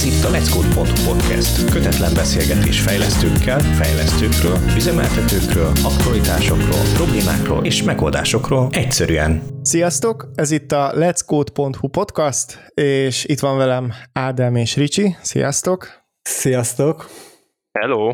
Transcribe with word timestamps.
Ez 0.00 0.06
itt 0.06 0.24
a 0.24 0.30
Let's 0.30 0.50
Code 0.54 0.92
podcast. 1.08 1.70
Kötetlen 1.70 2.14
beszélgetés 2.14 2.80
fejlesztőkkel, 2.80 3.60
fejlesztőkről, 3.60 4.58
üzemeltetőkről, 4.76 5.72
aktualitásokról, 5.84 6.84
problémákról 6.94 7.64
és 7.64 7.82
megoldásokról 7.82 8.68
egyszerűen. 8.70 9.42
Sziasztok! 9.62 10.30
Ez 10.34 10.50
itt 10.50 10.72
a 10.72 10.92
Let's 10.94 11.20
Code.hu 11.26 11.88
podcast, 11.88 12.70
és 12.74 13.24
itt 13.24 13.38
van 13.40 13.56
velem 13.56 13.92
Ádám 14.12 14.56
és 14.56 14.76
Ricsi. 14.76 15.16
Sziasztok! 15.22 16.06
Sziasztok! 16.22 17.06
Hello! 17.78 18.12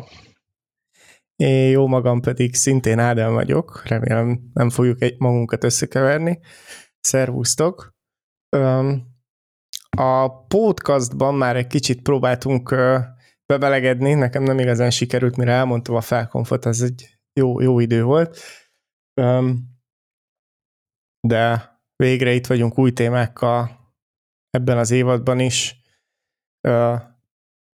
Én 1.35 1.69
jó 1.69 1.87
magam 1.87 2.21
pedig 2.21 2.55
szintén 2.55 2.99
Ádám 2.99 3.33
vagyok, 3.33 3.81
remélem 3.85 4.39
nem 4.53 4.69
fogjuk 4.69 5.01
egy 5.01 5.15
magunkat 5.17 5.63
összekeverni. 5.63 6.39
Szervusztok! 6.99 7.95
A 9.89 10.45
podcastban 10.45 11.35
már 11.35 11.55
egy 11.55 11.67
kicsit 11.67 12.01
próbáltunk 12.01 12.75
bebelegedni, 13.45 14.13
nekem 14.13 14.43
nem 14.43 14.59
igazán 14.59 14.89
sikerült, 14.89 15.35
mire 15.35 15.51
elmondtam 15.51 15.95
a 15.95 16.01
felkonfot, 16.01 16.65
ez 16.65 16.81
egy 16.81 17.17
jó, 17.33 17.61
jó 17.61 17.79
idő 17.79 18.03
volt. 18.03 18.39
De 21.27 21.71
végre 21.95 22.31
itt 22.31 22.47
vagyunk 22.47 22.77
új 22.77 22.91
témákkal 22.91 23.69
ebben 24.49 24.77
az 24.77 24.91
évadban 24.91 25.39
is. 25.39 25.81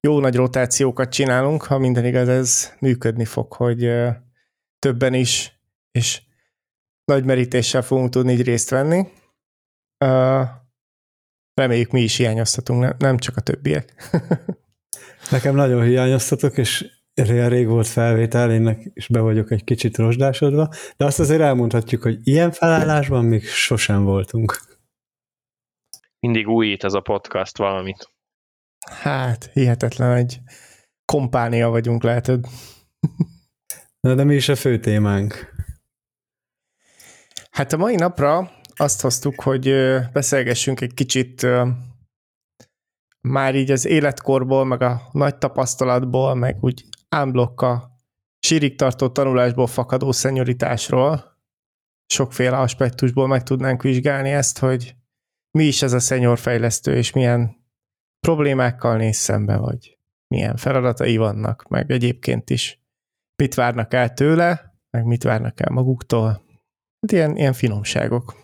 Jó 0.08 0.20
nagy 0.20 0.36
rotációkat 0.36 1.12
csinálunk, 1.12 1.64
ha 1.64 1.78
minden 1.78 2.06
igaz, 2.06 2.28
ez 2.28 2.74
működni 2.80 3.26
fog, 3.26 3.54
hogy 3.54 3.92
többen 4.80 5.14
is, 5.14 5.62
és 5.92 6.22
nagy 7.06 7.26
merítéssel 7.26 7.82
fogunk 7.82 8.10
tudni 8.10 8.32
így 8.32 8.44
részt 8.44 8.70
venni 8.70 9.08
reméljük 11.54 11.92
mi 11.92 12.02
is 12.02 12.18
hiányoztatunk, 12.18 12.98
nem 12.98 13.18
csak 13.18 13.38
a 13.38 13.42
többiek. 13.42 13.94
Nekem 15.32 15.56
nagyon 15.56 15.84
hiányoztatok, 15.84 16.58
és 16.58 16.86
olyan 17.30 17.50
rég 17.50 17.68
volt 17.68 17.88
felvétel, 17.88 18.52
én 18.52 18.92
is 18.94 19.08
be 19.08 19.20
vagyok 19.20 19.52
egy 19.52 19.64
kicsit 19.64 19.98
rozsdásodva, 19.98 20.70
de 20.98 21.06
azt 21.06 21.20
azért 21.20 21.42
elmondhatjuk, 21.42 22.02
hogy 22.02 22.20
ilyen 22.24 22.52
felállásban 22.52 23.26
még 23.26 23.46
sosem 23.46 24.04
voltunk. 24.04 24.60
Mindig 26.20 26.48
újít 26.48 26.84
ez 26.84 26.94
a 26.94 27.00
podcast 27.00 27.58
valamit. 27.58 28.10
Hát, 28.92 29.50
hihetetlen, 29.54 30.16
egy 30.16 30.40
kompánia 31.06 31.70
vagyunk, 31.70 32.04
leheted. 32.04 32.46
Na, 34.00 34.16
de 34.16 34.24
mi 34.24 34.36
is 34.36 34.50
a 34.50 34.56
fő 34.56 34.80
témánk? 34.80 35.54
Hát 37.52 37.74
a 37.74 37.78
mai 37.78 37.96
napra 37.96 38.52
azt 38.76 39.02
hoztuk, 39.02 39.42
hogy 39.42 39.74
beszélgessünk 40.14 40.82
egy 40.82 40.94
kicsit 40.94 41.48
már 43.22 43.56
így 43.56 43.72
az 43.72 43.86
életkorból, 43.86 44.66
meg 44.66 44.82
a 44.82 45.02
nagy 45.12 45.36
tapasztalatból, 45.38 46.36
meg 46.36 46.58
úgy 46.62 46.86
ámblokka 47.10 47.98
sírig 48.40 48.76
tartó 48.76 49.10
tanulásból 49.10 49.68
fakadó 49.68 50.12
szenyoritásról. 50.12 51.38
Sokféle 52.06 52.58
aspektusból 52.58 53.28
meg 53.28 53.44
tudnánk 53.44 53.82
vizsgálni 53.82 54.30
ezt, 54.30 54.60
hogy 54.60 54.96
mi 55.58 55.64
is 55.64 55.82
ez 55.82 55.94
a 55.94 56.00
szenyorfejlesztő, 56.00 56.96
és 56.96 57.12
milyen 57.12 57.56
problémákkal 58.20 58.98
néz 58.98 59.18
szembe, 59.18 59.58
vagy 59.58 59.98
milyen 60.28 60.56
feladatai 60.56 61.18
vannak, 61.18 61.68
meg 61.68 61.92
egyébként 61.92 62.50
is 62.50 62.82
mit 63.36 63.54
várnak 63.54 63.94
el 63.94 64.14
tőle, 64.14 64.76
meg 64.90 65.06
mit 65.06 65.24
várnak 65.24 65.60
el 65.60 65.72
maguktól. 65.72 66.30
Hát 67.00 67.12
ilyen, 67.12 67.38
ilyen 67.38 67.54
finomságok. 67.54 68.43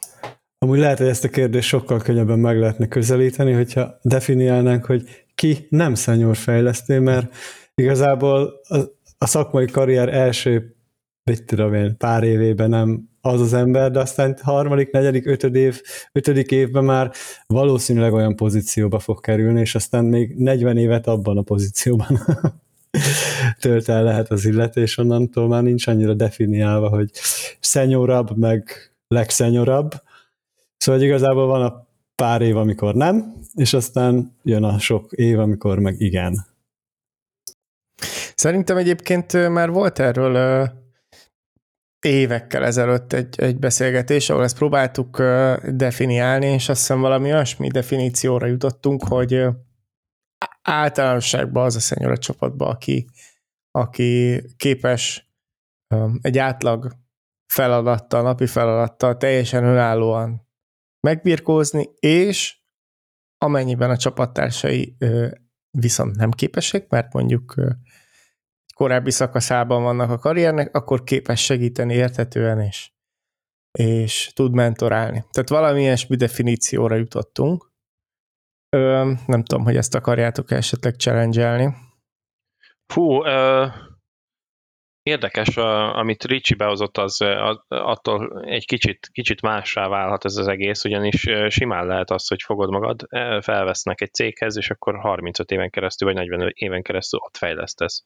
Amúgy 0.62 0.80
lehet, 0.80 0.98
hogy 0.98 1.08
ezt 1.08 1.24
a 1.24 1.30
kérdést 1.30 1.68
sokkal 1.68 2.00
könnyebben 2.00 2.40
meg 2.40 2.60
lehetne 2.60 2.88
közelíteni, 2.88 3.52
hogyha 3.52 4.00
definiálnánk, 4.02 4.86
hogy 4.86 5.26
ki 5.36 5.68
nem 5.70 5.96
szenyorfejlesztő, 5.96 7.00
mert 7.00 7.36
igazából 7.76 8.62
a, 8.68 8.78
a 9.18 9.26
szakmai 9.26 9.66
karrier 9.66 10.14
első, 10.14 10.76
mit 11.24 11.46
tudom 11.46 11.74
én, 11.74 11.98
pár 11.98 12.24
évében 12.24 12.70
nem 12.70 13.10
az 13.22 13.42
az 13.42 13.54
ember, 13.54 13.92
de 13.92 14.00
aztán 14.00 14.38
harmadik, 14.42 14.92
negyedik, 14.92 15.26
ötöd 15.26 15.56
év, 15.56 15.82
ötödik 16.12 16.52
évben 16.52 16.84
már 16.84 17.12
valószínűleg 17.48 18.14
olyan 18.14 18.36
pozícióba 18.36 19.00
fog 19.00 19.20
kerülni, 19.20 19.60
és 19.60 19.76
aztán 19.76 20.06
még 20.06 20.36
40 20.38 20.78
évet 20.78 21.08
abban 21.08 21.38
a 21.38 21.42
pozícióban 21.42 22.20
tölt 23.60 23.90
el 23.90 24.04
lehet 24.04 24.32
az 24.32 24.46
illető, 24.46 24.82
és 24.82 24.98
onnantól 24.98 25.48
már 25.48 25.64
nincs 25.64 25.88
annyira 25.88 26.14
definiálva, 26.14 26.90
hogy 26.90 27.10
szenyorabb, 27.60 28.38
meg 28.38 28.92
legszenyorabb, 29.08 29.92
Szóval 30.80 31.02
igazából 31.02 31.48
van 31.48 31.62
a 31.62 31.88
pár 32.16 32.42
év, 32.42 32.58
amikor 32.58 32.96
nem, 32.96 33.34
és 33.54 33.74
aztán 33.74 34.36
jön 34.44 34.64
a 34.64 34.80
sok 34.80 35.12
év, 35.12 35.40
amikor 35.40 35.80
meg 35.80 36.00
igen. 36.00 36.46
Szerintem 38.36 38.78
egyébként 38.78 39.50
már 39.50 39.70
volt 39.70 40.00
erről 40.00 40.70
évekkel 42.06 42.66
ezelőtt 42.66 43.14
egy, 43.14 43.40
egy 43.40 43.58
beszélgetés, 43.60 44.30
ahol 44.30 44.44
ezt 44.44 44.58
próbáltuk 44.58 45.18
definiálni, 45.72 46.46
és 46.46 46.70
azt 46.70 46.80
hiszem 46.80 47.02
valami 47.02 47.32
olyasmi 47.32 47.68
definícióra 47.68 48.46
jutottunk, 48.46 49.04
hogy 49.04 49.46
általánosságban 50.62 51.66
az 51.66 51.76
a 51.76 51.80
szenyor 51.80 52.12
a 52.12 52.18
csapatban, 52.18 52.70
aki, 52.70 53.10
aki 53.72 54.42
képes 54.58 55.32
egy 56.22 56.38
átlag 56.38 56.92
feladattal, 57.54 58.22
napi 58.22 58.46
feladattal 58.48 59.18
teljesen 59.18 59.64
önállóan 59.64 60.49
megbirkózni, 61.08 61.90
és 62.00 62.58
amennyiben 63.38 63.90
a 63.90 63.98
csapattársai 63.98 64.98
viszont 65.78 66.16
nem 66.16 66.32
képesek, 66.32 66.90
mert 66.90 67.14
mondjuk 67.14 67.56
korábbi 68.76 69.12
szakaszában 69.12 69.84
vannak 69.84 70.10
a 70.10 70.18
karriernek, 70.18 70.76
akkor 70.76 71.04
képes 71.04 71.44
segíteni 71.44 71.94
értetően 71.94 72.62
is, 72.62 72.96
és 73.72 74.32
tud 74.34 74.54
mentorálni. 74.54 75.26
Tehát 75.32 75.50
valami 75.50 75.82
ilyesmi 75.82 76.16
definícióra 76.16 76.96
jutottunk. 76.96 77.72
Nem 79.26 79.44
tudom, 79.44 79.64
hogy 79.64 79.76
ezt 79.76 79.96
akarjátok 79.96 80.52
esetleg 80.52 80.96
challenge-elni. 80.96 81.74
Fú, 82.94 83.22
Érdekes, 85.04 85.58
amit 85.94 86.24
Ricsi 86.24 86.56
behozott, 86.56 86.98
az 86.98 87.22
attól 87.68 88.44
egy 88.46 88.66
kicsit, 88.66 89.10
kicsit 89.12 89.42
mássá 89.42 89.88
válhat 89.88 90.26
ez 90.26 90.36
az 90.36 90.48
egész, 90.48 90.86
ugyanis 90.86 91.26
simán 91.48 91.86
lehet 91.86 92.12
az, 92.12 92.28
hogy 92.28 92.42
fogod 92.42 92.70
magad, 92.70 93.08
felvesznek 93.42 94.02
egy 94.02 94.14
céghez, 94.14 94.58
és 94.58 94.70
akkor 94.70 95.00
35 95.00 95.52
éven 95.52 95.70
keresztül, 95.70 96.08
vagy 96.08 96.18
40 96.18 96.52
éven 96.54 96.82
keresztül 96.82 97.20
ott 97.24 97.38
fejlesztesz. 97.38 98.06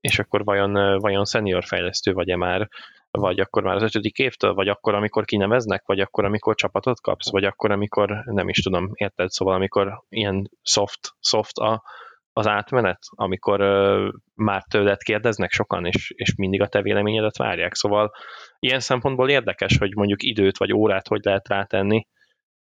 És 0.00 0.18
akkor 0.18 0.44
vajon, 0.44 0.98
vajon 0.98 1.24
senior 1.24 1.64
fejlesztő 1.64 2.12
vagy-e 2.12 2.36
már, 2.36 2.68
vagy 3.10 3.40
akkor 3.40 3.62
már 3.62 3.74
az 3.74 3.82
ötödik 3.82 4.18
évtől, 4.18 4.54
vagy 4.54 4.68
akkor, 4.68 4.94
amikor 4.94 5.24
kineveznek, 5.24 5.82
vagy 5.86 6.00
akkor, 6.00 6.24
amikor 6.24 6.54
csapatot 6.54 7.00
kapsz, 7.00 7.30
vagy 7.30 7.44
akkor, 7.44 7.70
amikor 7.70 8.22
nem 8.24 8.48
is 8.48 8.62
tudom, 8.62 8.90
érted, 8.94 9.30
szóval 9.30 9.54
amikor 9.54 10.02
ilyen 10.08 10.50
soft, 10.62 11.14
soft 11.20 11.56
a, 11.56 11.82
az 12.32 12.46
átmenet, 12.46 12.98
amikor 13.10 13.60
ö, 13.60 14.08
már 14.34 14.62
tőled 14.70 15.02
kérdeznek 15.02 15.52
sokan, 15.52 15.86
és, 15.86 16.10
és 16.16 16.34
mindig 16.34 16.60
a 16.60 16.66
te 16.66 16.82
véleményedet 16.82 17.36
várják. 17.36 17.74
Szóval 17.74 18.12
ilyen 18.58 18.80
szempontból 18.80 19.30
érdekes, 19.30 19.78
hogy 19.78 19.94
mondjuk 19.94 20.22
időt 20.22 20.58
vagy 20.58 20.72
órát 20.72 21.08
hogy 21.08 21.20
lehet 21.24 21.48
rátenni. 21.48 22.06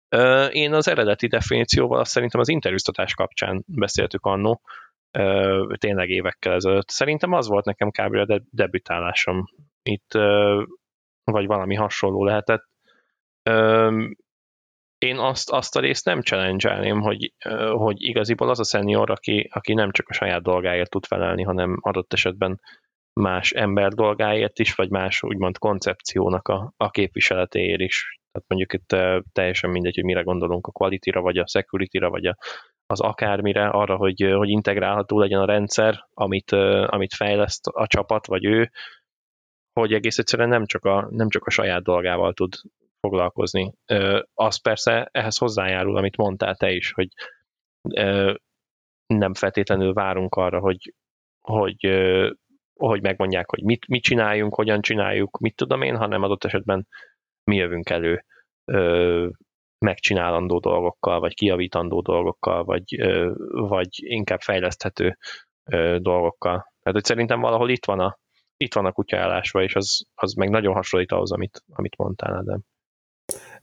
Ö, 0.09 0.47
én 0.47 0.73
az 0.73 0.89
eredeti 0.89 1.27
definícióval 1.27 1.99
azt 1.99 2.11
szerintem 2.11 2.41
az 2.41 2.49
interjúztatás 2.49 3.15
kapcsán 3.15 3.65
beszéltük 3.67 4.25
annó, 4.25 4.61
ö, 5.11 5.75
tényleg 5.79 6.09
évekkel 6.09 6.53
ezelőtt. 6.53 6.89
Szerintem 6.89 7.33
az 7.33 7.49
volt 7.49 7.65
nekem 7.65 7.91
kb. 7.91 8.15
a 8.15 8.25
de- 8.25 8.43
debütálásom 8.51 9.45
itt, 9.83 10.15
ö, 10.15 10.63
vagy 11.25 11.47
valami 11.47 11.75
hasonló 11.75 12.25
lehetett. 12.25 12.65
Ö, 13.43 14.07
én 14.99 15.19
azt, 15.19 15.51
azt 15.51 15.77
a 15.77 15.81
részt 15.81 16.05
nem 16.05 16.21
challenge 16.21 16.99
hogy, 17.01 17.33
hogy 17.73 18.03
igaziból 18.03 18.49
az 18.49 18.61
a 18.61 18.65
senior, 18.65 19.11
aki, 19.11 19.49
aki 19.53 19.75
nem 19.75 19.91
csak 19.91 20.09
a 20.09 20.13
saját 20.13 20.43
dolgáért 20.43 20.91
tud 20.91 21.07
felelni, 21.07 21.43
hanem 21.43 21.79
adott 21.81 22.13
esetben 22.13 22.61
más 23.21 23.51
ember 23.51 23.93
dolgáért 23.93 24.59
is, 24.59 24.75
vagy 24.75 24.91
más 24.91 25.23
úgymond 25.23 25.59
koncepciónak 25.59 26.49
a, 26.49 26.73
a 26.77 26.91
képviseletéért 26.91 27.81
is. 27.81 28.19
Tehát 28.33 28.49
mondjuk 28.49 28.73
itt 28.73 28.97
teljesen 29.33 29.71
mindegy, 29.71 29.95
hogy 29.95 30.05
mire 30.05 30.23
gondolunk 30.23 30.67
a 30.67 30.73
quality-ra, 30.73 31.21
vagy 31.21 31.39
a 31.39 31.47
security-ra, 31.47 32.11
vagy 32.11 32.27
a, 32.27 32.37
az 32.87 33.01
akármire, 33.01 33.69
arra, 33.69 33.97
hogy, 33.97 34.33
hogy 34.37 34.49
integrálható 34.49 35.19
legyen 35.19 35.41
a 35.41 35.47
rendszer, 35.47 36.07
amit, 36.15 36.53
amit 36.87 37.15
fejleszt 37.15 37.67
a 37.67 37.87
csapat, 37.87 38.27
vagy 38.27 38.45
ő, 38.45 38.71
hogy 39.73 39.93
egész 39.93 40.19
egyszerűen 40.19 40.49
nem 40.49 40.67
csak 40.67 40.85
a, 40.85 41.09
nem 41.11 41.29
csak 41.29 41.47
a 41.47 41.51
saját 41.51 41.83
dolgával 41.83 42.33
tud 42.33 42.55
foglalkozni. 43.01 43.73
Az 44.35 44.63
persze 44.63 45.09
ehhez 45.13 45.37
hozzájárul, 45.37 45.97
amit 45.97 46.17
mondtál 46.17 46.57
te 46.57 46.71
is, 46.71 46.93
hogy 46.93 47.09
nem 49.07 49.35
feltétlenül 49.35 49.93
várunk 49.93 50.35
arra, 50.35 50.61
hogy, 50.61 50.95
hogy, 51.41 51.87
hogy 52.75 53.03
megmondják, 53.03 53.51
hogy 53.51 53.63
mit, 53.63 53.87
mit 53.87 54.03
csináljunk, 54.03 54.55
hogyan 54.55 54.81
csináljuk, 54.81 55.39
mit 55.39 55.57
tudom 55.57 55.83
én, 55.83 55.97
hanem 55.97 56.23
adott 56.23 56.45
esetben 56.45 56.87
mi 57.45 57.57
jövünk 57.57 57.91
elő 57.91 58.25
megcsinálandó 59.79 60.59
dolgokkal, 60.59 61.21
vagy 61.21 61.35
kijavítandó 61.35 62.01
dolgokkal, 62.01 62.65
vagy, 62.65 62.85
vagy 63.51 63.89
inkább 63.91 64.41
fejleszthető 64.41 65.17
dolgokkal. 65.99 66.57
Tehát, 66.59 66.93
hogy 66.93 67.05
szerintem 67.05 67.41
valahol 67.41 67.71
itt 67.71 67.85
van 67.85 68.01
a, 68.01 68.19
itt 68.57 68.75
van 68.75 68.87
a 68.87 68.93
kutya 68.93 69.19
állásva, 69.19 69.63
és 69.63 69.75
az, 69.75 70.07
az 70.15 70.33
meg 70.33 70.51
nagyon 70.51 70.75
hasonlít 70.75 71.13
ahhoz, 71.13 71.33
amit, 71.33 71.63
amit 71.73 71.97
mondtál, 71.97 72.35
Ádám. 72.35 72.61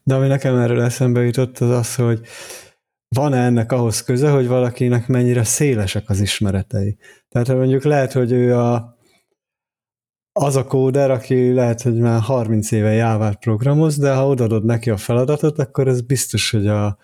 De 0.07 0.15
ami 0.15 0.27
nekem 0.27 0.55
erről 0.55 0.81
eszembe 0.81 1.21
jutott, 1.21 1.57
az 1.57 1.69
az, 1.69 1.95
hogy 1.95 2.21
van-e 3.07 3.45
ennek 3.45 3.71
ahhoz 3.71 4.03
köze, 4.03 4.29
hogy 4.29 4.47
valakinek 4.47 5.07
mennyire 5.07 5.43
szélesek 5.43 6.09
az 6.09 6.19
ismeretei. 6.19 6.97
Tehát 7.29 7.47
mondjuk 7.47 7.83
lehet, 7.83 8.11
hogy 8.11 8.31
ő 8.31 8.57
a, 8.57 8.97
az 10.31 10.55
a 10.55 10.65
kóder, 10.65 11.11
aki 11.11 11.53
lehet, 11.53 11.81
hogy 11.81 11.95
már 11.95 12.21
30 12.21 12.71
éve 12.71 12.91
jávát 12.91 13.39
programoz, 13.39 13.97
de 13.97 14.13
ha 14.13 14.27
odadod 14.27 14.65
neki 14.65 14.89
a 14.89 14.97
feladatot, 14.97 15.59
akkor 15.59 15.87
ez 15.87 16.01
biztos, 16.01 16.51
hogy 16.51 16.67
a, 16.67 16.97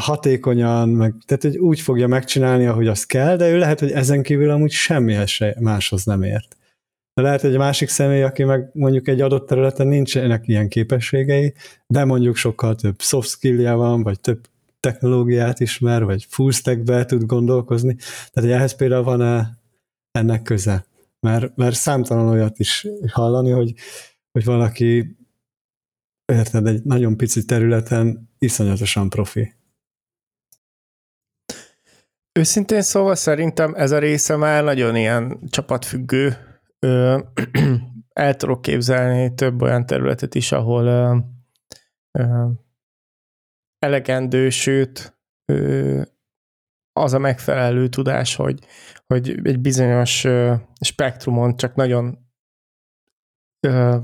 hatékonyan, 0.00 0.88
meg, 0.88 1.14
tehát 1.26 1.42
hogy 1.42 1.56
úgy 1.58 1.80
fogja 1.80 2.06
megcsinálni, 2.06 2.66
ahogy 2.66 2.86
azt 2.86 3.06
kell, 3.06 3.36
de 3.36 3.50
ő 3.50 3.58
lehet, 3.58 3.80
hogy 3.80 3.90
ezen 3.90 4.22
kívül 4.22 4.50
amúgy 4.50 4.70
semmi 4.70 5.16
máshoz 5.58 6.04
nem 6.04 6.22
ért. 6.22 6.56
De 7.18 7.24
lehet, 7.24 7.44
egy 7.44 7.56
másik 7.56 7.88
személy, 7.88 8.22
aki 8.22 8.44
meg 8.44 8.70
mondjuk 8.72 9.08
egy 9.08 9.20
adott 9.20 9.46
területen 9.46 9.86
nincsenek 9.86 10.48
ilyen 10.48 10.68
képességei, 10.68 11.54
de 11.86 12.04
mondjuk 12.04 12.36
sokkal 12.36 12.74
több 12.74 13.00
soft 13.00 13.28
skillja 13.28 13.76
van, 13.76 14.02
vagy 14.02 14.20
több 14.20 14.46
technológiát 14.80 15.60
ismer, 15.60 16.04
vagy 16.04 16.26
full 16.28 16.50
stackbe 16.50 17.04
tud 17.04 17.24
gondolkozni. 17.24 17.96
Tehát 18.32 18.50
ehhez 18.50 18.76
például 18.76 19.02
van 19.02 19.46
ennek 20.10 20.42
köze. 20.42 20.86
Mert, 21.20 21.56
mert 21.56 21.74
számtalan 21.74 22.28
olyat 22.28 22.58
is 22.58 22.86
hallani, 23.12 23.50
hogy, 23.50 23.74
hogy 24.32 24.44
valaki 24.44 25.16
érted, 26.32 26.66
egy 26.66 26.82
nagyon 26.82 27.16
pici 27.16 27.44
területen 27.44 28.30
iszonyatosan 28.38 29.08
profi. 29.08 29.54
Őszintén 32.32 32.82
szóval 32.82 33.14
szerintem 33.14 33.74
ez 33.74 33.90
a 33.90 33.98
része 33.98 34.36
már 34.36 34.64
nagyon 34.64 34.96
ilyen 34.96 35.38
csapatfüggő. 35.50 36.47
Ö, 36.78 37.18
el 38.12 38.36
tudok 38.36 38.62
képzelni 38.62 39.34
több 39.34 39.62
olyan 39.62 39.86
területet 39.86 40.34
is, 40.34 40.52
ahol 40.52 40.84
ö, 40.84 41.16
ö, 42.18 42.50
elegendő, 43.78 44.50
sőt 44.50 45.18
ö, 45.52 46.02
az 46.92 47.12
a 47.12 47.18
megfelelő 47.18 47.88
tudás, 47.88 48.34
hogy, 48.34 48.66
hogy 49.06 49.46
egy 49.48 49.60
bizonyos 49.60 50.24
ö, 50.24 50.54
spektrumon 50.80 51.56
csak 51.56 51.74
nagyon 51.74 52.18
ö, 53.66 53.98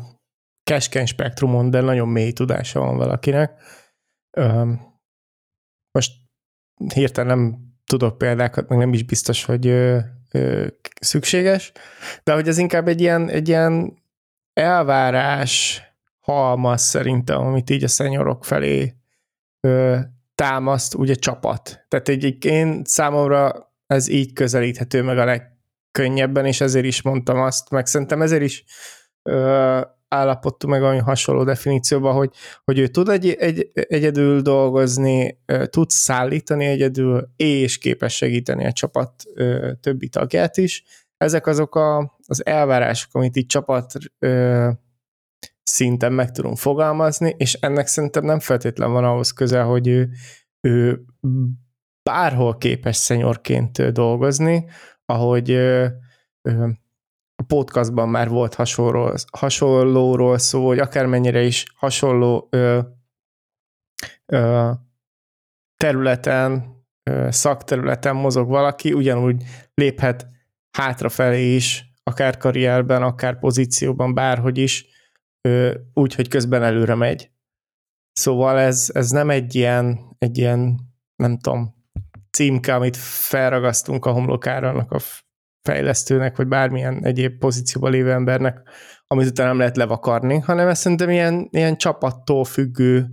keskeny 0.62 1.06
spektrumon, 1.06 1.70
de 1.70 1.80
nagyon 1.80 2.08
mély 2.08 2.32
tudása 2.32 2.80
van 2.80 2.96
valakinek. 2.96 3.62
Ö, 4.36 4.72
most 5.90 6.12
hirtelen 6.94 7.38
nem 7.38 7.72
tudok 7.84 8.18
példákat, 8.18 8.68
meg 8.68 8.78
nem 8.78 8.92
is 8.92 9.04
biztos, 9.04 9.44
hogy 9.44 9.66
szükséges, 11.00 11.72
de 12.22 12.32
hogy 12.32 12.48
ez 12.48 12.58
inkább 12.58 12.88
egy 12.88 13.00
ilyen, 13.00 13.28
egy 13.30 13.48
ilyen 13.48 14.02
elvárás 14.52 15.82
halmaz 16.20 16.82
szerintem, 16.82 17.40
amit 17.40 17.70
így 17.70 17.84
a 17.84 17.88
szenyorok 17.88 18.44
felé 18.44 18.94
ö, 19.60 19.98
támaszt, 20.34 20.94
ugye 20.94 21.14
csapat. 21.14 21.84
Tehát 21.88 22.08
egy, 22.08 22.44
én 22.44 22.82
számomra 22.84 23.72
ez 23.86 24.08
így 24.08 24.32
közelíthető 24.32 25.02
meg 25.02 25.18
a 25.18 25.24
legkönnyebben, 25.24 26.46
és 26.46 26.60
ezért 26.60 26.84
is 26.84 27.02
mondtam 27.02 27.40
azt, 27.40 27.70
meg 27.70 27.86
szerintem 27.86 28.22
ezért 28.22 28.42
is 28.42 28.64
ö, 29.22 29.80
állapodtunk 30.14 30.72
meg 30.72 30.82
olyan 30.82 31.02
hasonló 31.02 31.44
definícióban, 31.44 32.14
hogy, 32.14 32.30
hogy 32.64 32.78
ő 32.78 32.86
tud 32.86 33.08
egy, 33.08 33.30
egy, 33.30 33.70
egyedül 33.72 34.40
dolgozni, 34.40 35.38
tud 35.64 35.90
szállítani 35.90 36.64
egyedül, 36.64 37.28
és 37.36 37.78
képes 37.78 38.16
segíteni 38.16 38.66
a 38.66 38.72
csapat 38.72 39.12
többi 39.80 40.08
tagját 40.08 40.56
is. 40.56 40.84
Ezek 41.16 41.46
azok 41.46 41.74
a, 41.74 42.18
az 42.26 42.46
elvárások, 42.46 43.14
amit 43.14 43.36
így 43.36 43.46
csapat 43.46 43.92
szinten 45.62 46.12
meg 46.12 46.30
tudunk 46.30 46.56
fogalmazni, 46.56 47.34
és 47.38 47.54
ennek 47.54 47.86
szerintem 47.86 48.24
nem 48.24 48.40
feltétlen 48.40 48.92
van 48.92 49.04
ahhoz 49.04 49.30
közel, 49.32 49.64
hogy 49.64 49.88
ő, 49.88 50.10
ő 50.60 51.04
bárhol 52.02 52.58
képes 52.58 52.96
szenyorként 52.96 53.92
dolgozni, 53.92 54.66
ahogy 55.06 55.50
ö, 55.50 55.86
a 57.36 57.42
podcastban 57.42 58.08
már 58.08 58.28
volt 58.28 58.54
hasonló, 58.54 59.14
hasonlóról 59.32 60.38
szó, 60.38 60.66
hogy 60.66 60.78
akármennyire 60.78 61.42
is 61.42 61.64
hasonló 61.76 62.48
ö, 62.50 62.80
ö, 64.26 64.70
területen, 65.76 66.76
ö, 67.10 67.28
szakterületen 67.30 68.16
mozog 68.16 68.48
valaki, 68.48 68.92
ugyanúgy 68.92 69.42
léphet 69.74 70.26
hátrafelé 70.78 71.54
is, 71.54 71.92
akár 72.02 72.36
karrierben, 72.36 73.02
akár 73.02 73.38
pozícióban, 73.38 74.14
bárhogy 74.14 74.58
is, 74.58 74.86
úgy, 75.94 76.14
hogy 76.14 76.28
közben 76.28 76.62
előre 76.62 76.94
megy. 76.94 77.30
Szóval 78.12 78.58
ez, 78.58 78.90
ez 78.92 79.10
nem 79.10 79.30
egy 79.30 79.54
ilyen, 79.54 80.16
egy 80.18 80.38
ilyen, 80.38 80.80
nem 81.16 81.38
tudom, 81.38 81.74
címke, 82.30 82.74
amit 82.74 82.96
felragasztunk 82.96 84.04
a 84.04 84.12
homlokára 84.12 84.68
annak 84.68 84.92
a 84.92 85.00
fejlesztőnek, 85.64 86.36
vagy 86.36 86.46
bármilyen 86.46 87.04
egyéb 87.04 87.38
pozícióban 87.38 87.90
lévő 87.90 88.10
embernek, 88.10 88.68
amit 89.06 89.26
utána 89.26 89.48
nem 89.48 89.58
lehet 89.58 89.76
levakarni, 89.76 90.38
hanem 90.38 90.68
ez 90.68 90.78
szerintem 90.78 91.10
ilyen, 91.10 91.48
ilyen 91.50 91.76
csapattól 91.76 92.44
függő 92.44 93.06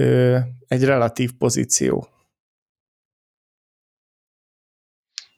ö, 0.00 0.38
egy 0.66 0.84
relatív 0.84 1.30
pozíció. 1.38 2.06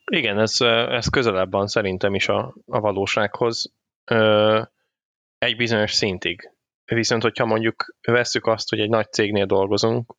Igen, 0.05 0.39
ez, 0.39 0.61
ez 0.89 1.07
közelebb 1.07 1.51
van 1.51 1.67
szerintem 1.67 2.15
is 2.15 2.29
a, 2.29 2.55
a 2.67 2.81
valósághoz. 2.81 3.73
Ö, 4.05 4.63
egy 5.39 5.57
bizonyos 5.57 5.93
szintig. 5.93 6.51
Viszont, 6.85 7.23
hogyha 7.23 7.45
mondjuk 7.45 7.95
vesszük 8.03 8.47
azt, 8.47 8.69
hogy 8.69 8.81
egy 8.81 8.89
nagy 8.89 9.13
cégnél 9.13 9.47
dolgozunk, 9.47 10.15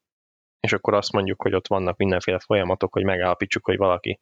és 0.60 0.74
akkor 0.74 0.94
azt 0.94 1.12
mondjuk, 1.12 1.42
hogy 1.42 1.54
ott 1.54 1.68
vannak 1.68 1.98
mindenféle 1.98 2.40
folyamatok, 2.40 2.94
hogy 2.94 3.04
megállapítsuk, 3.04 3.66
hogy 3.66 3.78
valaki 3.78 4.20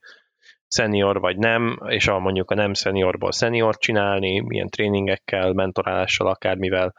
szenior 0.73 1.19
vagy 1.19 1.37
nem, 1.37 1.79
és 1.85 2.07
a 2.07 2.19
mondjuk 2.19 2.51
a 2.51 2.55
nem 2.55 2.73
szeniorból 2.73 3.31
szenior 3.31 3.77
csinálni, 3.77 4.39
milyen 4.39 4.69
tréningekkel, 4.69 5.53
mentorálással, 5.53 6.27
akármivel, 6.27 6.93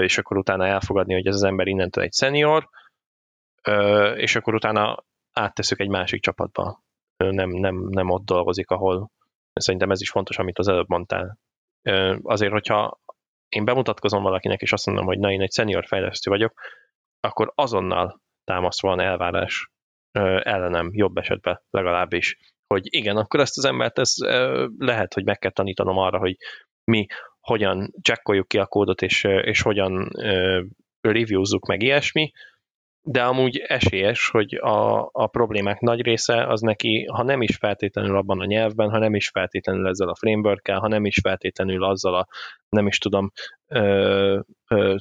és 0.00 0.18
akkor 0.18 0.36
utána 0.36 0.66
elfogadni, 0.66 1.14
hogy 1.14 1.26
ez 1.26 1.34
az 1.34 1.42
ember 1.42 1.66
innentől 1.66 2.04
egy 2.04 2.12
szenior, 2.12 2.68
és 4.14 4.36
akkor 4.36 4.54
utána 4.54 5.04
átteszük 5.32 5.80
egy 5.80 5.88
másik 5.88 6.22
csapatba. 6.22 6.82
Nem, 7.16 7.50
nem, 7.50 7.76
nem 7.88 8.10
ott 8.10 8.24
dolgozik, 8.24 8.70
ahol 8.70 9.10
szerintem 9.52 9.90
ez 9.90 10.00
is 10.00 10.10
fontos, 10.10 10.38
amit 10.38 10.58
az 10.58 10.68
előbb 10.68 10.88
mondtál. 10.88 11.38
Azért, 12.22 12.52
hogyha 12.52 13.00
én 13.48 13.64
bemutatkozom 13.64 14.22
valakinek, 14.22 14.60
és 14.60 14.72
azt 14.72 14.86
mondom, 14.86 15.06
hogy 15.06 15.18
na, 15.18 15.30
én 15.30 15.40
egy 15.40 15.52
senior 15.52 15.86
fejlesztő 15.86 16.30
vagyok, 16.30 16.60
akkor 17.20 17.52
azonnal 17.54 18.20
támasztva 18.44 18.88
van 18.88 19.00
elvárás 19.00 19.70
ellenem, 20.42 20.90
jobb 20.92 21.16
esetben 21.16 21.62
legalábbis 21.70 22.51
hogy 22.72 22.86
igen, 22.90 23.16
akkor 23.16 23.40
ezt 23.40 23.58
az 23.58 23.64
embert 23.64 23.98
ez 23.98 24.14
lehet, 24.78 25.14
hogy 25.14 25.24
meg 25.24 25.38
kell 25.38 25.50
tanítanom 25.50 25.98
arra, 25.98 26.18
hogy 26.18 26.36
mi 26.84 27.06
hogyan 27.40 27.92
csekkoljuk 28.00 28.48
ki 28.48 28.58
a 28.58 28.66
kódot, 28.66 29.02
és, 29.02 29.24
és 29.24 29.62
hogyan 29.62 30.08
reviewzzuk 31.00 31.66
meg 31.66 31.82
ilyesmi, 31.82 32.32
de 33.04 33.22
amúgy 33.22 33.56
esélyes, 33.56 34.28
hogy 34.28 34.54
a, 34.54 35.08
a 35.12 35.26
problémák 35.26 35.80
nagy 35.80 36.02
része 36.02 36.46
az 36.46 36.60
neki, 36.60 37.04
ha 37.12 37.22
nem 37.22 37.42
is 37.42 37.56
feltétlenül 37.56 38.16
abban 38.16 38.40
a 38.40 38.44
nyelvben, 38.44 38.90
ha 38.90 38.98
nem 38.98 39.14
is 39.14 39.28
feltétlenül 39.28 39.88
ezzel 39.88 40.08
a 40.08 40.14
framework 40.14 40.68
ha 40.68 40.88
nem 40.88 41.04
is 41.04 41.18
feltétlenül 41.22 41.84
azzal 41.84 42.14
a, 42.14 42.26
nem 42.68 42.86
is 42.86 42.98
tudom, 42.98 43.30
ö, 43.66 44.40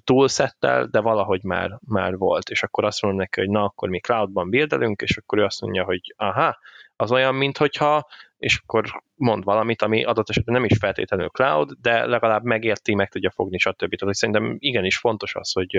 toolsettel, 0.04 0.86
de 0.86 1.00
valahogy 1.00 1.44
már, 1.44 1.78
már 1.88 2.18
volt. 2.18 2.50
És 2.50 2.64
akkor 2.64 2.86
azt 2.86 3.02
mondom 3.02 3.20
neki, 3.20 3.40
hogy 3.40 3.50
na, 3.50 3.64
akkor 3.64 3.90
mi 3.90 4.00
cloudban 4.00 4.50
buildelünk, 4.50 5.02
és 5.02 5.18
akkor 5.18 5.40
ő 5.40 5.44
azt 5.44 5.62
mondja, 5.62 5.84
hogy 5.84 6.14
aha, 6.16 6.58
az 7.02 7.12
olyan, 7.12 7.36
mintha, 7.36 8.08
és 8.38 8.62
akkor 8.64 9.04
mond 9.16 9.44
valamit, 9.44 9.82
ami 9.82 10.04
adott 10.04 10.30
esetben 10.30 10.56
nem 10.56 10.64
is 10.64 10.78
feltétlenül 10.78 11.30
cloud, 11.30 11.72
de 11.82 12.06
legalább 12.06 12.44
megérti, 12.44 12.96
meg 12.96 13.10
tudja 13.10 13.30
fogni, 13.30 13.58
stb. 13.58 13.96
Tehát 13.96 14.16
szerintem 14.16 14.56
igenis 14.60 14.98
fontos 14.98 15.36
az, 15.36 15.52
hogy, 15.52 15.78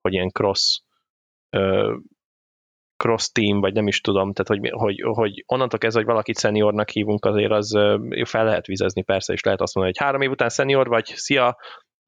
hogy 0.00 0.12
ilyen 0.12 0.28
cross 0.28 0.80
cross 2.96 3.28
team, 3.32 3.60
vagy 3.60 3.72
nem 3.72 3.86
is 3.86 4.00
tudom, 4.00 4.32
tehát 4.32 4.62
hogy, 4.62 4.70
hogy, 4.80 5.00
hogy 5.00 5.44
onnantól 5.46 5.78
kezdve, 5.78 6.00
hogy 6.00 6.10
valakit 6.10 6.38
seniornak 6.38 6.88
hívunk, 6.88 7.24
azért 7.24 7.52
az 7.52 7.72
fel 8.24 8.44
lehet 8.44 8.66
vizezni 8.66 9.02
persze, 9.02 9.32
és 9.32 9.42
lehet 9.42 9.60
azt 9.60 9.74
mondani, 9.74 9.96
hogy 9.96 10.06
három 10.06 10.22
év 10.22 10.30
után 10.30 10.48
senior 10.48 10.88
vagy, 10.88 11.06
szia, 11.06 11.56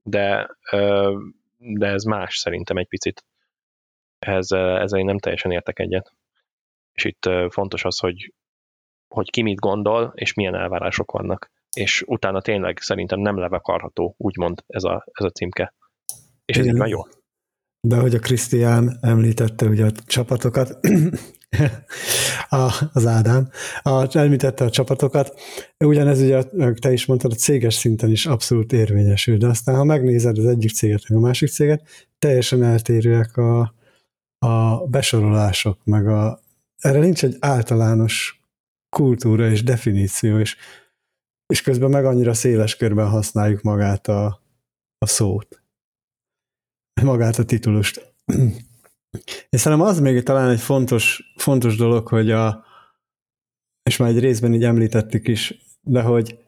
de, 0.02 0.56
de 1.58 1.86
ez 1.86 2.04
más 2.04 2.36
szerintem 2.36 2.76
egy 2.76 2.88
picit. 2.88 3.24
Ez, 4.18 4.50
ezzel 4.50 4.98
én 4.98 5.04
nem 5.04 5.18
teljesen 5.18 5.50
értek 5.50 5.78
egyet 5.78 6.12
és 6.94 7.04
itt 7.04 7.28
fontos 7.50 7.84
az, 7.84 7.98
hogy, 7.98 8.34
hogy 9.08 9.30
ki 9.30 9.42
mit 9.42 9.58
gondol, 9.58 10.12
és 10.14 10.34
milyen 10.34 10.54
elvárások 10.54 11.10
vannak. 11.10 11.50
És 11.76 12.04
utána 12.06 12.40
tényleg 12.40 12.78
szerintem 12.78 13.20
nem 13.20 13.38
levekarható, 13.38 14.14
úgymond 14.18 14.64
ez 14.66 14.84
a, 14.84 15.04
ez 15.12 15.24
a 15.24 15.30
címke. 15.30 15.74
És 16.44 16.56
ez 16.56 16.66
így 16.66 16.76
van 16.76 16.88
jó. 16.88 17.00
De 17.80 17.96
hogy 17.96 18.14
a 18.14 18.18
Krisztián 18.18 18.98
említette 19.00 19.66
ugye 19.66 19.84
a 19.84 19.90
csapatokat, 20.06 20.78
a, 22.48 22.88
az 22.92 23.06
Ádám, 23.06 23.48
a, 23.82 24.18
említette 24.18 24.64
a 24.64 24.70
csapatokat, 24.70 25.40
ugyanez 25.84 26.20
ugye, 26.20 26.42
te 26.80 26.92
is 26.92 27.06
mondtad, 27.06 27.32
a 27.32 27.34
céges 27.34 27.74
szinten 27.74 28.10
is 28.10 28.26
abszolút 28.26 28.72
érvényesül, 28.72 29.36
de 29.36 29.46
aztán 29.46 29.76
ha 29.76 29.84
megnézed 29.84 30.38
az 30.38 30.46
egyik 30.46 30.70
céget, 30.70 31.08
meg 31.08 31.18
a 31.18 31.20
másik 31.20 31.48
céget, 31.48 31.82
teljesen 32.18 32.62
eltérőek 32.62 33.36
a, 33.36 33.74
a 34.38 34.86
besorolások, 34.86 35.84
meg 35.84 36.08
a, 36.08 36.43
erre 36.85 36.99
nincs 36.99 37.25
egy 37.25 37.37
általános 37.41 38.43
kultúra 38.97 39.50
és 39.50 39.62
definíció, 39.62 40.38
és, 40.38 40.57
és 41.47 41.62
közben 41.62 41.91
meg 41.91 42.05
annyira 42.05 42.35
széles 42.35 42.76
körben 42.76 43.09
használjuk 43.09 43.62
magát 43.62 44.09
a, 44.09 44.43
a 44.99 45.07
szót, 45.07 45.62
magát 47.03 47.38
a 47.38 47.45
titulust. 47.45 48.14
És 49.50 49.61
szerintem 49.61 49.87
az 49.87 50.00
még 50.00 50.23
talán 50.23 50.50
egy 50.50 50.61
fontos, 50.61 51.33
fontos 51.37 51.76
dolog, 51.76 52.09
hogy 52.09 52.31
a, 52.31 52.64
és 53.83 53.97
már 53.97 54.09
egy 54.09 54.19
részben 54.19 54.55
így 54.55 54.64
említettük 54.64 55.29
is, 55.29 55.55
de 55.83 56.03
hogy 56.03 56.38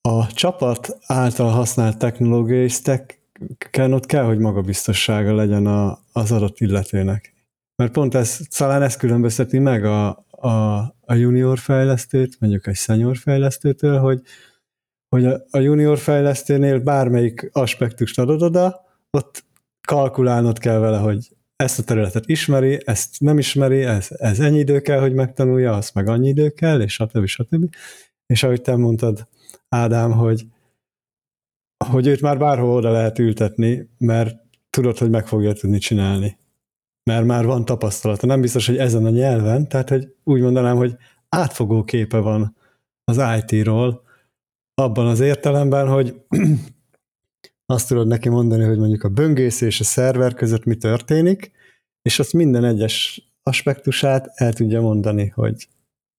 a 0.00 0.26
csapat 0.26 0.98
által 1.06 1.50
használt 1.50 1.98
technológiai 1.98 2.68
stacken 2.68 3.92
ott 3.92 4.06
kell, 4.06 4.24
hogy 4.24 4.38
magabiztossága 4.38 5.34
legyen 5.34 5.66
a, 5.66 5.98
az 6.12 6.32
adott 6.32 6.60
illetőnek. 6.60 7.31
Mert 7.82 7.94
pont 7.94 8.14
ez, 8.14 8.38
talán 8.56 8.82
ez 8.82 8.96
különbözteti 8.96 9.58
meg 9.58 9.84
a, 9.84 10.08
a, 10.30 10.78
a 11.00 11.14
junior 11.14 11.58
fejlesztőt, 11.58 12.36
mondjuk 12.40 12.66
egy 12.66 12.74
senior 12.74 13.16
fejlesztőtől, 13.16 13.98
hogy, 13.98 14.22
hogy 15.08 15.24
a, 15.50 15.58
junior 15.58 15.98
fejlesztőnél 15.98 16.78
bármelyik 16.78 17.48
aspektust 17.52 18.18
adod 18.18 18.42
oda, 18.42 18.84
ott 19.10 19.44
kalkulálnod 19.86 20.58
kell 20.58 20.78
vele, 20.78 20.98
hogy 20.98 21.28
ezt 21.56 21.78
a 21.78 21.82
területet 21.82 22.28
ismeri, 22.28 22.82
ezt 22.84 23.20
nem 23.20 23.38
ismeri, 23.38 23.82
ez, 23.82 24.08
ez 24.10 24.40
ennyi 24.40 24.58
idő 24.58 24.80
kell, 24.80 25.00
hogy 25.00 25.14
megtanulja, 25.14 25.72
azt 25.72 25.94
meg 25.94 26.08
annyi 26.08 26.28
idő 26.28 26.50
kell, 26.50 26.80
és 26.80 26.92
stb. 26.92 27.26
stb. 27.26 27.74
És 28.26 28.42
ahogy 28.42 28.62
te 28.62 28.76
mondtad, 28.76 29.28
Ádám, 29.68 30.12
hogy, 30.12 30.46
hogy 31.84 32.06
őt 32.06 32.20
már 32.20 32.38
bárhol 32.38 32.74
oda 32.74 32.90
lehet 32.90 33.18
ültetni, 33.18 33.88
mert 33.98 34.36
tudod, 34.70 34.98
hogy 34.98 35.10
meg 35.10 35.26
fogja 35.26 35.52
tudni 35.52 35.78
csinálni. 35.78 36.40
Mert 37.04 37.26
már 37.26 37.44
van 37.44 37.64
tapasztalata. 37.64 38.26
Nem 38.26 38.40
biztos, 38.40 38.66
hogy 38.66 38.76
ezen 38.76 39.04
a 39.04 39.10
nyelven, 39.10 39.68
tehát 39.68 39.88
hogy 39.88 40.14
úgy 40.24 40.40
mondanám, 40.40 40.76
hogy 40.76 40.96
átfogó 41.28 41.84
képe 41.84 42.18
van 42.18 42.56
az 43.04 43.20
IT-ról, 43.38 44.02
abban 44.74 45.06
az 45.06 45.20
értelemben, 45.20 45.88
hogy 45.88 46.22
azt 47.66 47.88
tudod 47.88 48.06
neki 48.06 48.28
mondani, 48.28 48.64
hogy 48.64 48.78
mondjuk 48.78 49.02
a 49.04 49.08
böngész 49.08 49.60
és 49.60 49.80
a 49.80 49.84
szerver 49.84 50.34
között 50.34 50.64
mi 50.64 50.74
történik, 50.74 51.52
és 52.02 52.18
azt 52.18 52.32
minden 52.32 52.64
egyes 52.64 53.26
aspektusát 53.42 54.32
el 54.34 54.52
tudja 54.52 54.80
mondani, 54.80 55.28
hogy 55.28 55.68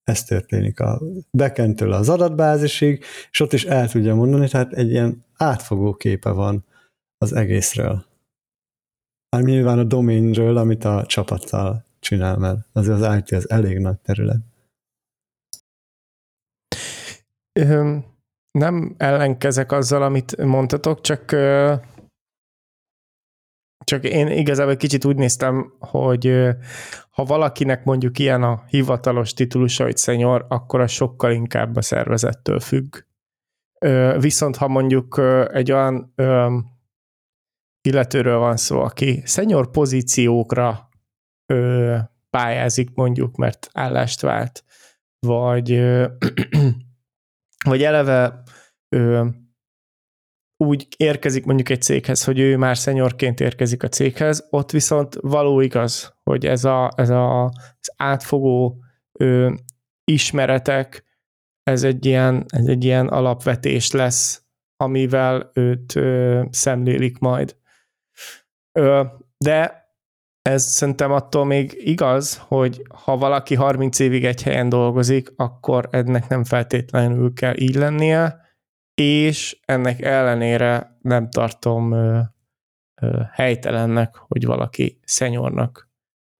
ez 0.03 0.23
történik 0.23 0.79
a 0.79 1.01
backendtől 1.31 1.91
az 1.91 2.09
adatbázisig, 2.09 3.03
és 3.31 3.39
ott 3.39 3.53
is 3.53 3.65
el 3.65 3.89
tudja 3.89 4.15
mondani, 4.15 4.47
tehát 4.47 4.73
egy 4.73 4.89
ilyen 4.89 5.25
átfogó 5.33 5.93
képe 5.93 6.29
van 6.29 6.65
az 7.17 7.33
egészről. 7.33 8.05
Hát 9.33 9.43
nyilván 9.43 9.79
a 9.79 9.83
domainről, 9.83 10.57
amit 10.57 10.83
a 10.83 11.05
csapattal 11.05 11.85
csinál, 11.99 12.37
mert 12.37 12.59
azért 12.71 13.01
az 13.01 13.17
IT 13.17 13.31
az 13.31 13.49
elég 13.49 13.77
nagy 13.77 13.99
terület 13.99 14.41
nem 18.51 18.95
ellenkezek 18.97 19.71
azzal, 19.71 20.03
amit 20.03 20.37
mondtatok, 20.37 21.01
csak 21.01 21.25
csak 23.83 24.03
én 24.03 24.27
igazából 24.27 24.75
kicsit 24.75 25.05
úgy 25.05 25.15
néztem, 25.15 25.73
hogy 25.79 26.47
ha 27.09 27.23
valakinek 27.23 27.83
mondjuk 27.83 28.19
ilyen 28.19 28.43
a 28.43 28.63
hivatalos 28.67 29.33
titulusa, 29.33 29.83
hogy 29.83 29.97
szenyor, 29.97 30.45
akkor 30.49 30.79
az 30.79 30.91
sokkal 30.91 31.31
inkább 31.31 31.75
a 31.75 31.81
szervezettől 31.81 32.59
függ. 32.59 32.97
Viszont 34.19 34.55
ha 34.55 34.67
mondjuk 34.67 35.21
egy 35.51 35.71
olyan 35.71 36.13
illetőről 37.87 38.37
van 38.37 38.57
szó, 38.57 38.79
aki 38.79 39.21
szenyor 39.25 39.71
pozíciókra 39.71 40.89
pályázik 42.29 42.89
mondjuk, 42.93 43.35
mert 43.35 43.69
állást 43.73 44.21
vált, 44.21 44.63
vagy 45.19 45.71
vagy 47.69 47.83
eleve 47.83 48.43
ő, 48.89 49.31
úgy 50.63 50.87
érkezik 50.97 51.45
mondjuk 51.45 51.69
egy 51.69 51.81
céghez, 51.81 52.23
hogy 52.23 52.39
ő 52.39 52.57
már 52.57 52.77
szenyorként 52.77 53.39
érkezik 53.39 53.83
a 53.83 53.87
céghez, 53.87 54.47
ott 54.49 54.71
viszont 54.71 55.15
való 55.21 55.59
igaz, 55.59 56.15
hogy 56.23 56.45
ez, 56.45 56.63
a, 56.63 56.91
ez 56.95 57.09
a, 57.09 57.45
az 57.45 57.93
átfogó 57.95 58.83
ő, 59.19 59.55
ismeretek, 60.03 61.05
ez 61.63 61.83
egy, 61.83 62.05
ilyen, 62.05 62.45
ez 62.47 62.65
egy 62.65 62.83
ilyen 62.83 63.07
alapvetés 63.07 63.91
lesz, 63.91 64.43
amivel 64.77 65.51
őt 65.53 65.95
ö, 65.95 66.43
szemlélik 66.49 67.17
majd. 67.17 67.55
De 69.37 69.81
ez 70.41 70.63
szerintem 70.63 71.11
attól 71.11 71.45
még 71.45 71.73
igaz, 71.77 72.37
hogy 72.37 72.81
ha 73.03 73.17
valaki 73.17 73.55
30 73.55 73.99
évig 73.99 74.25
egy 74.25 74.43
helyen 74.43 74.69
dolgozik, 74.69 75.33
akkor 75.35 75.87
ennek 75.91 76.27
nem 76.27 76.43
feltétlenül 76.43 77.33
kell 77.33 77.57
így 77.57 77.75
lennie, 77.75 78.41
és 78.93 79.59
ennek 79.65 80.01
ellenére 80.01 80.97
nem 81.01 81.29
tartom 81.29 81.95
helytelennek, 83.31 84.15
hogy 84.15 84.45
valaki 84.45 84.99
szenyornak 85.03 85.91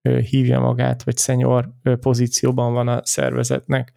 hívja 0.02 0.60
magát, 0.60 1.04
vagy 1.04 1.18
szenyor 1.18 1.70
pozícióban 2.00 2.74
van 2.74 2.88
a 2.88 3.06
szervezetnek 3.06 3.92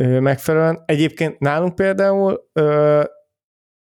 megfelelően. 0.00 0.82
Egyébként 0.86 1.38
nálunk 1.38 1.74
például 1.74 2.50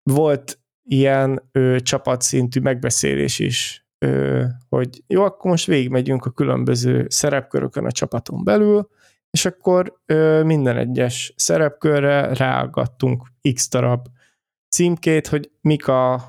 volt 0.03 0.62
ilyen 0.83 1.49
ö, 1.51 1.77
csapatszintű 1.79 2.59
megbeszélés 2.59 3.39
is 3.39 3.83
hogy 4.69 5.03
jó, 5.07 5.23
akkor 5.23 5.51
most 5.51 5.65
végigmegyünk 5.65 6.25
a 6.25 6.29
különböző 6.29 7.05
szerepkörökön 7.09 7.85
a 7.85 7.91
csapaton 7.91 8.43
belül, 8.43 8.89
és 9.29 9.45
akkor 9.45 10.01
minden 10.43 10.77
egyes 10.77 11.33
szerepkörre 11.35 12.33
ráaggattunk 12.33 13.27
x 13.53 13.69
darab 13.69 14.07
címkét, 14.69 15.27
hogy 15.27 15.51
mik 15.61 15.87
a 15.87 16.21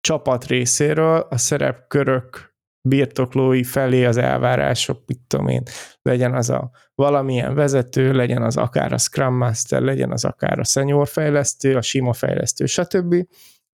csapat 0.00 0.46
részéről 0.46 1.26
a 1.30 1.36
szerepkörök 1.36 2.54
birtoklói 2.88 3.64
felé 3.64 4.04
az 4.04 4.16
elvárások, 4.16 5.02
mit 5.06 5.20
tudom 5.26 5.48
én, 5.48 5.62
legyen 6.02 6.34
az 6.34 6.50
a 6.50 6.70
valamilyen 6.94 7.54
vezető, 7.54 8.12
legyen 8.12 8.42
az 8.42 8.56
akár 8.56 8.92
a 8.92 8.98
Scrum 8.98 9.36
Master, 9.36 9.82
legyen 9.82 10.12
az 10.12 10.24
akár 10.24 10.58
a 10.58 10.64
senior 10.64 11.08
fejlesztő, 11.08 11.76
a 11.76 11.82
sima 11.82 12.12
fejlesztő, 12.12 12.66
stb. 12.66 13.14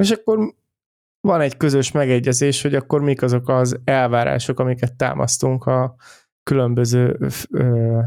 És 0.01 0.11
akkor 0.11 0.55
van 1.21 1.41
egy 1.41 1.57
közös 1.57 1.91
megegyezés, 1.93 2.63
hogy 2.63 2.75
akkor 2.75 3.01
mik 3.01 3.23
azok 3.23 3.49
az 3.49 3.81
elvárások, 3.85 4.61
amiket 4.61 4.97
támasztunk 4.97 5.65
a 5.67 5.95
különböző 6.43 7.19
ö, 7.51 8.01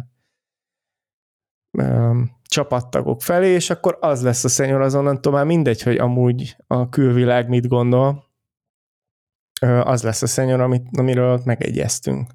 ö, 1.77 2.12
csapattagok 2.43 3.21
felé, 3.21 3.50
és 3.50 3.69
akkor 3.69 3.97
az 4.01 4.23
lesz 4.23 4.43
a 4.43 4.50
szenyor 4.50 4.81
azonnantól 4.81 5.33
már 5.33 5.45
mindegy, 5.45 5.81
hogy 5.81 5.97
amúgy 5.97 6.55
a 6.67 6.89
külvilág 6.89 7.50
mit 7.50 7.67
gondol, 7.67 8.23
ö, 9.62 9.79
az 9.79 10.03
lesz 10.03 10.21
a 10.21 10.27
szenyor, 10.27 10.59
amit, 10.59 10.88
amiről 10.97 11.41
megegyeztünk. 11.45 12.31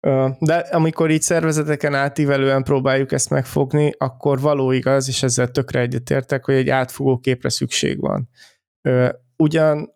Ö, 0.00 0.28
de 0.38 0.54
amikor 0.54 1.10
így 1.10 1.22
szervezeteken 1.22 1.94
átívelően 1.94 2.62
próbáljuk 2.62 3.12
ezt 3.12 3.30
megfogni, 3.30 3.92
akkor 3.98 4.40
való 4.40 4.70
igaz, 4.70 5.08
és 5.08 5.22
ezzel 5.22 5.50
tökre 5.50 5.80
egyetértek, 5.80 6.44
hogy 6.44 6.54
egy 6.54 6.68
átfogó 6.68 7.18
képre 7.18 7.48
szükség 7.48 8.00
van. 8.00 8.28
Ugyan 9.36 9.94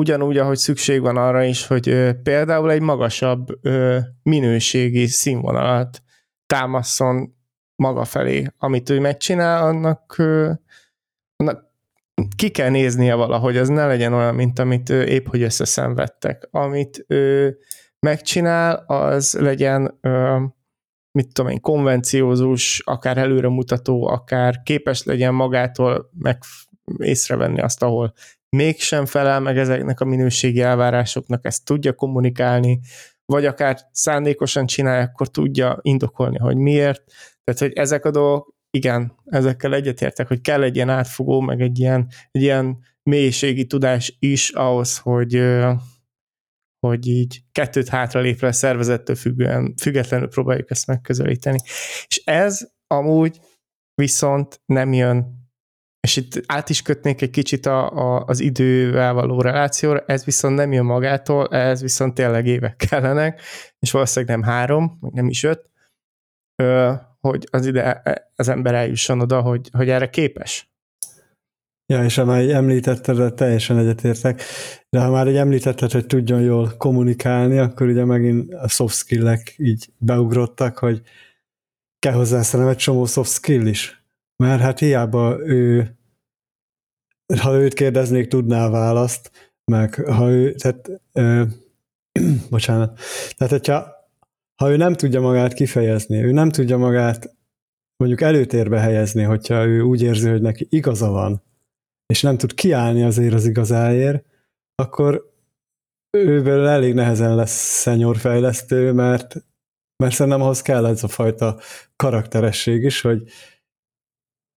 ugyanúgy, 0.00 0.38
ahogy 0.38 0.56
szükség 0.56 1.00
van 1.00 1.16
arra 1.16 1.42
is, 1.42 1.66
hogy 1.66 2.12
például 2.22 2.70
egy 2.70 2.80
magasabb 2.80 3.46
minőségi 4.22 5.06
színvonalat 5.06 6.02
támaszon 6.46 7.34
maga 7.76 8.04
felé. 8.04 8.46
Amit 8.58 8.90
ő 8.90 9.00
megcsinál, 9.00 9.66
annak, 9.66 10.16
annak 11.36 11.70
ki 12.36 12.50
kell 12.50 12.70
néznie 12.70 13.14
valahogy, 13.14 13.56
az 13.56 13.68
ne 13.68 13.86
legyen 13.86 14.12
olyan, 14.12 14.34
mint 14.34 14.58
amit 14.58 14.88
épp 14.88 15.26
hogy 15.26 15.42
összeszenvedtek. 15.42 16.48
Amit 16.50 17.04
ő 17.08 17.58
megcsinál, 17.98 18.84
az 18.86 19.32
legyen 19.32 19.98
mit 21.12 21.32
tudom 21.32 21.50
én, 21.50 21.60
konvenciózus, 21.60 22.82
akár 22.84 23.18
előremutató, 23.18 24.06
akár 24.06 24.62
képes 24.62 25.02
legyen 25.02 25.34
magától 25.34 26.10
meg 26.18 26.38
észrevenni 26.96 27.60
azt, 27.60 27.82
ahol 27.82 28.12
mégsem 28.56 29.06
felel 29.06 29.40
meg 29.40 29.58
ezeknek 29.58 30.00
a 30.00 30.04
minőségi 30.04 30.60
elvárásoknak, 30.60 31.44
ezt 31.44 31.64
tudja 31.64 31.92
kommunikálni, 31.92 32.80
vagy 33.24 33.46
akár 33.46 33.78
szándékosan 33.92 34.66
csinálja, 34.66 35.02
akkor 35.02 35.28
tudja 35.28 35.78
indokolni, 35.82 36.38
hogy 36.38 36.56
miért. 36.56 37.02
Tehát, 37.44 37.60
hogy 37.60 37.72
ezek 37.72 38.04
a 38.04 38.10
dolgok, 38.10 38.54
igen, 38.70 39.16
ezekkel 39.24 39.74
egyetértek, 39.74 40.28
hogy 40.28 40.40
kell 40.40 40.62
egy 40.62 40.74
ilyen 40.74 40.88
átfogó, 40.88 41.40
meg 41.40 41.60
egy 41.60 41.78
ilyen, 41.78 42.08
egy 42.30 42.42
ilyen 42.42 42.78
mélységi 43.02 43.66
tudás 43.66 44.16
is 44.18 44.50
ahhoz, 44.50 44.98
hogy, 44.98 45.42
hogy 46.86 47.06
így 47.06 47.42
kettőt 47.52 47.88
hátra 47.88 48.20
lépve 48.20 48.46
a 48.46 48.52
szervezettől 48.52 49.16
függően, 49.16 49.74
függetlenül 49.80 50.28
próbáljuk 50.28 50.70
ezt 50.70 50.86
megközelíteni. 50.86 51.58
És 52.06 52.22
ez 52.24 52.70
amúgy 52.86 53.40
viszont 53.94 54.60
nem 54.66 54.92
jön 54.92 55.41
és 56.02 56.16
itt 56.16 56.42
át 56.46 56.68
is 56.68 56.82
kötnék 56.82 57.22
egy 57.22 57.30
kicsit 57.30 57.66
a, 57.66 57.90
a, 57.90 58.24
az 58.26 58.40
idővel 58.40 59.12
való 59.12 59.40
relációra, 59.40 60.04
ez 60.06 60.24
viszont 60.24 60.56
nem 60.56 60.72
jön 60.72 60.84
magától, 60.84 61.48
ez 61.48 61.80
viszont 61.80 62.14
tényleg 62.14 62.46
évek 62.46 62.76
kellenek, 62.76 63.40
és 63.78 63.90
valószínűleg 63.90 64.36
nem 64.36 64.48
három, 64.48 64.98
nem 65.00 65.28
is 65.28 65.42
öt, 65.42 65.70
ö, 66.62 66.92
hogy 67.20 67.46
az 67.50 67.66
ide 67.66 68.02
az 68.36 68.48
ember 68.48 68.74
eljusson 68.74 69.20
oda, 69.20 69.40
hogy, 69.40 69.68
hogy 69.72 69.88
erre 69.88 70.10
képes. 70.10 70.70
Ja, 71.86 72.04
és 72.04 72.14
ha 72.14 72.24
már 72.24 72.48
említetted, 72.48 73.16
de 73.16 73.30
teljesen 73.30 73.78
egyetértek, 73.78 74.42
de 74.90 75.00
ha 75.00 75.10
már 75.10 75.26
egy 75.26 75.36
említetted, 75.36 75.92
hogy 75.92 76.06
tudjon 76.06 76.40
jól 76.40 76.72
kommunikálni, 76.76 77.58
akkor 77.58 77.86
ugye 77.86 78.04
megint 78.04 78.54
a 78.54 78.68
soft 78.68 78.96
skill-ek 78.96 79.54
így 79.56 79.92
beugrottak, 79.98 80.78
hogy 80.78 81.02
kell 81.98 82.12
hozzá 82.12 82.42
szerintem 82.42 82.74
egy 82.74 82.80
csomó 82.80 83.06
soft 83.06 83.30
skill 83.30 83.66
is. 83.66 84.01
Mert 84.42 84.60
hát 84.60 84.78
hiába 84.78 85.38
ő, 85.40 85.96
ha 87.40 87.54
őt 87.54 87.74
kérdeznék, 87.74 88.28
tudná 88.28 88.66
a 88.66 88.70
választ, 88.70 89.30
meg 89.64 89.94
ha 89.94 90.30
ő, 90.30 90.54
tehát, 90.54 90.90
ö, 91.12 91.44
bocsánat, 92.50 92.98
tehát 93.36 93.52
hogyha 93.52 93.92
ha 94.62 94.70
ő 94.70 94.76
nem 94.76 94.94
tudja 94.94 95.20
magát 95.20 95.52
kifejezni, 95.52 96.24
ő 96.24 96.32
nem 96.32 96.50
tudja 96.50 96.76
magát 96.76 97.36
mondjuk 97.96 98.20
előtérbe 98.20 98.78
helyezni, 98.80 99.22
hogyha 99.22 99.64
ő 99.64 99.80
úgy 99.80 100.02
érzi, 100.02 100.28
hogy 100.28 100.42
neki 100.42 100.66
igaza 100.70 101.10
van, 101.10 101.42
és 102.06 102.22
nem 102.22 102.36
tud 102.36 102.54
kiállni 102.54 103.02
azért 103.02 103.34
az 103.34 103.46
igazáért, 103.46 104.24
akkor 104.74 105.32
őből 106.10 106.66
elég 106.66 106.94
nehezen 106.94 107.34
lesz 107.34 107.80
szenyorfejlesztő, 107.80 108.92
mert, 108.92 109.36
mert 110.02 110.14
szerintem 110.14 110.42
ahhoz 110.42 110.62
kell 110.62 110.86
ez 110.86 111.04
a 111.04 111.08
fajta 111.08 111.58
karakteresség 111.96 112.82
is, 112.82 113.00
hogy 113.00 113.30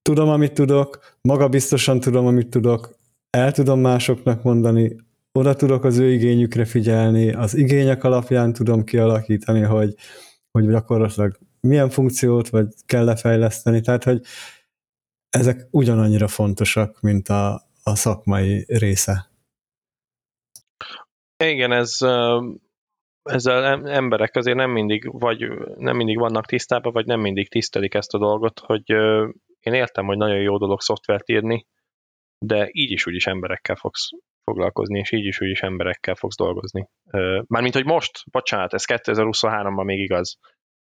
tudom, 0.10 0.30
amit 0.30 0.54
tudok, 0.54 1.00
maga 1.22 1.48
biztosan 1.48 2.00
tudom, 2.00 2.26
amit 2.26 2.50
tudok, 2.50 2.90
el 3.30 3.52
tudom 3.52 3.80
másoknak 3.80 4.44
mondani, 4.44 4.96
oda 5.32 5.54
tudok 5.56 5.84
az 5.84 5.98
ő 5.98 6.12
igényükre 6.12 6.66
figyelni, 6.66 7.34
az 7.34 7.56
igények 7.56 8.04
alapján 8.04 8.54
tudom 8.54 8.84
kialakítani, 8.84 9.62
hogy, 9.62 9.96
hogy 10.52 10.68
gyakorlatilag 10.68 11.38
milyen 11.60 11.90
funkciót 11.90 12.50
vagy 12.50 12.68
kell 12.86 13.04
lefejleszteni, 13.04 13.82
tehát 13.82 14.04
hogy 14.04 14.22
ezek 15.30 15.68
ugyanannyira 15.72 16.28
fontosak, 16.28 17.02
mint 17.02 17.28
a, 17.28 17.54
a 17.84 17.96
szakmai 17.96 18.66
része. 18.68 19.30
Igen, 21.44 21.72
ez 21.72 21.98
ezzel 23.24 23.88
emberek 23.88 24.36
azért 24.36 24.58
nem 24.58 24.72
mindig, 24.72 25.20
vagy 25.20 25.48
nem 25.78 25.96
mindig 25.96 26.18
vannak 26.20 26.46
tisztában, 26.46 26.94
vagy 26.94 27.06
nem 27.06 27.20
mindig 27.20 27.50
tisztelik 27.50 27.94
ezt 27.94 28.14
a 28.14 28.18
dolgot, 28.18 28.60
hogy 28.60 28.84
én 29.66 29.74
értem, 29.74 30.06
hogy 30.06 30.18
nagyon 30.18 30.42
jó 30.42 30.58
dolog 30.58 30.82
szoftvert 30.82 31.30
írni, 31.30 31.68
de 32.46 32.70
így 32.72 32.92
is 32.92 33.08
úgyis 33.08 33.28
emberekkel 33.28 33.76
fogsz 33.76 34.10
foglalkozni, 34.44 35.00
és 35.00 35.12
így 35.12 35.26
is 35.26 35.42
úgyis 35.42 35.62
emberekkel 35.62 36.16
fogsz 36.16 36.36
dolgozni. 36.36 36.90
Mármint, 37.48 37.74
hogy 37.74 37.86
most, 37.86 38.12
bocsánat, 38.32 38.74
ez 38.74 38.84
2023-ban 38.88 39.84
még 39.84 40.00
igaz. 40.00 40.38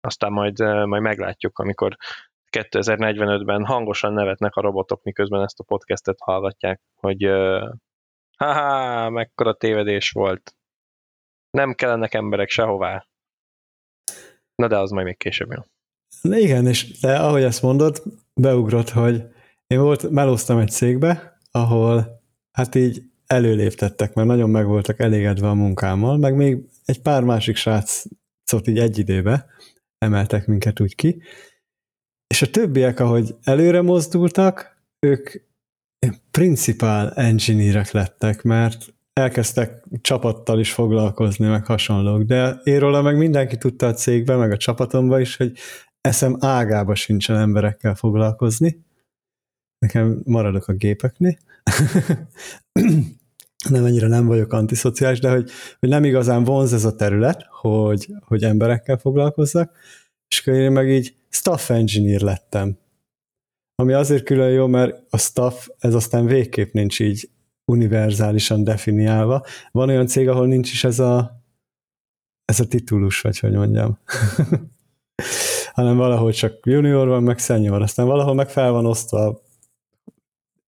Aztán 0.02 0.32
majd, 0.32 0.60
majd 0.60 1.02
meglátjuk, 1.02 1.60
amikor 1.60 1.96
2045-ben 2.58 3.66
hangosan 3.66 4.14
nevetnek 4.14 4.56
a 4.56 4.62
robotok, 4.62 5.04
miközben 5.04 5.42
ezt 5.42 5.60
a 5.60 5.64
podcastet 5.64 6.20
hallgatják, 6.20 6.82
hogy 6.96 7.30
haha, 8.38 9.10
mekkora 9.10 9.54
tévedés 9.54 10.12
volt. 10.12 10.56
Nem 11.50 11.74
kellenek 11.74 12.14
emberek 12.14 12.50
sehová. 12.50 13.08
Na 14.56 14.68
de 14.68 14.78
az 14.78 14.92
majd 14.92 15.06
még 15.06 15.18
később 15.18 15.50
jön. 15.52 15.66
Igen, 16.42 16.68
és 16.68 17.00
de 17.00 17.18
ahogy 17.18 17.44
ezt 17.44 17.62
mondod, 17.62 18.04
beugrott, 18.42 18.90
hogy 18.90 19.24
én 19.68 19.80
volt, 19.80 20.10
melóztam 20.10 20.58
egy 20.58 20.70
cégbe, 20.70 21.38
ahol 21.52 22.22
hát 22.52 22.76
így 22.76 23.04
előléptettek, 23.26 24.14
mert 24.14 24.28
nagyon 24.28 24.50
meg 24.50 24.66
voltak 24.66 25.00
elégedve 25.00 25.50
a 25.50 25.54
munkámmal, 25.54 26.18
meg 26.18 26.36
még 26.36 26.58
egy 26.86 27.02
pár 27.02 27.24
másik 27.24 27.56
srácot 27.56 28.68
így 28.68 28.80
egy 28.80 28.98
időbe 28.98 29.46
emeltek 29.98 30.48
minket 30.48 30.80
úgy 30.80 30.96
ki, 30.96 31.22
és 32.28 32.42
a 32.42 32.50
többiek, 32.50 33.00
ahogy 33.00 33.36
előre 33.44 33.82
mozdultak, 33.82 34.84
ők 35.00 35.30
principal 36.32 37.12
engineerek 37.12 37.92
lettek, 37.92 38.42
mert 38.42 38.94
elkezdtek 39.14 39.84
csapattal 40.02 40.60
is 40.60 40.74
foglalkozni, 40.74 41.48
meg 41.48 41.66
hasonlók, 41.66 42.22
de 42.22 42.60
én 42.64 42.80
róla 42.80 43.02
meg 43.02 43.18
mindenki 43.18 43.58
tudta 43.58 43.88
a 43.88 43.94
cégben, 43.94 44.38
meg 44.38 44.52
a 44.52 44.58
csapatomban 44.58 45.22
is, 45.22 45.36
hogy 45.36 45.58
eszem 46.06 46.38
ágába 46.40 46.96
sincsen 46.96 47.38
emberekkel 47.38 47.96
foglalkozni. 47.96 48.84
Nekem 49.80 50.22
maradok 50.26 50.68
a 50.68 50.74
gépeknél. 50.74 51.38
nem 53.70 53.86
ennyire 53.86 54.08
nem 54.08 54.26
vagyok 54.26 54.54
antiszociális, 54.54 55.20
de 55.20 55.30
hogy, 55.30 55.52
hogy 55.80 55.90
nem 55.90 56.04
igazán 56.04 56.44
vonz 56.44 56.74
ez 56.74 56.86
a 56.86 56.96
terület, 56.96 57.46
hogy, 57.50 58.08
hogy 58.20 58.44
emberekkel 58.44 58.98
foglalkozzak, 58.98 59.78
és 60.28 60.40
akkor 60.40 60.54
én 60.54 60.72
meg 60.72 60.90
így 60.90 61.16
staff 61.30 61.70
engineer 61.70 62.22
lettem. 62.22 62.78
Ami 63.76 63.94
azért 63.94 64.24
külön 64.24 64.52
jó, 64.52 64.68
mert 64.68 65.02
a 65.10 65.18
staff, 65.18 65.68
ez 65.80 65.94
aztán 65.94 66.26
végképp 66.26 66.74
nincs 66.74 67.00
így 67.00 67.30
univerzálisan 67.72 68.64
definiálva. 68.64 69.46
Van 69.72 69.90
olyan 69.90 70.08
cég, 70.08 70.28
ahol 70.28 70.48
nincs 70.48 70.72
is 70.72 70.84
ez 70.84 71.00
a, 71.00 71.44
ez 72.46 72.60
a 72.60 72.68
titulus, 72.68 73.22
vagy 73.22 73.40
hogy 73.40 73.54
mondjam. 73.54 73.98
hanem 75.76 75.98
valahol 75.98 76.32
csak 76.32 76.54
junior 76.66 77.08
van, 77.08 77.24
meg 77.24 77.40
senior, 77.40 77.82
aztán 77.82 78.06
valahol 78.06 78.34
meg 78.34 78.50
fel 78.50 78.72
van 78.72 78.86
osztva 78.86 79.42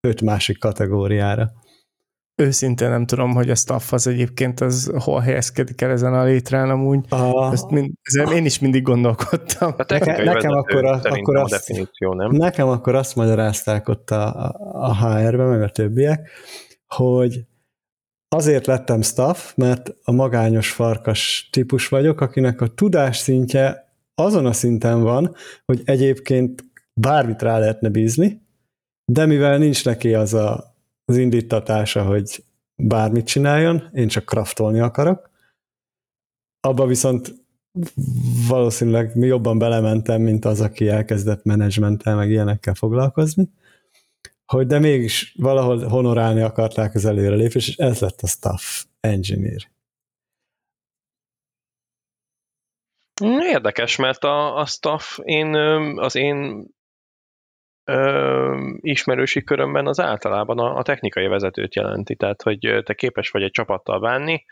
öt 0.02 0.22
másik 0.22 0.60
kategóriára. 0.60 1.52
Őszintén 2.36 2.90
nem 2.90 3.06
tudom, 3.06 3.34
hogy 3.34 3.50
a 3.50 3.56
staff 3.56 3.94
az 3.94 4.08
egyébként 4.08 4.62
az 4.62 4.92
hol 4.98 5.20
helyezkedik 5.20 5.82
el 5.82 5.92
ezen 5.92 6.14
a 6.14 6.24
létrán 6.24 6.70
amúgy. 6.70 7.06
A... 7.10 7.52
Ezt 7.52 7.70
mind, 7.70 7.92
ezen 8.02 8.32
én 8.32 8.46
is 8.46 8.60
mindig 8.60 8.84
gondolkodtam. 8.84 9.74
A 9.78 9.86
nekem, 9.88 10.24
nekem 10.24 10.52
akkor, 10.52 10.86
a, 10.86 11.00
akkor 11.04 11.36
a 11.36 11.42
azt, 11.42 11.52
definíció, 11.52 12.14
nem? 12.14 12.32
Nekem 12.32 12.68
akkor 12.68 12.96
azt 12.96 13.16
magyarázták 13.16 13.88
ott 13.88 14.10
a, 14.10 14.56
a 14.74 14.96
HR-ben, 14.96 15.48
meg 15.48 15.62
a 15.62 15.70
többiek, 15.70 16.30
hogy 16.88 17.46
azért 18.28 18.66
lettem 18.66 19.02
staff, 19.02 19.56
mert 19.56 19.96
a 20.04 20.12
magányos 20.12 20.72
farkas 20.72 21.50
típus 21.52 21.88
vagyok, 21.88 22.22
akinek 22.22 22.62
a 22.62 22.68
tudás 22.68 23.18
szintje 23.18 23.87
azon 24.20 24.46
a 24.46 24.54
szinten 24.54 25.02
van, 25.02 25.36
hogy 25.66 25.82
egyébként 25.86 26.64
bármit 26.94 27.42
rá 27.42 27.60
lehetne 27.60 27.90
bízni, 27.90 28.42
de 29.12 29.26
mivel 29.26 29.58
nincs 29.58 29.86
neki 29.86 30.14
az 30.14 30.34
a, 30.34 30.76
az 31.06 31.18
indítatása, 31.18 32.04
hogy 32.04 32.44
bármit 32.76 33.26
csináljon, 33.26 33.90
én 33.94 34.08
csak 34.08 34.26
kraftolni 34.26 34.80
akarok, 34.80 35.30
abba 36.60 36.86
viszont 36.86 37.34
valószínűleg 38.48 39.12
jobban 39.16 39.58
belementem, 39.58 40.22
mint 40.22 40.46
az, 40.46 40.62
aki 40.62 40.88
elkezdett 40.88 41.44
menedzsmenttel, 41.44 42.16
meg 42.16 42.30
ilyenekkel 42.30 42.74
foglalkozni, 42.74 43.50
hogy 44.46 44.68
de 44.68 44.80
mégis 44.80 45.36
valahol 45.38 45.88
honorálni 45.88 46.42
akarták 46.42 46.96
az 46.96 47.06
előrelépés, 47.06 47.68
és 47.68 47.78
ez 47.78 48.00
lett 48.00 48.22
a 48.22 48.28
staff 48.28 48.86
engineer. 49.00 49.77
Érdekes, 53.24 53.96
mert 53.96 54.24
a, 54.24 54.56
a 54.56 54.66
staff, 54.66 55.18
én, 55.24 55.56
az 56.00 56.16
én 56.16 56.68
ö, 57.84 58.72
ismerősi 58.82 59.44
körömben 59.44 59.88
az 59.88 60.00
általában 60.00 60.60
a, 60.60 60.76
a 60.78 60.84
technikai 60.84 61.28
vezetőt 61.28 61.76
jelenti, 61.76 62.16
tehát 62.16 62.42
hogy 62.42 62.82
te 62.84 62.94
képes 62.94 63.30
vagy 63.30 63.44
egy 63.44 63.52
csapattal 63.52 64.00
bánni, 64.00 64.46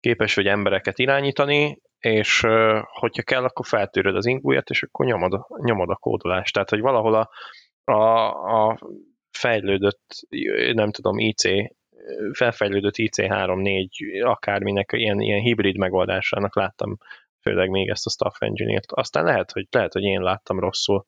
képes 0.00 0.34
vagy 0.34 0.46
embereket 0.46 0.98
irányítani, 0.98 1.80
és 1.98 2.40
hogyha 2.82 3.22
kell, 3.22 3.44
akkor 3.44 3.66
feltűröd 3.66 4.16
az 4.16 4.26
ingújat, 4.26 4.70
és 4.70 4.82
akkor 4.82 5.06
nyomod, 5.06 5.40
nyomod 5.62 5.90
a 5.90 5.96
kódolást. 5.96 6.52
Tehát, 6.52 6.70
hogy 6.70 6.80
valahol 6.80 7.14
a, 7.14 7.30
a, 7.92 8.28
a 8.68 8.78
fejlődött, 9.30 10.26
nem 10.72 10.90
tudom, 10.90 11.18
IC, 11.18 11.42
felfejlődött 12.32 12.94
IC3-4 12.96 14.24
akárminek 14.24 14.92
ilyen, 14.92 15.20
ilyen 15.20 15.40
hibrid 15.40 15.76
megoldásának 15.76 16.56
láttam 16.56 16.96
főleg 17.40 17.70
még 17.70 17.88
ezt 17.88 18.06
a 18.06 18.10
staff 18.10 18.40
engineer-t. 18.40 18.92
Aztán 18.92 19.24
lehet, 19.24 19.52
hogy, 19.52 19.66
lehet, 19.70 19.92
hogy 19.92 20.02
én 20.02 20.20
láttam 20.20 20.60
rosszul 20.60 21.06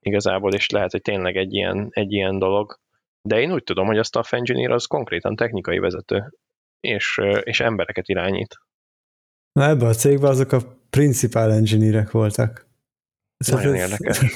igazából, 0.00 0.52
és 0.52 0.70
lehet, 0.70 0.90
hogy 0.90 1.02
tényleg 1.02 1.36
egy 1.36 1.52
ilyen, 1.52 1.88
egy 1.90 2.12
ilyen 2.12 2.38
dolog. 2.38 2.78
De 3.22 3.40
én 3.40 3.52
úgy 3.52 3.64
tudom, 3.64 3.86
hogy 3.86 3.98
a 3.98 4.02
staff 4.02 4.32
engineer 4.32 4.70
az 4.70 4.86
konkrétan 4.86 5.36
technikai 5.36 5.78
vezető, 5.78 6.32
és, 6.80 7.20
és 7.42 7.60
embereket 7.60 8.08
irányít. 8.08 8.58
Na 9.52 9.68
ebben 9.68 9.88
a 9.88 9.94
cégben 9.94 10.30
azok 10.30 10.52
a 10.52 10.60
principal 10.90 11.52
engineerek 11.52 12.10
voltak. 12.10 12.66
Nagyon 13.50 13.74
érdekes. 13.74 14.18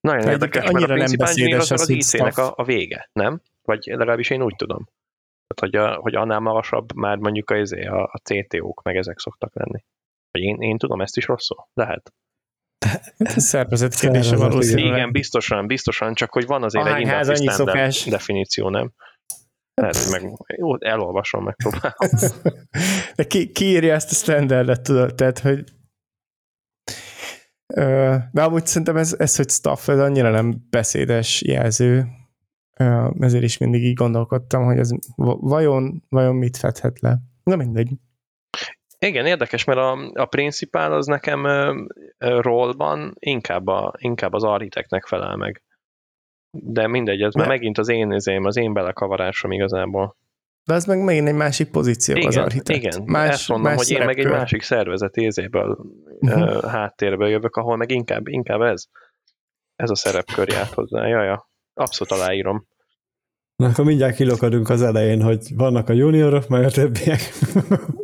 Nagyon 0.00 0.28
érdekes, 0.28 0.70
mert 0.70 0.84
a 0.84 0.92
principal 0.92 1.28
engineer 1.28 1.60
az 1.60 1.70
az 1.70 1.88
IC-nek 1.88 2.38
a, 2.38 2.52
a 2.56 2.64
vége, 2.64 3.08
nem? 3.12 3.40
Vagy 3.62 3.86
legalábbis 3.86 4.30
én 4.30 4.42
úgy 4.42 4.54
tudom. 4.56 4.88
Tehát, 5.46 5.74
hogy, 5.74 5.76
a, 5.76 6.00
hogy 6.00 6.14
annál 6.14 6.40
magasabb 6.40 6.94
már 6.94 7.16
mondjuk 7.16 7.50
a, 7.50 7.56
izé, 7.56 7.84
a, 7.86 8.02
a 8.02 8.18
CTO-k, 8.18 8.82
meg 8.82 8.96
ezek 8.96 9.18
szoktak 9.18 9.54
lenni. 9.54 9.84
Vagy 10.36 10.44
én, 10.44 10.56
én 10.60 10.78
tudom 10.78 11.00
ezt 11.00 11.16
is 11.16 11.26
rosszul? 11.26 11.68
Lehet. 11.74 12.12
Ez 13.18 13.44
szervezet 13.44 13.94
kérdése 13.94 14.36
valószínűleg. 14.36 14.92
Igen, 14.92 15.12
biztosan, 15.12 15.66
biztosan, 15.66 16.14
csak 16.14 16.32
hogy 16.32 16.46
van 16.46 16.62
azért 16.62 16.86
Ahány 16.86 17.02
egy 17.02 17.08
ház, 17.08 17.28
annyi 17.28 17.48
szokás. 17.48 18.04
definíció, 18.04 18.68
nem? 18.68 18.92
Lehet, 19.74 19.96
hogy 19.96 20.20
meg, 20.20 20.32
jó, 20.56 20.80
elolvasom, 20.80 21.44
megpróbálom. 21.44 22.18
De 23.16 23.24
ki, 23.24 23.52
ki 23.52 23.64
írja 23.64 23.94
ezt 23.94 24.10
a 24.10 24.14
standardet, 24.14 24.82
tudod? 24.82 25.14
Tehát, 25.14 25.38
hogy 25.38 25.64
de 28.32 28.42
amúgy 28.42 28.66
szerintem 28.66 28.96
ez, 28.96 29.14
ez, 29.18 29.36
hogy 29.36 29.50
staff, 29.50 29.88
ez 29.88 29.98
annyira 29.98 30.30
nem 30.30 30.66
beszédes 30.70 31.42
jelző, 31.42 32.06
ezért 33.20 33.44
is 33.44 33.58
mindig 33.58 33.84
így 33.84 33.94
gondolkodtam, 33.94 34.64
hogy 34.64 34.78
ez 34.78 34.90
va- 35.16 35.38
vajon, 35.40 36.04
vajon 36.08 36.34
mit 36.34 36.56
fedhet 36.56 37.00
le. 37.00 37.18
Na 37.42 37.56
mindegy. 37.56 37.90
Igen, 38.98 39.26
érdekes, 39.26 39.64
mert 39.64 39.78
a, 39.78 40.10
a 40.14 40.24
principál 40.24 40.92
az 40.92 41.06
nekem 41.06 41.44
ö, 41.44 41.84
ö, 42.18 42.40
rollban 42.40 43.14
inkább, 43.18 43.66
a, 43.66 43.94
inkább 43.98 44.32
az 44.32 44.44
architektnek 44.44 45.06
felel 45.06 45.36
meg. 45.36 45.62
De 46.50 46.86
mindegy, 46.86 47.22
ez 47.22 47.34
már 47.34 47.48
megint 47.48 47.78
az 47.78 47.88
én 47.88 48.12
izém, 48.12 48.44
az 48.44 48.56
én 48.56 48.72
belekavarásom 48.72 49.52
igazából. 49.52 50.16
De 50.64 50.74
az 50.74 50.84
meg 50.84 51.04
megint 51.04 51.28
egy 51.28 51.34
másik 51.34 51.70
pozíció 51.70 52.16
az 52.16 52.34
Igen, 52.34 52.44
architekt. 52.44 52.78
igen. 52.84 53.02
Más, 53.04 53.28
ezt 53.28 53.48
mondom, 53.48 53.66
más 53.66 53.76
hogy 53.76 53.90
én 53.90 54.04
meg 54.04 54.18
egy 54.18 54.26
másik 54.28 54.62
szervezet 54.62 55.16
ézéből 55.16 55.78
Mhm. 56.20 56.40
uh 56.42 56.62
háttérből 56.64 57.28
jövök, 57.28 57.56
ahol 57.56 57.76
meg 57.76 57.90
inkább, 57.90 58.26
inkább 58.28 58.60
ez. 58.60 58.84
Ez 59.76 59.90
a 59.90 59.94
szerepkör 59.94 60.48
járt 60.48 60.72
hozzá. 60.74 61.06
Jaja, 61.06 61.48
abszolút 61.74 62.12
aláírom. 62.12 62.66
Na, 63.56 63.68
akkor 63.68 63.84
mindjárt 63.84 64.14
kilokadunk 64.14 64.68
az 64.68 64.82
elején, 64.82 65.22
hogy 65.22 65.52
vannak 65.54 65.88
a 65.88 65.92
juniorok, 65.92 66.48
meg 66.48 66.64
a 66.64 66.70
többiek. 66.70 67.20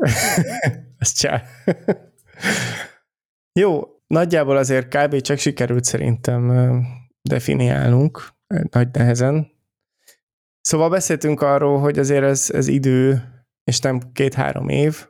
Ez 0.98 1.12
csá. 1.12 1.42
Jó, 3.60 3.82
nagyjából 4.06 4.56
azért 4.56 4.96
kb. 4.96 5.20
csak 5.20 5.38
sikerült 5.38 5.84
szerintem 5.84 6.52
definiálnunk 7.22 8.28
nagy 8.70 8.88
nehezen. 8.92 9.50
Szóval 10.60 10.90
beszéltünk 10.90 11.40
arról, 11.40 11.80
hogy 11.80 11.98
azért 11.98 12.24
ez, 12.24 12.50
ez 12.50 12.66
idő, 12.66 13.22
és 13.64 13.80
nem 13.80 14.00
két-három 14.12 14.68
év. 14.68 15.06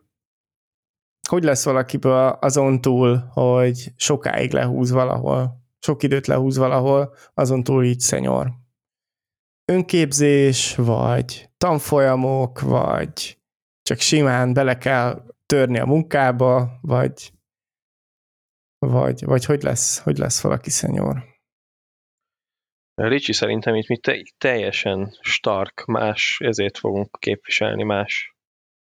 Hogy 1.28 1.44
lesz 1.44 1.64
valakiből 1.64 2.28
azon 2.40 2.81
túl, 2.81 3.16
hogy 3.16 3.92
sokáig 3.96 4.52
lehúz 4.52 4.90
valahol, 4.90 5.62
sok 5.78 6.02
időt 6.02 6.26
lehúz 6.26 6.57
valahol, 6.57 7.14
azon 7.35 7.64
túl 7.64 7.85
így 7.85 8.00
szenyor? 8.00 8.62
Önképzés, 9.64 10.75
vagy 10.75 11.51
tanfolyamok, 11.57 12.61
vagy 12.61 13.38
csak 13.83 13.98
simán 13.98 14.53
bele 14.53 14.79
kell 14.79 15.25
törni 15.46 15.79
a 15.79 15.87
munkába, 15.87 16.79
vagy, 16.81 17.33
vagy, 18.79 19.25
vagy 19.25 19.44
hogy 19.44 19.62
lesz, 19.62 19.98
hogy 19.98 20.18
lesz 20.18 20.42
valaki 20.42 20.70
szenyor? 20.70 21.31
Ricsi 22.94 23.33
szerintem 23.33 23.75
itt 23.75 23.87
mi 23.88 23.98
te, 23.98 24.22
teljesen 24.38 25.16
stark, 25.20 25.85
más, 25.85 26.40
ezért 26.44 26.79
fogunk 26.79 27.16
képviselni 27.20 27.83
más 27.83 28.37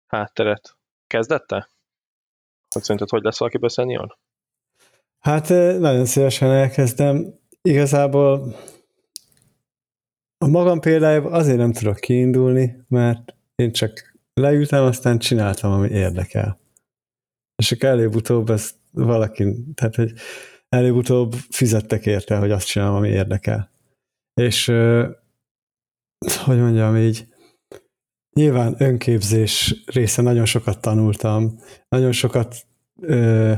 hátteret. 0.07 0.77
Kezdette? 1.07 1.69
Hogy 2.69 2.83
szerinted 2.83 3.09
hogy 3.09 3.23
lesz 3.23 3.39
valakiből 3.39 3.69
senior? 3.69 4.17
Hát 5.19 5.49
eh, 5.49 5.77
nagyon 5.79 6.05
szívesen 6.05 6.51
elkezdem. 6.51 7.39
Igazából 7.61 8.55
a 10.45 10.47
magam 10.47 10.79
példájában 10.79 11.33
azért 11.33 11.57
nem 11.57 11.71
tudok 11.71 11.95
kiindulni, 11.95 12.85
mert 12.87 13.35
én 13.55 13.71
csak 13.71 14.13
leültem, 14.33 14.83
aztán 14.83 15.19
csináltam, 15.19 15.71
ami 15.71 15.89
érdekel. 15.89 16.59
És 17.55 17.67
csak 17.67 17.83
előbb-utóbb 17.83 18.49
ez 18.49 18.75
valaki, 18.91 19.55
tehát 19.73 19.95
hogy 19.95 20.13
előbb-utóbb 20.69 21.33
fizettek 21.33 22.05
érte, 22.05 22.37
hogy 22.37 22.51
azt 22.51 22.67
csinálom, 22.67 22.95
ami 22.95 23.09
érdekel. 23.09 23.71
És 24.33 24.65
hogy 26.45 26.57
mondjam 26.57 26.97
így, 26.97 27.27
nyilván 28.35 28.75
önképzés 28.77 29.83
része 29.85 30.21
nagyon 30.21 30.45
sokat 30.45 30.81
tanultam, 30.81 31.59
nagyon 31.89 32.11
sokat 32.11 32.55
ö, 33.01 33.53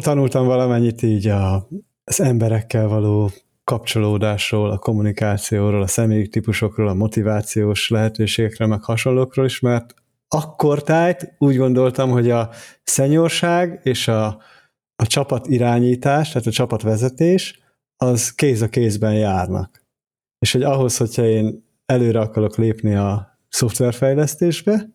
tanultam 0.00 0.46
valamennyit 0.46 1.02
így 1.02 1.26
a, 1.26 1.68
az 2.04 2.20
emberekkel 2.20 2.88
való 2.88 3.30
kapcsolódásról, 3.72 4.70
a 4.70 4.78
kommunikációról, 4.78 5.82
a 5.82 5.86
személyi 5.86 6.28
típusokról, 6.28 6.88
a 6.88 6.94
motivációs 6.94 7.88
lehetőségekről, 7.88 8.68
meg 8.68 8.82
hasonlókról 8.82 9.44
is, 9.44 9.60
mert 9.60 9.94
akkor 10.28 10.82
tájt 10.82 11.34
úgy 11.38 11.56
gondoltam, 11.56 12.10
hogy 12.10 12.30
a 12.30 12.50
szenyorság 12.82 13.80
és 13.82 14.08
a, 14.08 14.26
a 14.96 15.06
csapat 15.06 15.46
irányítás, 15.46 16.28
tehát 16.30 16.46
a 16.46 16.50
csapatvezetés, 16.50 17.60
az 17.96 18.34
kéz 18.34 18.62
a 18.62 18.68
kézben 18.68 19.14
járnak. 19.14 19.84
És 20.38 20.52
hogy 20.52 20.62
ahhoz, 20.62 20.96
hogyha 20.96 21.24
én 21.24 21.64
előre 21.86 22.20
akarok 22.20 22.56
lépni 22.56 22.94
a 22.94 23.38
szoftverfejlesztésbe, 23.48 24.88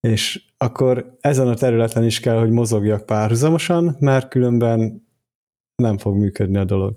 és 0.00 0.44
akkor 0.56 1.16
ezen 1.20 1.48
a 1.48 1.54
területen 1.54 2.04
is 2.04 2.20
kell, 2.20 2.38
hogy 2.38 2.50
mozogjak 2.50 3.06
párhuzamosan, 3.06 3.96
mert 4.00 4.28
különben 4.28 5.06
nem 5.82 5.98
fog 5.98 6.16
működni 6.16 6.58
a 6.58 6.64
dolog. 6.64 6.96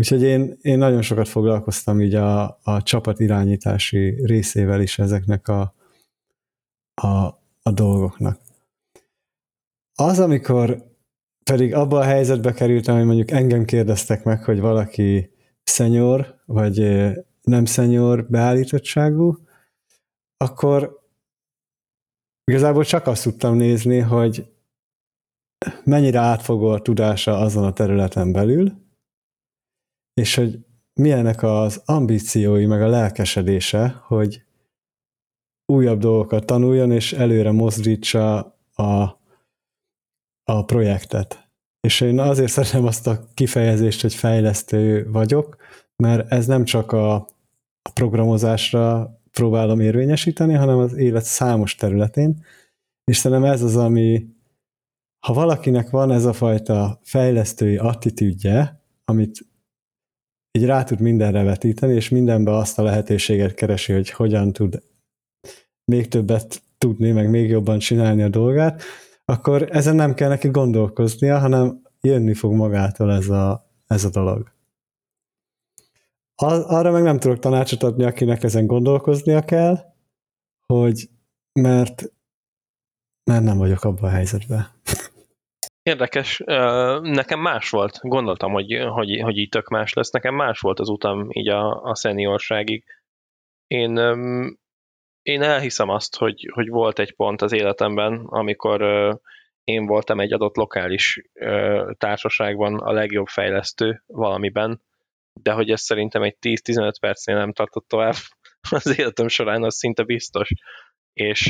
Úgyhogy 0.00 0.22
én, 0.22 0.56
én 0.60 0.78
nagyon 0.78 1.02
sokat 1.02 1.28
foglalkoztam 1.28 2.00
így 2.00 2.14
a, 2.14 2.58
a 2.62 2.82
csapat 2.82 3.20
irányítási 3.20 4.26
részével 4.26 4.80
is 4.80 4.98
ezeknek 4.98 5.48
a, 5.48 5.74
a, 6.94 7.08
a 7.62 7.70
dolgoknak. 7.74 8.40
Az, 9.94 10.18
amikor 10.18 10.84
pedig 11.44 11.74
abba 11.74 11.98
a 11.98 12.02
helyzetbe 12.02 12.52
kerültem, 12.52 12.96
hogy 12.96 13.04
mondjuk 13.04 13.30
engem 13.30 13.64
kérdeztek 13.64 14.24
meg, 14.24 14.44
hogy 14.44 14.60
valaki 14.60 15.30
szenyor, 15.62 16.40
vagy 16.44 16.78
nem 17.42 17.64
szenyor 17.64 18.26
beállítottságú, 18.28 19.38
akkor 20.36 21.00
igazából 22.44 22.84
csak 22.84 23.06
azt 23.06 23.22
tudtam 23.22 23.56
nézni, 23.56 23.98
hogy 23.98 24.52
mennyire 25.84 26.18
átfogó 26.18 26.68
a 26.68 26.82
tudása 26.82 27.38
azon 27.38 27.64
a 27.64 27.72
területen 27.72 28.32
belül, 28.32 28.88
és 30.20 30.34
hogy 30.34 30.58
milyenek 30.94 31.42
az 31.42 31.82
ambíciói, 31.84 32.66
meg 32.66 32.82
a 32.82 32.88
lelkesedése, 32.88 34.02
hogy 34.06 34.42
újabb 35.72 35.98
dolgokat 35.98 36.46
tanuljon, 36.46 36.90
és 36.90 37.12
előre 37.12 37.50
mozdítsa 37.50 38.38
a, 38.74 39.20
a 40.44 40.64
projektet. 40.66 41.50
És 41.80 42.00
én 42.00 42.18
azért 42.18 42.50
szeretem 42.50 42.84
azt 42.84 43.06
a 43.06 43.24
kifejezést, 43.34 44.00
hogy 44.00 44.14
fejlesztő 44.14 45.10
vagyok, 45.10 45.56
mert 45.96 46.32
ez 46.32 46.46
nem 46.46 46.64
csak 46.64 46.92
a, 46.92 47.14
a 47.82 47.90
programozásra 47.94 49.14
próbálom 49.30 49.80
érvényesíteni, 49.80 50.54
hanem 50.54 50.78
az 50.78 50.96
élet 50.96 51.24
számos 51.24 51.74
területén, 51.74 52.44
és 53.04 53.16
szerintem 53.16 53.50
ez 53.50 53.62
az, 53.62 53.76
ami 53.76 54.26
ha 55.26 55.32
valakinek 55.32 55.90
van 55.90 56.10
ez 56.10 56.24
a 56.24 56.32
fajta 56.32 57.00
fejlesztői 57.02 57.76
attitűdje, 57.76 58.82
amit 59.04 59.49
így 60.52 60.64
rá 60.64 60.84
tud 60.84 61.00
mindenre 61.00 61.42
vetíteni, 61.42 61.94
és 61.94 62.08
mindenbe 62.08 62.56
azt 62.56 62.78
a 62.78 62.82
lehetőséget 62.82 63.54
keresi, 63.54 63.92
hogy 63.92 64.10
hogyan 64.10 64.52
tud 64.52 64.82
még 65.84 66.08
többet 66.08 66.62
tudni, 66.78 67.10
meg 67.10 67.30
még 67.30 67.50
jobban 67.50 67.78
csinálni 67.78 68.22
a 68.22 68.28
dolgát, 68.28 68.82
akkor 69.24 69.68
ezen 69.70 69.94
nem 69.94 70.14
kell 70.14 70.28
neki 70.28 70.48
gondolkoznia, 70.48 71.38
hanem 71.38 71.82
jönni 72.00 72.34
fog 72.34 72.52
magától 72.52 73.12
ez 73.12 73.28
a, 73.28 73.70
ez 73.86 74.04
a 74.04 74.10
dolog. 74.10 74.52
Ar- 76.34 76.66
arra 76.68 76.90
meg 76.90 77.02
nem 77.02 77.18
tudok 77.18 77.38
tanácsot 77.38 77.82
adni, 77.82 78.04
akinek 78.04 78.42
ezen 78.42 78.66
gondolkoznia 78.66 79.44
kell, 79.44 79.78
hogy 80.66 81.10
mert, 81.52 82.12
mert 83.30 83.44
nem 83.44 83.58
vagyok 83.58 83.84
abban 83.84 84.04
a 84.04 84.12
helyzetben. 84.12 84.66
Érdekes, 85.82 86.42
nekem 87.00 87.40
más 87.40 87.70
volt. 87.70 87.98
Gondoltam, 88.02 88.52
hogy, 88.52 88.78
hogy, 88.88 89.20
hogy 89.20 89.36
így 89.36 89.48
tök 89.48 89.68
más 89.68 89.92
lesz. 89.92 90.10
Nekem 90.10 90.34
más 90.34 90.60
volt 90.60 90.80
az 90.80 90.88
utam 90.88 91.28
így 91.30 91.48
a, 91.48 91.82
a 91.82 91.94
szeniorságig. 91.94 92.84
Én, 93.66 93.96
én 95.22 95.42
elhiszem 95.42 95.88
azt, 95.88 96.16
hogy, 96.16 96.50
hogy 96.52 96.68
volt 96.68 96.98
egy 96.98 97.14
pont 97.14 97.42
az 97.42 97.52
életemben, 97.52 98.24
amikor 98.26 98.82
én 99.64 99.86
voltam 99.86 100.20
egy 100.20 100.32
adott 100.32 100.56
lokális 100.56 101.22
társaságban 101.98 102.78
a 102.78 102.92
legjobb 102.92 103.26
fejlesztő 103.26 104.02
valamiben, 104.06 104.82
de 105.42 105.52
hogy 105.52 105.70
ez 105.70 105.80
szerintem 105.80 106.22
egy 106.22 106.36
10-15 106.40 106.92
percnél 107.00 107.36
nem 107.36 107.52
tartott 107.52 107.88
tovább 107.88 108.14
az 108.70 108.98
életem 108.98 109.28
során, 109.28 109.62
az 109.62 109.76
szinte 109.76 110.02
biztos. 110.02 110.48
És 111.12 111.46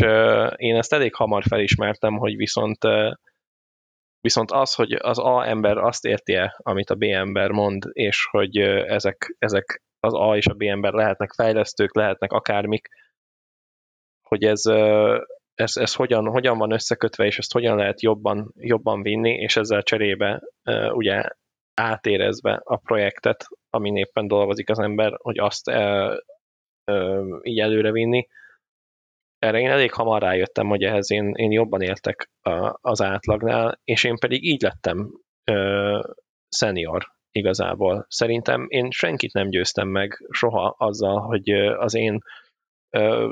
én 0.57 0.77
ezt 0.77 0.93
elég 0.93 1.15
hamar 1.15 1.43
felismertem, 1.43 2.17
hogy 2.17 2.37
viszont 2.37 2.79
Viszont 4.21 4.51
az, 4.51 4.75
hogy 4.75 4.93
az 4.93 5.19
A 5.19 5.49
ember 5.49 5.79
azt 5.79 6.05
érti 6.05 6.35
-e, 6.35 6.55
amit 6.59 6.91
a 6.91 6.95
B 6.95 7.03
ember 7.03 7.51
mond, 7.51 7.83
és 7.93 8.27
hogy 8.31 8.57
ezek, 8.87 9.35
ezek 9.39 9.83
az 10.01 10.15
A 10.15 10.37
és 10.37 10.47
a 10.47 10.55
B 10.55 10.63
ember 10.63 10.93
lehetnek 10.93 11.33
fejlesztők, 11.33 11.95
lehetnek 11.95 12.33
akármik, 12.33 12.89
hogy 14.23 14.45
ez, 14.45 14.67
ez, 15.55 15.77
ez 15.77 15.95
hogyan, 15.95 16.27
hogyan 16.27 16.59
van 16.59 16.73
összekötve, 16.73 17.25
és 17.25 17.39
ezt 17.39 17.53
hogyan 17.53 17.77
lehet 17.77 18.03
jobban, 18.03 18.53
jobban 18.57 19.03
vinni, 19.03 19.31
és 19.31 19.57
ezzel 19.57 19.83
cserébe 19.83 20.43
ugye 20.93 21.23
átérezve 21.75 22.61
a 22.65 22.77
projektet, 22.77 23.47
amin 23.71 23.97
éppen 23.97 24.27
dolgozik 24.27 24.71
az 24.71 24.79
ember, 24.79 25.13
hogy 25.17 25.39
azt 25.39 25.71
így 27.43 27.61
előre 27.61 27.93
vinni. 27.93 28.27
Erre 29.41 29.59
én 29.59 29.71
elég 29.71 29.93
hamar 29.93 30.23
rájöttem, 30.23 30.67
hogy 30.67 30.83
ehhez 30.83 31.11
én, 31.11 31.33
én 31.35 31.51
jobban 31.51 31.81
éltek 31.81 32.31
az 32.81 33.03
átlagnál, 33.03 33.81
és 33.85 34.05
én 34.05 34.17
pedig 34.17 34.45
így 34.45 34.63
lettem 34.63 35.11
senior 36.49 37.07
igazából. 37.31 38.05
Szerintem 38.09 38.67
én 38.69 38.91
senkit 38.91 39.33
nem 39.33 39.49
győztem 39.49 39.89
meg 39.89 40.27
soha 40.31 40.75
azzal, 40.79 41.21
hogy 41.21 41.51
az 41.79 41.95
én 41.95 42.19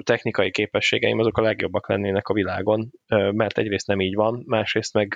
technikai 0.02 0.50
képességeim 0.50 1.18
azok 1.18 1.38
a 1.38 1.42
legjobbak 1.42 1.88
lennének 1.88 2.28
a 2.28 2.32
világon, 2.32 2.90
mert 3.08 3.58
egyrészt 3.58 3.86
nem 3.86 4.00
így 4.00 4.14
van, 4.14 4.42
másrészt 4.46 4.94
meg 4.94 5.14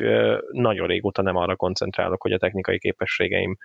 nagyon 0.50 0.86
régóta 0.86 1.22
nem 1.22 1.36
arra 1.36 1.56
koncentrálok, 1.56 2.22
hogy 2.22 2.32
a 2.32 2.38
technikai 2.38 2.78
képességeim 2.78 3.56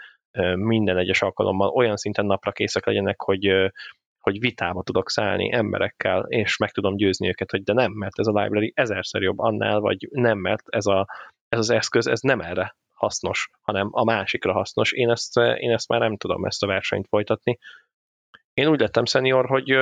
minden 0.53 0.97
egyes 0.97 1.21
alkalommal 1.21 1.69
olyan 1.69 1.95
szinten 1.95 2.25
napra 2.25 2.51
készek 2.51 2.85
legyenek, 2.85 3.21
hogy, 3.21 3.71
hogy 4.27 4.39
vitába 4.39 4.83
tudok 4.83 5.09
szállni 5.09 5.53
emberekkel, 5.53 6.25
és 6.27 6.57
meg 6.57 6.71
tudom 6.71 6.95
győzni 6.95 7.27
őket, 7.27 7.51
hogy 7.51 7.63
de 7.63 7.73
nem, 7.73 7.91
mert 7.91 8.19
ez 8.19 8.27
a 8.27 8.41
library 8.41 8.71
ezerszer 8.75 9.21
jobb 9.21 9.39
annál, 9.39 9.79
vagy 9.79 10.07
nem, 10.11 10.37
mert 10.37 10.63
ez, 10.65 10.85
a, 10.85 11.07
ez 11.49 11.59
az 11.59 11.69
eszköz, 11.69 12.07
ez 12.07 12.19
nem 12.19 12.39
erre 12.39 12.75
hasznos, 12.93 13.49
hanem 13.61 13.87
a 13.91 14.03
másikra 14.03 14.53
hasznos. 14.53 14.91
Én 14.91 15.09
ezt, 15.09 15.37
én 15.37 15.71
ezt 15.71 15.87
már 15.87 15.99
nem 15.99 16.17
tudom 16.17 16.45
ezt 16.45 16.63
a 16.63 16.67
versenyt 16.67 17.07
folytatni. 17.07 17.57
Én 18.53 18.67
úgy 18.67 18.79
lettem 18.79 19.05
szenior, 19.05 19.45
hogy 19.45 19.77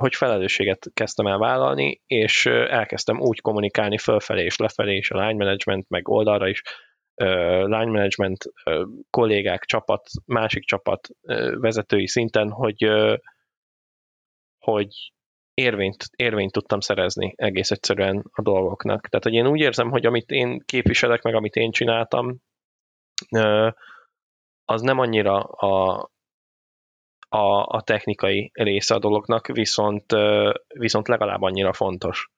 hogy 0.00 0.14
felelősséget 0.14 0.86
kezdtem 0.94 1.26
el 1.26 1.38
vállalni, 1.38 2.00
és 2.06 2.46
elkezdtem 2.46 3.20
úgy 3.20 3.40
kommunikálni 3.40 3.98
fölfelé 3.98 4.44
és 4.44 4.56
lefelé, 4.56 4.96
és 4.96 5.10
a 5.10 5.26
line 5.26 5.44
management, 5.44 5.88
meg 5.88 6.08
oldalra 6.08 6.48
is, 6.48 6.62
line 7.64 7.90
management, 7.90 8.44
kollégák, 9.10 9.64
csapat, 9.64 10.06
másik 10.26 10.64
csapat 10.64 11.08
vezetői 11.52 12.06
szinten, 12.06 12.50
hogy, 12.50 12.90
hogy 14.64 15.12
érvényt, 15.54 16.04
érvényt 16.16 16.52
tudtam 16.52 16.80
szerezni 16.80 17.32
egész 17.36 17.70
egyszerűen 17.70 18.24
a 18.32 18.42
dolgoknak. 18.42 19.08
Tehát, 19.08 19.24
hogy 19.24 19.34
én 19.34 19.46
úgy 19.46 19.60
érzem, 19.60 19.90
hogy 19.90 20.06
amit 20.06 20.30
én 20.30 20.62
képviselek, 20.64 21.22
meg 21.22 21.34
amit 21.34 21.56
én 21.56 21.70
csináltam, 21.70 22.38
az 24.64 24.80
nem 24.80 24.98
annyira 24.98 25.38
a, 25.40 26.08
a, 27.28 27.66
a 27.76 27.82
technikai 27.82 28.50
része 28.54 28.94
a 28.94 28.98
dolognak, 28.98 29.46
viszont, 29.46 30.04
viszont 30.78 31.08
legalább 31.08 31.42
annyira 31.42 31.72
fontos, 31.72 32.30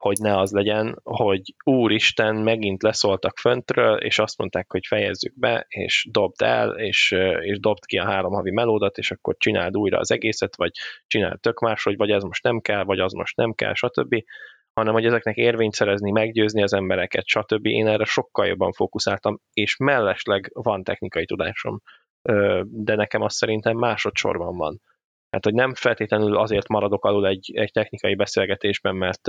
hogy 0.00 0.18
ne 0.20 0.38
az 0.38 0.52
legyen, 0.52 1.00
hogy 1.02 1.54
úristen, 1.64 2.36
megint 2.36 2.82
leszóltak 2.82 3.38
föntről, 3.38 3.96
és 3.96 4.18
azt 4.18 4.38
mondták, 4.38 4.70
hogy 4.70 4.86
fejezzük 4.86 5.38
be, 5.38 5.66
és 5.68 6.08
dobd 6.10 6.42
el, 6.42 6.70
és, 6.70 7.14
és 7.40 7.58
dobd 7.58 7.84
ki 7.84 7.96
a 7.96 8.04
három 8.04 8.32
havi 8.32 8.50
melódat, 8.50 8.98
és 8.98 9.10
akkor 9.10 9.36
csináld 9.38 9.76
újra 9.76 9.98
az 9.98 10.10
egészet, 10.10 10.56
vagy 10.56 10.70
csináld 11.06 11.40
tök 11.40 11.60
máshogy, 11.60 11.96
vagy 11.96 12.10
ez 12.10 12.22
most 12.22 12.42
nem 12.42 12.60
kell, 12.60 12.84
vagy 12.84 12.98
az 12.98 13.12
most 13.12 13.36
nem 13.36 13.52
kell, 13.52 13.74
stb 13.74 14.24
hanem 14.72 14.94
hogy 14.94 15.04
ezeknek 15.04 15.36
érvényt 15.36 15.74
szerezni, 15.74 16.10
meggyőzni 16.10 16.62
az 16.62 16.72
embereket, 16.72 17.26
stb. 17.26 17.66
Én 17.66 17.86
erre 17.86 18.04
sokkal 18.04 18.46
jobban 18.46 18.72
fókuszáltam, 18.72 19.40
és 19.52 19.76
mellesleg 19.76 20.50
van 20.54 20.82
technikai 20.82 21.24
tudásom 21.24 21.80
de 22.62 22.94
nekem 22.94 23.22
azt 23.22 23.36
szerintem 23.36 23.76
másodszorban 23.76 24.56
van. 24.56 24.80
Hát, 25.30 25.44
hogy 25.44 25.54
nem 25.54 25.74
feltétlenül 25.74 26.36
azért 26.36 26.68
maradok 26.68 27.04
alul 27.04 27.26
egy, 27.26 27.50
egy 27.54 27.72
technikai 27.72 28.14
beszélgetésben, 28.14 28.96
mert, 28.96 29.26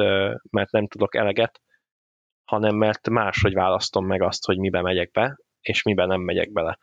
mert 0.50 0.72
nem 0.72 0.88
tudok 0.88 1.16
eleget, 1.16 1.62
hanem 2.44 2.76
mert 2.76 3.10
máshogy 3.10 3.54
választom 3.54 4.06
meg 4.06 4.22
azt, 4.22 4.46
hogy 4.46 4.58
miben 4.58 4.84
megyek 4.84 5.12
be, 5.12 5.38
és 5.62 5.84
miben 5.84 6.08
nem 6.08 6.22
megyek 6.22 6.52
bele. 6.52 6.78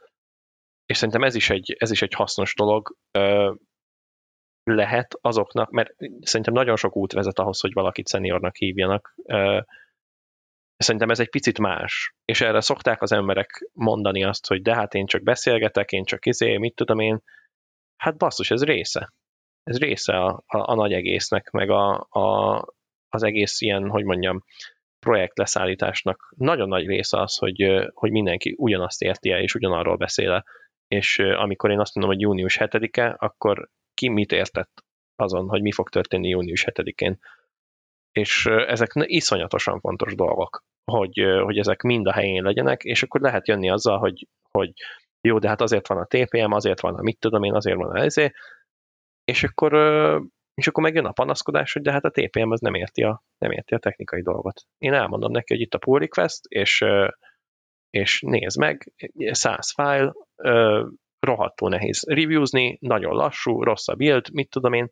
És 0.87 0.97
szerintem 0.97 1.23
ez 1.23 1.35
is 1.35 1.51
egy, 1.51 1.77
ez 1.79 1.91
is 1.91 2.03
egy 2.03 2.15
hasznos 2.15 2.55
dolog 2.55 2.97
lehet 4.65 5.19
azoknak, 5.21 5.71
mert 5.71 5.95
szerintem 6.21 6.55
nagyon 6.55 6.77
sok 6.77 6.97
út 6.97 7.13
vezet 7.13 7.39
ahhoz, 7.39 7.61
hogy 7.61 7.73
valakit 7.73 8.07
szeniornak 8.07 8.57
hívjanak, 8.57 9.15
Szerintem 10.79 11.11
ez 11.11 11.21
egy 11.21 11.31
picit 11.31 11.59
más, 11.59 12.15
és 12.25 12.41
erre 12.41 12.61
szokták 12.61 13.03
az 13.03 13.13
emberek 13.13 13.69
mondani 13.73 14.25
azt, 14.25 14.47
hogy 14.47 14.63
de 14.63 14.75
hát 14.75 14.95
én 14.95 15.07
csak 15.07 15.23
beszélgetek, 15.23 15.93
én 15.93 16.05
csak 16.05 16.27
izé, 16.27 16.57
mit 16.57 16.75
tudom 16.75 16.99
én. 16.99 17.23
Hát 17.99 18.17
basszus, 18.17 18.51
ez 18.51 18.65
része. 18.65 19.13
Ez 19.63 19.79
része 19.79 20.17
a, 20.17 20.43
a, 20.47 20.71
a 20.71 20.75
nagy 20.75 20.93
egésznek, 20.93 21.51
meg 21.51 21.71
a, 21.71 22.07
a, 22.11 22.57
az 23.09 23.23
egész 23.23 23.61
ilyen, 23.61 23.89
hogy 23.89 24.05
mondjam, 24.05 24.45
projekt 24.99 25.39
leszállításnak 25.39 26.35
nagyon 26.37 26.69
nagy 26.69 26.87
része 26.87 27.21
az, 27.21 27.37
hogy, 27.37 27.89
hogy 27.93 28.11
mindenki 28.11 28.55
ugyanazt 28.59 29.03
érti 29.03 29.31
el, 29.31 29.41
és 29.41 29.55
ugyanarról 29.55 29.97
beszél 29.97 30.33
-e. 30.33 30.45
És 30.89 31.19
amikor 31.19 31.71
én 31.71 31.81
azt 31.81 31.95
mondom, 31.95 32.15
hogy 32.15 32.23
június 32.23 32.59
7-e, 32.61 33.17
akkor 33.19 33.69
ki 33.95 34.09
mit 34.09 34.33
értett 34.33 34.85
azon, 35.17 35.49
hogy 35.49 35.63
mi 35.63 35.73
fog 35.73 35.89
történni 35.89 36.29
június 36.29 36.65
7-én 36.67 37.19
és 38.13 38.47
ezek 38.47 38.91
iszonyatosan 38.95 39.81
fontos 39.81 40.15
dolgok, 40.15 40.65
hogy, 40.85 41.25
hogy 41.43 41.59
ezek 41.59 41.83
mind 41.83 42.07
a 42.07 42.13
helyén 42.13 42.43
legyenek, 42.43 42.83
és 42.83 43.03
akkor 43.03 43.21
lehet 43.21 43.49
jönni 43.49 43.71
azzal, 43.71 43.99
hogy, 43.99 44.27
hogy 44.51 44.73
jó, 45.21 45.39
de 45.39 45.49
hát 45.49 45.61
azért 45.61 45.89
van 45.89 45.99
a 45.99 46.05
TPM, 46.05 46.53
azért 46.53 46.81
van 46.81 46.95
a 46.95 47.03
mit 47.03 47.19
tudom 47.19 47.43
én, 47.43 47.55
azért 47.55 47.77
van 47.77 47.91
a 47.91 48.03
ezé, 48.03 48.33
és 49.25 49.45
akkor, 49.45 49.73
és 50.55 50.67
akkor 50.67 50.83
megjön 50.83 51.05
a 51.05 51.13
panaszkodás, 51.13 51.73
hogy 51.73 51.83
de 51.83 51.93
hát 51.93 52.05
a 52.05 52.11
TPM 52.11 52.51
az 52.51 52.61
nem 52.61 52.75
érti 52.75 53.03
a, 53.03 53.23
nem 53.39 53.51
érti 53.51 53.75
a 53.75 53.79
technikai 53.79 54.23
dolgot. 54.23 54.63
Én 54.79 54.95
elmondom 54.95 55.33
neki, 55.33 55.55
hogy 55.55 55.63
itt 55.63 55.75
a 55.75 55.79
pull 55.79 55.99
request, 55.99 56.41
és, 56.49 56.85
és 57.91 58.21
nézd 58.21 58.59
meg, 58.59 58.93
100 59.31 59.73
file, 59.73 60.13
rohadtul 61.21 61.69
nehéz 61.69 62.05
reviewzni, 62.09 62.79
nagyon 62.81 63.15
lassú, 63.15 63.63
rossz 63.63 63.89
a 63.89 63.95
build, 63.95 64.33
mit 64.33 64.51
tudom 64.51 64.73
én, 64.73 64.91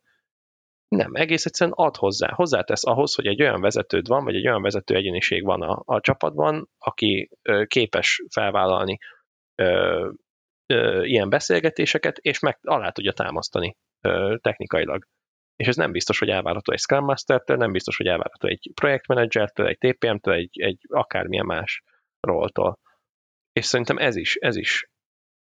nem, 0.89 1.15
egész 1.15 1.47
egyszerűen 1.47 1.77
ad 1.77 1.97
hozzá. 1.97 2.33
Hozzátesz 2.33 2.87
ahhoz, 2.87 3.15
hogy 3.15 3.27
egy 3.27 3.43
olyan 3.43 3.61
vezetőd 3.61 4.07
van, 4.07 4.25
vagy 4.25 4.35
egy 4.35 4.49
olyan 4.49 4.63
vezető 4.63 4.95
egyéniség 4.95 5.45
van 5.45 5.63
a, 5.63 5.83
a 5.85 6.01
csapatban, 6.01 6.69
aki 6.79 7.31
ö, 7.43 7.65
képes 7.65 8.23
felvállalni 8.31 8.99
ö, 9.63 10.11
ö, 10.67 11.05
ilyen 11.05 11.29
beszélgetéseket, 11.29 12.19
és 12.19 12.39
meg 12.39 12.59
alá 12.63 12.91
tudja 12.91 13.13
támasztani 13.13 13.77
ö, 14.01 14.37
technikailag. 14.41 15.07
És 15.57 15.67
ez 15.67 15.77
nem 15.77 15.93
biztos, 15.93 16.19
hogy 16.19 16.29
elvárható 16.29 16.73
egy 16.73 16.79
Scrum 16.79 17.05
Master-től, 17.05 17.57
nem 17.57 17.73
biztos, 17.73 17.97
hogy 17.97 18.07
elvárható 18.07 18.49
egy 18.49 18.71
projektmenedzsertől, 18.75 19.67
egy 19.67 19.79
TPM-től, 19.79 20.35
egy, 20.35 20.61
egy 20.61 20.79
akármilyen 20.89 21.47
más 21.47 21.83
róltól. 22.21 22.79
És 23.53 23.65
szerintem 23.65 23.99
ez 23.99 24.17
is, 24.17 24.37
ez 24.37 24.57
is, 24.57 24.89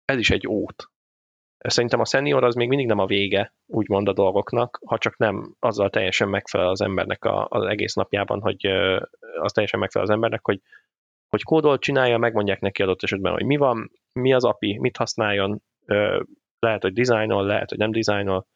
ez 0.06 0.18
is 0.18 0.30
egy 0.30 0.48
út, 0.48 0.92
Szerintem 1.70 2.00
a 2.00 2.06
senior 2.06 2.44
az 2.44 2.56
még 2.56 2.68
mindig 2.68 2.88
nem 2.88 3.00
a 3.00 3.06
vége, 3.06 3.54
úgymond 3.66 4.08
a 4.08 4.14
dolgoknak, 4.14 4.80
ha 4.86 4.98
csak 4.98 5.18
nem 5.18 5.56
azzal 5.60 5.90
teljesen 5.90 6.30
megfelel 6.30 6.70
az 6.70 6.82
embernek 6.82 7.26
a, 7.26 7.48
az 7.50 7.66
egész 7.66 7.94
napjában, 7.94 8.42
hogy 8.42 8.66
az 9.40 9.52
teljesen 9.52 9.80
megfelel 9.80 10.08
az 10.08 10.14
embernek, 10.14 10.46
hogy, 10.46 10.62
hogy 11.30 11.44
kódolt 11.44 11.82
csinálja, 11.82 12.18
megmondják 12.18 12.60
neki 12.60 12.82
adott 12.82 13.04
esetben, 13.04 13.34
hogy 13.34 13.46
mi 13.46 13.56
van, 13.56 13.92
mi 14.14 14.34
az 14.34 14.44
API, 14.44 14.80
mit 14.80 14.98
használjon, 14.98 15.62
lehet, 16.60 16.82
hogy 16.82 16.94
dizájnol, 16.94 17.46
lehet, 17.46 17.70
hogy 17.70 17.78
nem 17.78 17.92
dizájnol. 17.92 18.48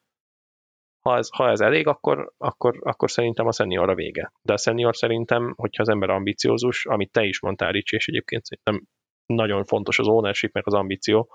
Ha 1.00 1.16
ez, 1.16 1.28
ha 1.30 1.48
ez 1.48 1.60
elég, 1.60 1.86
akkor, 1.86 2.32
akkor, 2.36 2.78
akkor 2.80 3.10
szerintem 3.10 3.46
a 3.46 3.52
senior 3.52 3.88
a 3.88 3.94
vége. 3.94 4.32
De 4.42 4.52
a 4.52 4.56
senior 4.56 4.96
szerintem, 4.96 5.54
hogyha 5.56 5.82
az 5.82 5.88
ember 5.88 6.10
ambiciózus, 6.10 6.86
amit 6.86 7.12
te 7.12 7.24
is 7.24 7.40
mondtál, 7.40 7.72
Ricsi, 7.72 7.96
és 7.96 8.08
egyébként 8.08 8.44
szerintem 8.44 8.86
nagyon 9.26 9.64
fontos 9.64 9.98
az 9.98 10.06
ownership, 10.06 10.52
meg 10.52 10.66
az 10.66 10.74
ambíció, 10.74 11.28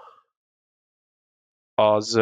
az, 1.76 2.16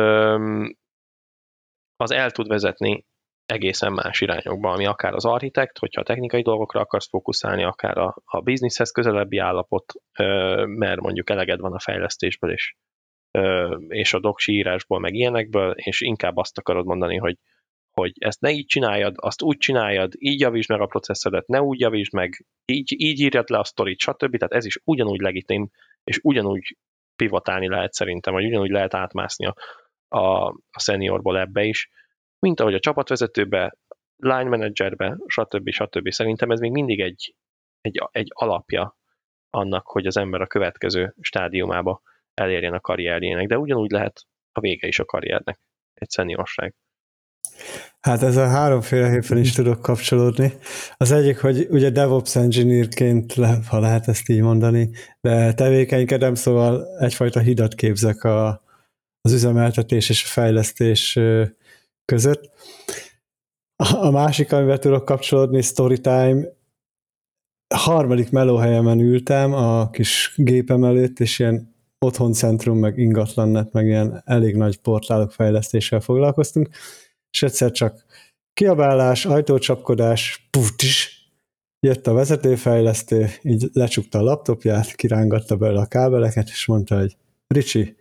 az 1.96 2.12
el 2.12 2.32
tud 2.32 2.48
vezetni 2.48 3.06
egészen 3.52 3.94
más 3.94 4.22
irányokba, 4.22 4.72
ami 4.72 4.86
akár 4.86 5.14
az 5.14 5.26
architekt, 5.26 5.78
hogyha 5.78 6.02
a 6.02 6.04
technikai 6.04 6.42
dolgokra 6.42 6.80
akarsz 6.80 7.10
fókuszálni, 7.10 7.64
akár 7.64 7.98
a, 7.98 8.16
a 8.26 8.42
bizniszhez 8.42 8.92
közelebbi 8.92 9.38
állapot, 9.38 9.94
mert 10.66 11.00
mondjuk 11.00 11.30
eleged 11.30 11.60
van 11.60 11.74
a 11.74 11.80
fejlesztésből 11.80 12.52
és, 12.52 12.76
és 13.88 14.14
a 14.14 14.20
doksi 14.20 14.54
írásból, 14.54 15.00
meg 15.00 15.14
ilyenekből, 15.14 15.72
és 15.72 16.02
inkább 16.02 16.38
azt 16.38 16.58
akarod 16.58 16.86
mondani, 16.86 17.18
hogy, 17.18 17.38
hogy 17.92 18.12
ezt 18.20 18.42
ne 18.42 18.52
így 18.52 18.66
csináljad, 18.66 19.16
azt 19.18 19.42
úgy 19.42 19.58
csináljad, 19.58 20.14
így 20.18 20.40
javítsd 20.40 20.70
meg 20.70 20.82
a 20.82 20.86
processzodat, 20.86 21.48
ne 21.48 21.62
úgy 21.62 21.80
javítsd 21.80 22.14
meg, 22.14 22.46
így, 22.66 22.94
így 22.98 23.20
írjad 23.20 23.50
le 23.50 23.58
a 23.58 23.64
sztorit, 23.64 24.00
stb. 24.00 24.38
Tehát 24.38 24.54
ez 24.54 24.66
is 24.66 24.82
ugyanúgy 24.84 25.20
legitim, 25.20 25.70
és 26.04 26.20
ugyanúgy 26.24 26.78
pivotálni 27.16 27.68
lehet 27.68 27.94
szerintem, 27.94 28.34
vagy 28.34 28.46
ugyanúgy 28.46 28.70
lehet 28.70 28.94
átmászni 28.94 29.46
a, 29.46 29.56
a, 30.08 30.48
a 30.72 30.80
seniorból 30.80 31.40
ebbe 31.40 31.64
is, 31.64 31.90
mint 32.42 32.60
ahogy 32.60 32.74
a 32.74 32.80
csapatvezetőbe, 32.80 33.78
line 34.16 34.50
managerbe, 34.50 35.18
stb. 35.26 35.70
stb. 35.70 36.12
Szerintem 36.12 36.52
ez 36.52 36.60
még 36.60 36.72
mindig 36.72 37.00
egy, 37.00 37.36
egy, 37.82 38.08
egy 38.12 38.32
alapja 38.34 38.98
annak, 39.50 39.88
hogy 39.88 40.06
az 40.06 40.18
ember 40.18 40.42
a 40.42 40.48
következő 40.48 41.16
stádiumába 41.22 42.02
elérjen 42.34 42.74
a 42.74 42.80
karrierjének, 42.80 43.48
de 43.48 43.58
ugyanúgy 43.58 43.92
lehet 43.92 44.26
a 44.52 44.60
vége 44.60 44.88
is 44.88 45.00
a 45.00 45.06
karriernek, 45.06 45.60
egy 45.94 46.10
szeniorság. 46.10 46.76
Hát 48.00 48.22
ez 48.22 48.38
a 48.38 48.48
háromféleképpen 48.48 49.38
is 49.38 49.54
tudok 49.54 49.82
kapcsolódni. 49.82 50.54
Az 50.98 51.12
egyik, 51.12 51.40
hogy 51.40 51.68
ugye 51.70 51.90
DevOps 51.90 52.36
engineerként, 52.36 53.34
ha 53.68 53.80
lehet 53.80 54.08
ezt 54.08 54.30
így 54.30 54.42
mondani, 54.42 54.90
de 55.22 55.54
tevékenykedem, 55.54 56.36
szóval 56.36 56.98
egyfajta 57.00 57.40
hidat 57.40 57.74
képzek 57.74 58.24
a, 58.24 58.64
az 59.22 59.34
üzemeltetés 59.34 60.10
és 60.10 60.24
a 60.24 60.28
fejlesztés 60.28 61.20
között. 62.06 62.52
A 63.76 64.10
másik, 64.10 64.52
amivel 64.52 64.80
tudok 64.80 65.06
kapcsolódni, 65.06 65.62
Storytime. 65.62 66.48
Harmadik 67.76 68.32
melóhelyemen 68.32 69.00
ültem 69.00 69.54
a 69.54 69.90
kis 69.90 70.34
gépem 70.36 70.84
előtt, 70.84 71.20
és 71.20 71.40
ilyen 71.40 71.76
otthoncentrum, 72.00 72.78
meg 72.78 72.98
ingatlannet, 72.98 73.72
meg 73.72 73.86
ilyen 73.86 74.22
elég 74.26 74.56
nagy 74.56 74.78
portálok 74.78 75.32
fejlesztéssel 75.32 76.00
foglalkoztunk, 76.00 76.70
és 77.32 77.44
egyszer 77.44 77.72
csak 77.72 78.06
kiabálás, 78.54 79.26
ajtócsapkodás, 79.26 80.48
putis, 80.52 81.22
jött 81.88 82.08
a 82.08 82.14
vezetőfejlesztő, 82.14 83.30
így 83.42 83.70
lecsukta 83.74 84.20
a 84.20 84.24
laptopját, 84.24 84.96
kirángatta 84.96 85.56
belőle 85.56 85.82
a 85.82 85.86
kábeleket, 85.86 86.50
és 86.50 86.66
mondta, 86.66 87.00
hogy 87.00 87.18
Ricsi, 87.48 87.96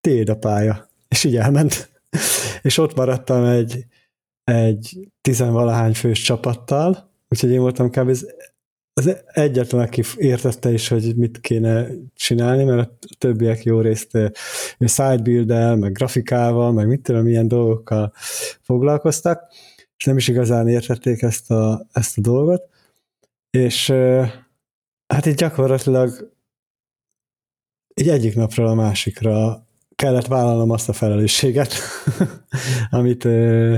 tiéd 0.00 0.28
a 0.28 0.36
pálya. 0.36 0.88
És 1.08 1.24
így 1.24 1.36
elment. 1.36 1.95
és 2.62 2.78
ott 2.78 2.94
maradtam 2.94 3.44
egy, 3.44 3.84
egy 4.44 5.08
tizenvalahány 5.20 5.94
fős 5.94 6.22
csapattal, 6.22 7.10
úgyhogy 7.28 7.50
én 7.50 7.60
voltam 7.60 7.90
kb. 7.90 8.16
az 8.92 9.16
egyetlen, 9.26 9.80
aki 9.80 10.02
értette 10.16 10.72
is, 10.72 10.88
hogy 10.88 11.16
mit 11.16 11.40
kéne 11.40 11.88
csinálni, 12.14 12.64
mert 12.64 12.88
a 12.88 12.98
többiek 13.18 13.62
jó 13.62 13.80
részt 13.80 14.18
sidebuild 14.78 15.78
meg 15.78 15.92
grafikával, 15.92 16.72
meg 16.72 16.86
mit 16.86 17.02
tudom, 17.02 17.22
milyen 17.22 17.48
dolgokkal 17.48 18.12
foglalkoztak, 18.62 19.52
és 19.96 20.04
nem 20.04 20.16
is 20.16 20.28
igazán 20.28 20.68
értették 20.68 21.22
ezt 21.22 21.50
a, 21.50 21.86
ezt 21.92 22.18
a 22.18 22.20
dolgot, 22.20 22.68
és 23.50 23.90
hát 25.06 25.26
így 25.26 25.34
gyakorlatilag 25.34 26.34
így 27.94 28.08
egyik 28.08 28.34
napról 28.34 28.66
a 28.66 28.74
másikra 28.74 29.65
kellett 29.96 30.26
vállalnom 30.26 30.70
azt 30.70 30.88
a 30.88 30.92
felelősséget, 30.92 31.74
amit 32.90 33.24
ö, 33.24 33.76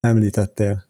említettél. 0.00 0.84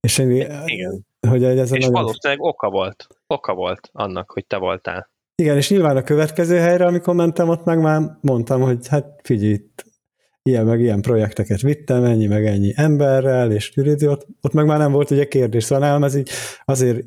És 0.00 0.18
én, 0.18 0.30
Igen. 0.64 1.06
Hogy 1.28 1.44
ez 1.44 1.72
és 1.72 1.86
nagyon... 1.86 2.02
valószínűleg 2.02 2.42
oka 2.42 2.70
volt. 2.70 3.06
Oka 3.26 3.54
volt 3.54 3.90
annak, 3.92 4.30
hogy 4.30 4.46
te 4.46 4.56
voltál. 4.56 5.10
Igen, 5.34 5.56
és 5.56 5.70
nyilván 5.70 5.96
a 5.96 6.02
következő 6.02 6.58
helyre, 6.58 6.86
amikor 6.86 7.14
mentem, 7.14 7.48
ott 7.48 7.64
meg 7.64 7.80
már 7.80 8.18
mondtam, 8.20 8.60
hogy 8.60 8.88
hát 8.88 9.20
figyelj, 9.22 9.52
itt 9.52 9.84
ilyen 10.42 10.66
meg 10.66 10.80
ilyen 10.80 11.02
projekteket 11.02 11.60
vittem, 11.60 12.04
ennyi 12.04 12.26
meg 12.26 12.46
ennyi 12.46 12.72
emberrel, 12.76 13.52
és 13.52 13.70
tűridi, 13.70 14.06
ott, 14.06 14.26
ott 14.40 14.52
meg 14.52 14.66
már 14.66 14.78
nem 14.78 14.92
volt 14.92 15.10
ugye 15.10 15.28
kérdés, 15.28 15.64
szóval 15.64 15.88
nem, 15.88 16.04
ez 16.04 16.14
így 16.14 16.30
azért 16.64 17.04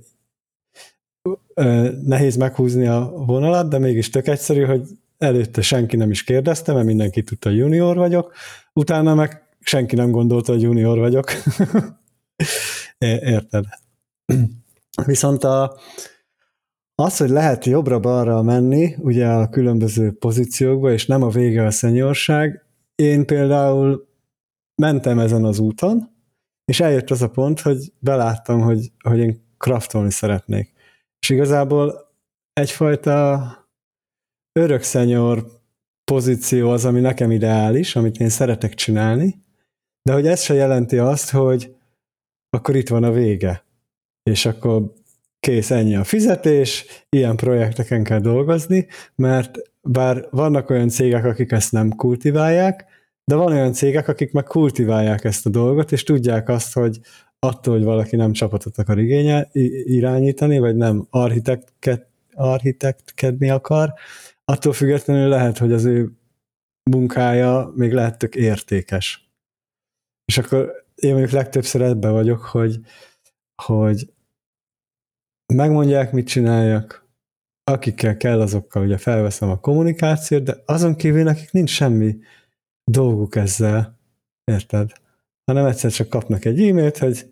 ö, 1.53 1.89
nehéz 2.03 2.35
meghúzni 2.35 2.87
a 2.87 3.11
vonalat, 3.13 3.69
de 3.69 3.77
mégis 3.77 4.09
tök 4.09 4.27
egyszerű, 4.27 4.63
hogy 4.63 4.81
előtte 5.25 5.61
senki 5.61 5.95
nem 5.95 6.11
is 6.11 6.23
kérdezte, 6.23 6.73
mert 6.73 6.85
mindenki 6.85 7.23
tudta, 7.23 7.49
hogy 7.49 7.57
junior 7.57 7.95
vagyok, 7.95 8.33
utána 8.73 9.15
meg 9.15 9.43
senki 9.59 9.95
nem 9.95 10.11
gondolta, 10.11 10.51
hogy 10.51 10.61
junior 10.61 10.97
vagyok. 10.97 11.31
Érted? 13.37 13.65
Viszont 15.05 15.43
a, 15.43 15.77
az, 16.95 17.17
hogy 17.17 17.29
lehet 17.29 17.65
jobbra-balra 17.65 18.41
menni, 18.41 18.95
ugye 18.99 19.27
a 19.27 19.49
különböző 19.49 20.11
pozíciókba, 20.11 20.91
és 20.91 21.05
nem 21.05 21.23
a 21.23 21.29
vége 21.29 21.65
a 21.65 21.71
szenyorság, 21.71 22.65
én 22.95 23.25
például 23.25 24.07
mentem 24.75 25.19
ezen 25.19 25.43
az 25.43 25.59
úton, 25.59 26.13
és 26.65 26.79
eljött 26.79 27.09
az 27.09 27.21
a 27.21 27.29
pont, 27.29 27.59
hogy 27.59 27.93
beláttam, 27.99 28.61
hogy, 28.61 28.91
hogy 28.99 29.19
én 29.19 29.43
kraftolni 29.57 30.11
szeretnék. 30.11 30.73
És 31.19 31.29
igazából 31.29 32.11
egyfajta 32.53 33.64
örök 34.59 34.81
szenyor 34.81 35.45
pozíció 36.03 36.69
az, 36.69 36.85
ami 36.85 36.99
nekem 36.99 37.31
ideális, 37.31 37.95
amit 37.95 38.19
én 38.19 38.29
szeretek 38.29 38.73
csinálni, 38.73 39.43
de 40.03 40.13
hogy 40.13 40.27
ez 40.27 40.41
se 40.41 40.53
jelenti 40.53 40.97
azt, 40.97 41.29
hogy 41.29 41.75
akkor 42.49 42.75
itt 42.75 42.89
van 42.89 43.03
a 43.03 43.11
vége, 43.11 43.65
és 44.23 44.45
akkor 44.45 44.93
kész, 45.39 45.71
ennyi 45.71 45.95
a 45.95 46.03
fizetés, 46.03 46.85
ilyen 47.09 47.35
projekteken 47.35 48.03
kell 48.03 48.19
dolgozni, 48.19 48.87
mert 49.15 49.57
bár 49.81 50.27
vannak 50.31 50.69
olyan 50.69 50.89
cégek, 50.89 51.25
akik 51.25 51.51
ezt 51.51 51.71
nem 51.71 51.95
kultiválják, 51.95 52.85
de 53.25 53.35
van 53.35 53.51
olyan 53.51 53.73
cégek, 53.73 54.07
akik 54.07 54.31
meg 54.31 54.43
kultiválják 54.43 55.23
ezt 55.23 55.45
a 55.45 55.49
dolgot, 55.49 55.91
és 55.91 56.03
tudják 56.03 56.49
azt, 56.49 56.73
hogy 56.73 56.99
attól, 57.39 57.73
hogy 57.73 57.83
valaki 57.83 58.15
nem 58.15 58.31
csapatot 58.31 58.77
akar 58.77 58.99
igényel, 58.99 59.49
irányítani, 59.83 60.59
vagy 60.59 60.75
nem 60.75 61.07
architektket, 61.09 62.07
architektkedni 62.33 63.49
akar, 63.49 63.93
attól 64.45 64.73
függetlenül 64.73 65.27
lehet, 65.27 65.57
hogy 65.57 65.71
az 65.71 65.85
ő 65.85 66.11
munkája 66.91 67.71
még 67.75 67.93
lehet 67.93 68.17
tök 68.17 68.35
értékes. 68.35 69.29
És 70.25 70.37
akkor 70.37 70.85
én 70.95 71.11
mondjuk 71.11 71.31
legtöbbször 71.31 71.81
ebben 71.81 72.11
vagyok, 72.11 72.41
hogy, 72.41 72.79
hogy 73.63 74.13
megmondják, 75.53 76.11
mit 76.11 76.27
csináljak, 76.27 77.07
akikkel 77.63 78.17
kell, 78.17 78.41
azokkal 78.41 78.83
ugye 78.83 78.97
felveszem 78.97 79.49
a 79.49 79.59
kommunikációt, 79.59 80.43
de 80.43 80.61
azon 80.65 80.95
kívül 80.95 81.23
nekik 81.23 81.51
nincs 81.51 81.69
semmi 81.69 82.17
dolguk 82.91 83.35
ezzel, 83.35 83.99
érted? 84.51 84.91
Hanem 85.51 85.65
egyszer 85.65 85.91
csak 85.91 86.09
kapnak 86.09 86.45
egy 86.45 86.61
e-mailt, 86.61 86.97
hogy 86.97 87.31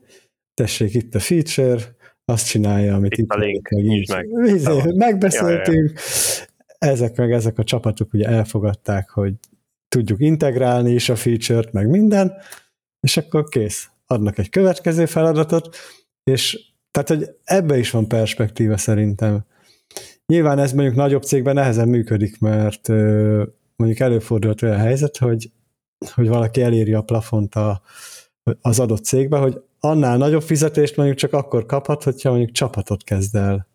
tessék 0.54 0.94
itt 0.94 1.16
a 1.16 1.20
feature, 1.20 1.96
azt 2.26 2.48
csinálja, 2.48 2.96
amit 2.96 3.12
itt, 3.12 3.18
itt 3.18 3.32
a 3.32 3.38
link, 3.38 3.70
meg, 3.70 3.84
így, 3.84 4.10
meg. 4.10 4.96
megbeszéltünk, 4.96 5.90
ja, 5.90 5.96
ja 5.96 6.53
ezek 6.84 7.18
meg 7.18 7.32
ezek 7.32 7.58
a 7.58 7.64
csapatok 7.64 8.14
ugye 8.14 8.28
elfogadták, 8.28 9.10
hogy 9.10 9.34
tudjuk 9.88 10.22
integrálni 10.22 10.92
is 10.92 11.10
a 11.10 11.16
feature-t, 11.16 11.72
meg 11.72 11.90
minden, 11.90 12.34
és 13.00 13.18
akkor 13.18 13.48
kész. 13.48 13.90
Adnak 14.06 14.38
egy 14.38 14.50
következő 14.50 15.06
feladatot, 15.06 15.76
és 16.24 16.72
tehát, 16.92 17.10
hogy 17.10 17.36
ebbe 17.44 17.78
is 17.78 17.92
van 17.92 18.08
perspektíva 18.08 18.78
szerintem. 18.78 19.46
Nyilván 20.26 20.60
ez 20.60 20.74
mondjuk 20.74 20.96
nagyobb 20.96 21.24
cégben 21.24 21.54
nehezen 21.54 21.88
működik, 21.88 22.40
mert 22.40 22.88
mondjuk 23.76 24.00
előfordult 24.00 24.62
olyan 24.62 24.78
helyzet, 24.78 25.18
hogy, 25.18 25.52
hogy 26.14 26.28
valaki 26.28 26.62
eléri 26.62 26.94
a 26.94 27.02
plafont 27.02 27.56
a, 27.56 27.82
az 28.62 28.80
adott 28.80 29.04
cégbe, 29.04 29.38
hogy 29.38 29.64
annál 29.80 30.18
nagyobb 30.18 30.42
fizetést 30.42 30.96
mondjuk 30.96 31.18
csak 31.18 31.34
akkor 31.34 31.66
kaphat, 31.66 32.04
hogyha 32.04 32.30
mondjuk 32.30 32.52
csapatot 32.52 33.04
kezd 33.04 33.36
el 33.36 33.68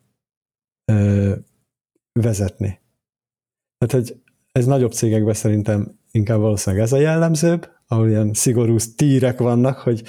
ö, 0.92 1.34
vezetni. 2.12 2.80
Tehát, 3.78 4.06
hogy 4.06 4.16
ez 4.52 4.66
nagyobb 4.66 4.92
cégekben 4.92 5.34
szerintem 5.34 5.98
inkább 6.10 6.40
valószínűleg 6.40 6.84
ez 6.84 6.92
a 6.92 6.98
jellemzőbb, 6.98 7.70
ahol 7.86 8.08
ilyen 8.08 8.32
szigorú 8.34 8.76
tírek 8.96 9.38
vannak, 9.38 9.78
hogy 9.78 10.02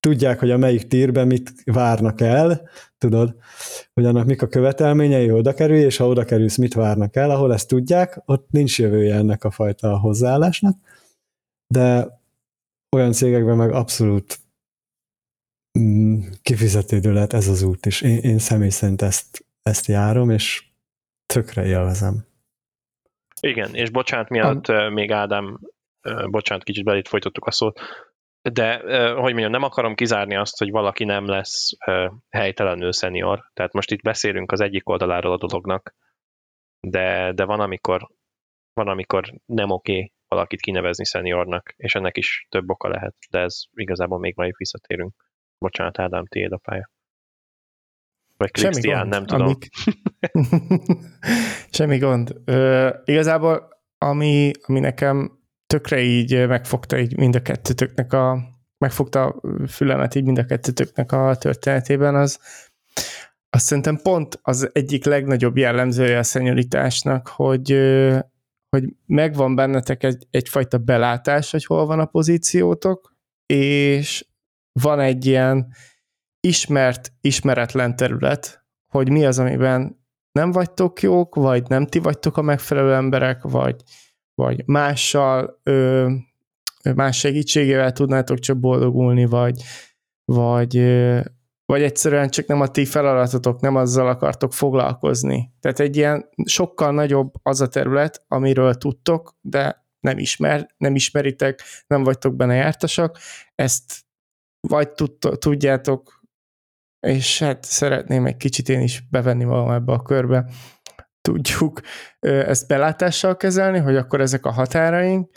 tudják, 0.00 0.38
hogy 0.38 0.50
a 0.50 0.56
melyik 0.56 0.86
tírben 0.86 1.26
mit 1.26 1.52
várnak 1.64 2.20
el, 2.20 2.68
tudod, 2.98 3.36
hogy 3.94 4.04
annak 4.04 4.26
mik 4.26 4.42
a 4.42 4.46
követelményei, 4.46 5.30
oda 5.30 5.54
kerülj, 5.54 5.80
és 5.80 5.96
ha 5.96 6.08
oda 6.08 6.24
kerülsz, 6.24 6.56
mit 6.56 6.74
várnak 6.74 7.16
el, 7.16 7.30
ahol 7.30 7.52
ezt 7.52 7.68
tudják, 7.68 8.22
ott 8.24 8.50
nincs 8.50 8.78
jövője 8.78 9.14
ennek 9.14 9.44
a 9.44 9.50
fajta 9.50 9.98
hozzáállásnak, 9.98 10.78
de 11.66 12.18
olyan 12.96 13.12
cégekben 13.12 13.56
meg 13.56 13.72
abszolút 13.72 14.40
mm, 15.78 16.20
kifizetődő 16.42 17.12
lehet 17.12 17.32
ez 17.32 17.48
az 17.48 17.62
út 17.62 17.86
is. 17.86 18.00
Én, 18.00 18.18
én 18.18 18.38
személy 18.38 18.68
szerint 18.68 19.02
ezt, 19.02 19.46
ezt 19.62 19.86
járom, 19.86 20.30
és 20.30 20.64
tökre 21.26 21.66
élvezem. 21.66 22.24
Igen, 23.48 23.74
és 23.74 23.90
bocsánat, 23.90 24.28
miatt 24.28 24.66
a... 24.66 24.90
még 24.90 25.10
Ádám, 25.10 25.58
bocsánat, 26.30 26.64
kicsit 26.64 26.84
belét 26.84 27.08
folytattuk 27.08 27.46
a 27.46 27.50
szót, 27.50 27.80
de, 28.52 28.78
hogy 29.12 29.32
mondjam, 29.32 29.50
nem 29.50 29.62
akarom 29.62 29.94
kizárni 29.94 30.36
azt, 30.36 30.58
hogy 30.58 30.70
valaki 30.70 31.04
nem 31.04 31.26
lesz 31.26 31.70
helytelenül 32.30 32.92
szenior. 32.92 33.50
Tehát 33.52 33.72
most 33.72 33.90
itt 33.90 34.02
beszélünk 34.02 34.52
az 34.52 34.60
egyik 34.60 34.88
oldaláról 34.88 35.32
a 35.32 35.36
dolognak, 35.36 35.94
de, 36.80 37.32
de 37.32 37.44
van, 37.44 37.60
amikor, 37.60 38.08
van, 38.72 38.88
amikor 38.88 39.34
nem 39.46 39.70
oké 39.70 39.92
okay 39.92 40.12
valakit 40.28 40.60
kinevezni 40.60 41.04
szeniornak, 41.04 41.74
és 41.76 41.94
ennek 41.94 42.16
is 42.16 42.46
több 42.48 42.70
oka 42.70 42.88
lehet, 42.88 43.14
de 43.30 43.38
ez 43.38 43.62
igazából 43.72 44.18
még 44.18 44.36
majd 44.36 44.52
visszatérünk. 44.56 45.12
Bocsánat, 45.58 45.98
Ádám, 45.98 46.26
tiéd 46.26 46.52
a 46.52 46.56
pálya. 46.56 46.90
Vagy 48.36 48.50
Krisztián, 48.50 49.08
nem 49.08 49.26
tudom. 49.26 49.46
Amik... 49.46 49.68
Semmi 51.70 51.98
gond. 51.98 52.34
Ö, 52.44 52.88
igazából, 53.04 53.68
ami, 53.98 54.50
ami 54.66 54.80
nekem 54.80 55.38
tökre 55.66 56.00
így 56.00 56.46
megfogta 56.46 56.98
így 56.98 57.16
mind 57.16 57.34
a 57.36 57.42
kettőtöknek 57.42 58.12
a, 58.12 58.38
megfogta 58.78 59.26
a 59.26 59.40
fülemet 59.68 60.14
így 60.14 60.24
mind 60.24 60.38
a 60.38 60.44
kettőtöknek 60.44 61.12
a 61.12 61.36
történetében, 61.36 62.14
az, 62.14 62.38
azt 63.50 63.64
szerintem 63.64 63.96
pont 64.02 64.38
az 64.42 64.70
egyik 64.72 65.04
legnagyobb 65.04 65.56
jellemzője 65.56 66.18
a 66.18 66.22
szenyoritásnak, 66.22 67.28
hogy, 67.28 67.70
hogy 68.68 68.84
megvan 69.06 69.54
bennetek 69.54 70.02
egy, 70.02 70.26
egyfajta 70.30 70.78
belátás, 70.78 71.50
hogy 71.50 71.64
hol 71.64 71.86
van 71.86 72.00
a 72.00 72.04
pozíciótok, 72.04 73.16
és 73.46 74.26
van 74.80 75.00
egy 75.00 75.26
ilyen 75.26 75.74
ismert, 76.44 77.12
ismeretlen 77.20 77.96
terület, 77.96 78.64
hogy 78.88 79.10
mi 79.10 79.24
az, 79.24 79.38
amiben 79.38 80.02
nem 80.32 80.52
vagytok 80.52 81.02
jók, 81.02 81.34
vagy 81.34 81.68
nem 81.68 81.86
ti 81.86 81.98
vagytok 81.98 82.36
a 82.36 82.42
megfelelő 82.42 82.94
emberek, 82.94 83.42
vagy, 83.42 83.82
vagy 84.34 84.62
mással, 84.66 85.60
ö, 85.62 86.10
más 86.94 87.18
segítségével 87.18 87.92
tudnátok 87.92 88.38
csak 88.38 88.58
boldogulni, 88.58 89.24
vagy, 89.24 89.62
vagy, 90.24 90.76
ö, 90.76 91.20
vagy 91.66 91.82
egyszerűen 91.82 92.28
csak 92.28 92.46
nem 92.46 92.60
a 92.60 92.68
ti 92.68 92.84
feladatotok, 92.84 93.60
nem 93.60 93.76
azzal 93.76 94.08
akartok 94.08 94.52
foglalkozni. 94.52 95.52
Tehát 95.60 95.80
egy 95.80 95.96
ilyen 95.96 96.28
sokkal 96.44 96.92
nagyobb 96.92 97.32
az 97.42 97.60
a 97.60 97.68
terület, 97.68 98.24
amiről 98.28 98.74
tudtok, 98.74 99.36
de 99.40 99.86
nem, 100.00 100.18
ismer, 100.18 100.74
nem 100.76 100.94
ismeritek, 100.94 101.62
nem 101.86 102.04
vagytok 102.04 102.36
benne 102.36 102.54
jártasak, 102.54 103.18
ezt 103.54 104.04
vagy 104.68 104.88
tudjátok 105.38 106.13
és 107.04 107.38
hát 107.38 107.64
szeretném 107.64 108.26
egy 108.26 108.36
kicsit 108.36 108.68
én 108.68 108.80
is 108.80 109.04
bevenni 109.10 109.44
magam 109.44 109.70
ebbe 109.70 109.92
a 109.92 110.02
körbe. 110.02 110.50
Tudjuk 111.20 111.80
ezt 112.20 112.68
belátással 112.68 113.36
kezelni, 113.36 113.78
hogy 113.78 113.96
akkor 113.96 114.20
ezek 114.20 114.46
a 114.46 114.50
határaink, 114.50 115.30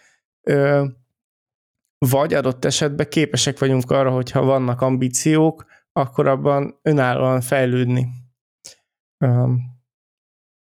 vagy 1.98 2.34
adott 2.34 2.66
esetben 2.66 3.10
képesek 3.10 3.60
vagyunk 3.60 3.92
arra, 3.92 4.12
hogyha 4.12 4.44
vannak 4.44 4.82
ambíciók, 4.82 5.66
akkor 5.92 6.28
abban 6.28 6.80
önállóan 6.82 7.42
fejlődni. 7.42 8.08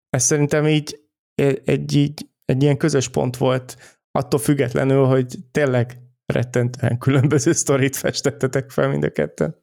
Ez 0.10 0.24
szerintem 0.24 0.68
így 0.68 1.10
egy, 1.36 1.96
így, 1.96 2.30
egy 2.46 2.64
ilyen 2.64 2.78
közös 2.78 3.10
pont 3.10 3.38
volt, 3.38 4.00
attól 4.12 4.40
függetlenül, 4.40 5.06
hogy 5.06 5.36
tényleg 5.52 5.98
rettentően 6.26 6.98
különböző 6.98 7.52
sztorit 7.52 7.96
festettetek 7.96 8.70
fel 8.70 8.90
mind 8.90 9.04
a 9.04 9.12
ketten. 9.12 9.59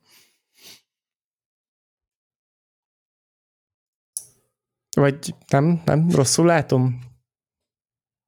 Vagy 4.96 5.34
nem, 5.48 5.82
nem, 5.84 6.10
rosszul 6.10 6.46
látom? 6.46 7.00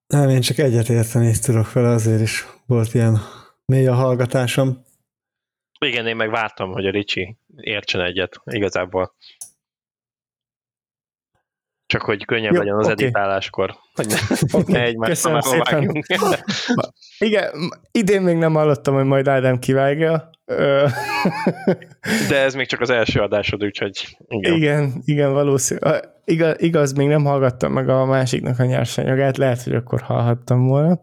Nem, 0.06 0.28
én 0.28 0.40
csak 0.40 0.58
egyetérteni 0.58 1.38
tudok 1.38 1.72
vele, 1.72 1.88
azért 1.88 2.20
is 2.20 2.46
volt 2.66 2.94
ilyen 2.94 3.18
mély 3.64 3.86
a 3.86 3.94
hallgatásom. 3.94 4.84
Igen, 5.78 6.06
én 6.06 6.16
meg 6.16 6.30
vártam, 6.30 6.72
hogy 6.72 6.86
a 6.86 6.90
Ricsi 6.90 7.38
értsen 7.56 8.00
egyet, 8.00 8.40
igazából. 8.44 9.14
Csak 11.86 12.02
hogy 12.02 12.24
könnyebb 12.24 12.52
Jó, 12.52 12.58
legyen 12.58 12.78
az 12.78 12.88
okay. 12.88 13.04
editáláskor, 13.04 13.74
hogy 13.94 14.06
ne, 14.06 14.16
okay. 14.60 14.72
ne 14.72 14.82
egymást 14.82 15.26
Igen, 17.28 17.72
idén 17.90 18.22
még 18.22 18.36
nem 18.36 18.54
hallottam, 18.54 18.94
hogy 18.94 19.04
majd 19.04 19.28
Ádám 19.28 19.58
kivágja. 19.58 20.30
De 22.28 22.36
ez 22.36 22.54
még 22.54 22.66
csak 22.66 22.80
az 22.80 22.90
első 22.90 23.20
adásod, 23.20 23.64
úgyhogy 23.64 24.16
igen. 24.28 24.54
Igen, 24.54 25.02
igen 25.04 25.32
valószínű. 25.32 25.80
Igaz, 26.24 26.54
igaz, 26.58 26.92
még 26.92 27.08
nem 27.08 27.24
hallgattam 27.24 27.72
meg 27.72 27.88
a 27.88 28.04
másiknak 28.04 28.58
a 28.58 28.64
nyersanyagát, 28.64 29.36
lehet, 29.36 29.62
hogy 29.62 29.74
akkor 29.74 30.00
hallhattam 30.00 30.66
volna. 30.66 31.00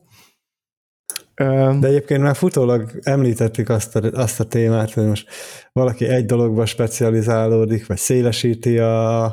De 1.80 1.88
egyébként 1.88 2.22
már 2.22 2.36
futólag 2.36 3.00
említettük 3.02 3.70
azt 3.70 3.96
a, 3.96 4.00
azt 4.14 4.40
a 4.40 4.44
témát, 4.44 4.92
hogy 4.92 5.06
most 5.06 5.30
valaki 5.72 6.06
egy 6.06 6.26
dologba 6.26 6.66
specializálódik, 6.66 7.88
vagy 7.88 7.98
szélesíti 7.98 8.80
a, 8.80 9.24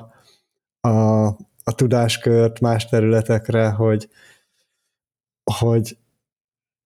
a, 0.81 1.27
a 1.65 1.75
tudáskört 1.75 2.61
más 2.61 2.87
területekre, 2.87 3.69
hogy, 3.69 4.09
hogy 5.61 5.97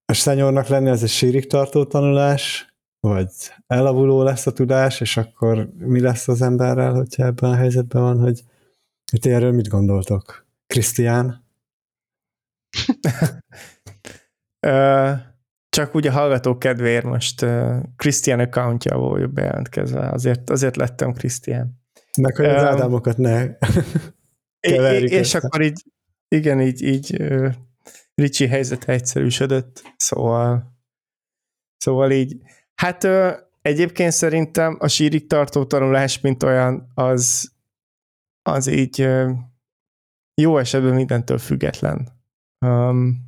a 0.05 0.13
szenyornak 0.13 0.67
lenni 0.67 0.89
az 0.89 1.03
egy 1.03 1.09
sírig 1.09 1.47
tartó 1.47 1.85
tanulás, 1.85 2.75
vagy 2.99 3.29
elavuló 3.67 4.23
lesz 4.23 4.47
a 4.47 4.51
tudás, 4.51 5.01
és 5.01 5.17
akkor 5.17 5.69
mi 5.77 5.99
lesz 5.99 6.27
az 6.27 6.41
emberrel, 6.41 6.93
hogyha 6.93 7.25
ebben 7.25 7.49
a 7.49 7.55
helyzetben 7.55 8.01
van, 8.01 8.19
hogy 8.19 8.43
Itt 9.11 9.25
erről 9.25 9.51
mit 9.51 9.67
gondoltok? 9.67 10.45
Krisztián? 10.67 11.45
Csak 15.69 15.95
úgy 15.95 16.07
a 16.07 16.11
hallgatók 16.11 16.59
kedvéért 16.59 17.05
most 17.05 17.45
Krisztián 17.95 18.39
accountja 18.39 18.97
volt 18.97 19.33
bejelentkezve, 19.33 20.09
azért, 20.09 20.49
azért 20.49 20.75
lettem 20.75 21.13
Krisztián. 21.13 21.81
Meg 22.21 22.35
hogy 22.35 22.45
az 22.45 22.63
ádámokat 22.63 23.17
ne 23.17 23.57
keverjük. 24.59 25.11
És 25.11 25.33
ezt. 25.33 25.43
akkor 25.43 25.61
így, 25.61 25.83
igen, 26.27 26.61
így, 26.61 26.81
így 26.81 27.23
Ricsi 28.15 28.47
helyzet 28.47 28.89
egyszerűsödött, 28.89 29.93
szóval 29.97 30.77
szóval 31.77 32.11
így, 32.11 32.41
hát 32.81 33.07
egyébként 33.61 34.11
szerintem 34.11 34.77
a 34.79 34.87
sírig 34.87 35.27
tartó 35.27 35.65
tanulás, 35.65 36.19
mint 36.19 36.43
olyan, 36.43 36.91
az, 36.93 37.51
az 38.41 38.67
így 38.67 39.07
jó 40.41 40.57
esetben 40.57 40.93
mindentől 40.93 41.37
független. 41.37 42.09
Um, 42.65 43.27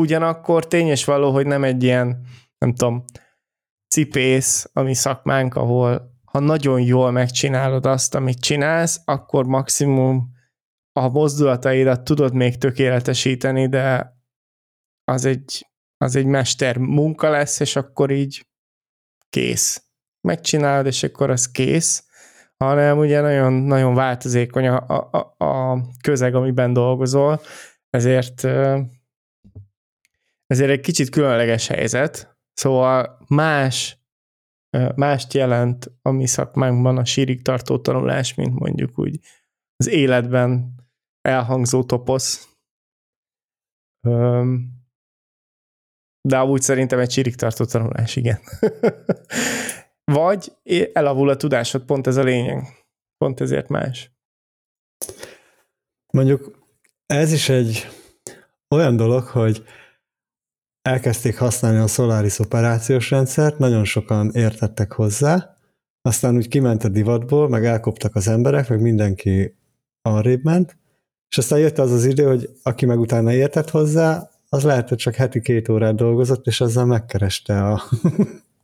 ugyanakkor 0.00 0.66
tényes 0.66 1.04
való, 1.04 1.32
hogy 1.32 1.46
nem 1.46 1.64
egy 1.64 1.82
ilyen, 1.82 2.26
nem 2.58 2.74
tudom, 2.74 3.04
cipész, 3.94 4.70
ami 4.72 4.94
szakmánk, 4.94 5.54
ahol 5.54 6.10
ha 6.24 6.38
nagyon 6.38 6.80
jól 6.80 7.10
megcsinálod 7.10 7.86
azt, 7.86 8.14
amit 8.14 8.40
csinálsz, 8.40 9.02
akkor 9.04 9.46
maximum 9.46 10.32
a 10.92 11.08
mozdulataidat 11.08 12.04
tudod 12.04 12.34
még 12.34 12.58
tökéletesíteni, 12.58 13.68
de 13.68 14.16
az 15.04 15.24
egy, 15.24 15.66
az 15.96 16.16
egy 16.16 16.26
mester 16.26 16.76
munka 16.78 17.30
lesz, 17.30 17.60
és 17.60 17.76
akkor 17.76 18.10
így 18.10 18.46
kész. 19.32 19.86
Megcsinálod, 20.20 20.86
és 20.86 21.02
akkor 21.02 21.30
az 21.30 21.50
kész, 21.50 22.06
hanem 22.56 22.98
ugye 22.98 23.20
nagyon, 23.20 23.52
nagyon 23.52 23.94
változékony 23.94 24.66
a, 24.66 25.08
a, 25.10 25.44
a 25.44 25.80
közeg, 26.02 26.34
amiben 26.34 26.72
dolgozol, 26.72 27.40
ezért 27.90 28.44
ezért 30.46 30.70
egy 30.70 30.80
kicsit 30.80 31.08
különleges 31.08 31.66
helyzet, 31.66 32.38
szóval 32.52 33.18
más 33.28 34.02
mást 34.94 35.32
jelent 35.32 35.92
a 36.02 36.10
mi 36.10 36.26
szakmánkban 36.26 36.98
a 36.98 37.04
sírig 37.04 37.42
tartó 37.42 37.78
tanulás, 37.78 38.34
mint 38.34 38.58
mondjuk 38.58 38.98
úgy 38.98 39.20
az 39.76 39.88
életben 39.88 40.74
elhangzó 41.20 41.84
toposz. 41.84 42.56
De 46.28 46.38
amúgy 46.38 46.62
szerintem 46.62 46.98
egy 46.98 47.10
sírig 47.10 47.34
tartó 47.34 47.64
tanulás, 47.64 48.16
igen. 48.16 48.38
Vagy 50.12 50.52
elavul 50.92 51.28
a 51.28 51.36
tudásod, 51.36 51.84
pont 51.84 52.06
ez 52.06 52.16
a 52.16 52.22
lényeg. 52.22 52.62
Pont 53.16 53.40
ezért 53.40 53.68
más. 53.68 54.10
Mondjuk 56.12 56.58
ez 57.06 57.32
is 57.32 57.48
egy 57.48 57.88
olyan 58.74 58.96
dolog, 58.96 59.22
hogy 59.24 59.64
elkezdték 60.82 61.38
használni 61.38 61.78
a 61.78 61.86
Solaris 61.86 62.38
operációs 62.38 63.10
rendszert, 63.10 63.58
nagyon 63.58 63.84
sokan 63.84 64.30
értettek 64.34 64.92
hozzá, 64.92 65.56
aztán 66.02 66.36
úgy 66.36 66.48
kiment 66.48 66.84
a 66.84 66.88
divatból, 66.88 67.48
meg 67.48 67.64
elkoptak 67.64 68.14
az 68.14 68.28
emberek, 68.28 68.68
meg 68.68 68.80
mindenki 68.80 69.56
arrébb 70.02 70.44
ment, 70.44 70.76
és 71.28 71.38
aztán 71.38 71.58
jött 71.58 71.78
az 71.78 71.90
az 71.92 72.04
idő, 72.04 72.24
hogy 72.24 72.50
aki 72.62 72.86
meg 72.86 72.98
utána 72.98 73.32
értett 73.32 73.70
hozzá, 73.70 74.30
az 74.52 74.64
lehet, 74.64 74.88
hogy 74.88 74.98
csak 74.98 75.14
heti 75.14 75.40
két 75.40 75.68
órát 75.68 75.94
dolgozott, 75.94 76.46
és 76.46 76.60
azzal 76.60 76.84
megkereste 76.84 77.64
a, 77.68 77.82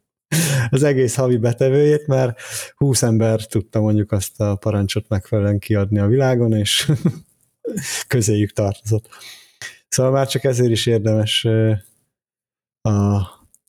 az 0.70 0.82
egész 0.82 1.14
havi 1.14 1.36
betevőjét, 1.36 2.06
mert 2.06 2.40
20 2.76 3.02
ember 3.02 3.46
tudta 3.46 3.80
mondjuk 3.80 4.12
azt 4.12 4.40
a 4.40 4.56
parancsot 4.56 5.08
megfelelően 5.08 5.58
kiadni 5.58 5.98
a 5.98 6.06
világon, 6.06 6.52
és 6.52 6.92
közéjük 8.08 8.52
tartozott. 8.52 9.08
Szóval 9.88 10.12
már 10.12 10.26
csak 10.26 10.44
ezért 10.44 10.70
is 10.70 10.86
érdemes 10.86 11.44
a, 12.80 13.16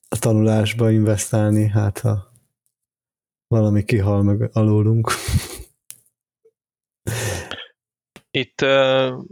a 0.08 0.20
tanulásba 0.20 0.92
investálni, 0.92 1.68
hát 1.68 2.00
ha 2.00 2.32
valami 3.48 3.84
kihal 3.84 4.24
meg 4.24 4.50
alólunk. 4.54 5.12
Itt 8.32 8.62
uh, 8.62 9.24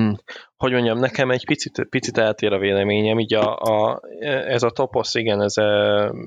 hm, 0.00 0.12
hogy 0.56 0.72
mondjam, 0.72 0.98
nekem 0.98 1.30
egy 1.30 1.46
picit, 1.46 1.86
picit 1.90 2.18
eltér 2.18 2.52
a 2.52 2.58
véleményem, 2.58 3.18
így 3.18 3.34
a, 3.34 3.56
a, 3.56 4.00
ez 4.46 4.62
a 4.62 4.70
toposz, 4.70 5.14
igen, 5.14 5.42
ez, 5.42 5.56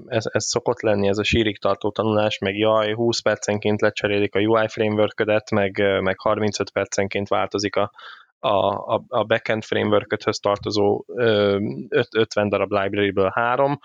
ez, 0.06 0.24
ez 0.32 0.46
szokott 0.46 0.82
lenni, 0.82 1.08
ez 1.08 1.18
a 1.18 1.24
sírig 1.24 1.60
tartó 1.60 1.92
tanulás, 1.92 2.38
meg 2.38 2.58
jaj, 2.58 2.94
20 2.94 3.20
percenként 3.20 3.82
lecserélik 3.82 4.36
a 4.36 4.40
UI 4.40 4.68
framework 4.68 5.50
meg, 5.52 6.02
meg 6.02 6.20
35 6.20 6.72
percenként 6.72 7.28
változik 7.28 7.76
a, 7.76 7.92
a, 8.40 8.48
a, 8.94 9.04
a 9.08 9.24
backend 9.24 9.64
framework 9.64 10.18
tartozó 10.42 11.04
50 11.08 12.50
darab 12.50 12.72
library-ből 12.72 13.32
három, 13.34 13.80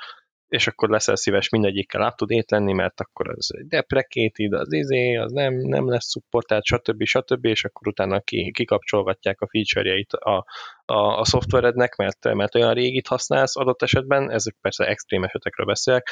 és 0.49 0.67
akkor 0.67 0.89
leszel 0.89 1.17
szíves 1.17 1.49
mindegyikkel 1.49 2.15
to 2.17 2.27
date 2.27 2.57
lenni, 2.57 2.73
mert 2.73 3.01
akkor 3.01 3.29
az 3.29 3.51
deprecated, 3.63 4.53
az 4.53 4.73
izé, 4.73 5.17
az 5.17 5.33
nem, 5.33 5.55
nem 5.55 5.89
lesz 5.89 6.11
supportált, 6.11 6.65
stb. 6.65 7.05
stb. 7.05 7.45
és 7.45 7.65
akkor 7.65 7.89
utána 7.89 8.21
ki, 8.21 8.51
kikapcsolgatják 8.51 9.41
a 9.41 9.49
feature-jeit 9.49 10.13
a, 10.13 10.47
a, 10.85 11.19
a 11.19 11.25
szoftverednek, 11.25 11.97
mert, 11.97 12.35
mert 12.35 12.55
olyan 12.55 12.75
régit 12.75 13.07
használsz 13.07 13.57
adott 13.57 13.83
esetben, 13.83 14.31
ezek 14.31 14.57
persze 14.61 14.87
extrém 14.87 15.25
esetekről 15.25 15.67
beszélek, 15.67 16.09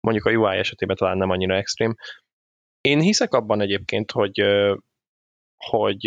mondjuk 0.00 0.26
a 0.26 0.30
UI 0.30 0.56
esetében 0.56 0.96
talán 0.96 1.16
nem 1.16 1.30
annyira 1.30 1.54
extrém. 1.54 1.94
Én 2.80 3.00
hiszek 3.00 3.34
abban 3.34 3.60
egyébként, 3.60 4.10
hogy, 4.10 4.42
hogy 5.56 6.06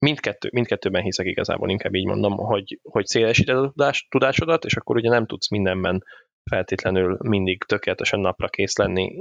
mindkettő, 0.00 0.48
mindkettőben 0.52 1.02
hiszek 1.02 1.26
igazából, 1.26 1.70
inkább 1.70 1.94
így 1.94 2.06
mondom, 2.06 2.36
hogy, 2.36 2.78
hogy 2.82 3.06
szélesíted 3.06 3.56
a 3.56 3.70
tudás, 3.70 4.06
tudásodat, 4.10 4.64
és 4.64 4.76
akkor 4.76 4.96
ugye 4.96 5.08
nem 5.08 5.26
tudsz 5.26 5.50
mindenben 5.50 6.04
feltétlenül 6.50 7.16
mindig 7.22 7.64
tökéletesen 7.64 8.20
napra 8.20 8.48
kész 8.48 8.76
lenni, 8.76 9.16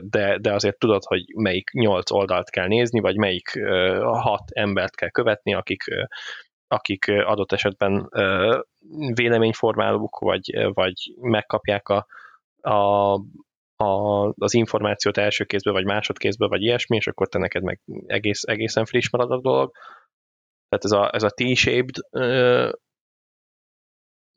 de, 0.00 0.38
de 0.38 0.52
azért 0.52 0.78
tudod, 0.78 1.04
hogy 1.04 1.24
melyik 1.34 1.70
nyolc 1.70 2.10
oldalt 2.10 2.50
kell 2.50 2.66
nézni, 2.66 3.00
vagy 3.00 3.16
melyik 3.16 3.60
hat 4.00 4.50
embert 4.50 4.94
kell 4.94 5.10
követni, 5.10 5.54
akik, 5.54 5.82
akik 6.68 7.08
adott 7.08 7.52
esetben 7.52 8.10
véleményformálók, 9.14 10.18
vagy, 10.18 10.72
vagy 10.72 11.14
megkapják 11.20 11.88
a, 11.88 12.06
a, 12.60 13.12
a, 13.76 14.32
az 14.38 14.54
információt 14.54 15.16
első 15.16 15.44
kézből, 15.44 15.72
vagy 15.72 15.84
másodkézből, 15.84 16.48
vagy 16.48 16.62
ilyesmi, 16.62 16.96
és 16.96 17.06
akkor 17.06 17.28
te 17.28 17.38
neked 17.38 17.62
meg 17.62 17.80
egész, 18.06 18.42
egészen 18.42 18.84
friss 18.84 19.10
marad 19.10 19.30
a 19.30 19.40
dolog. 19.40 19.72
Tehát 20.68 20.84
ez 20.84 20.90
a, 20.90 21.14
ez 21.14 21.22
a 21.22 21.30
T-shaped 21.30 21.96
ö, 22.10 22.70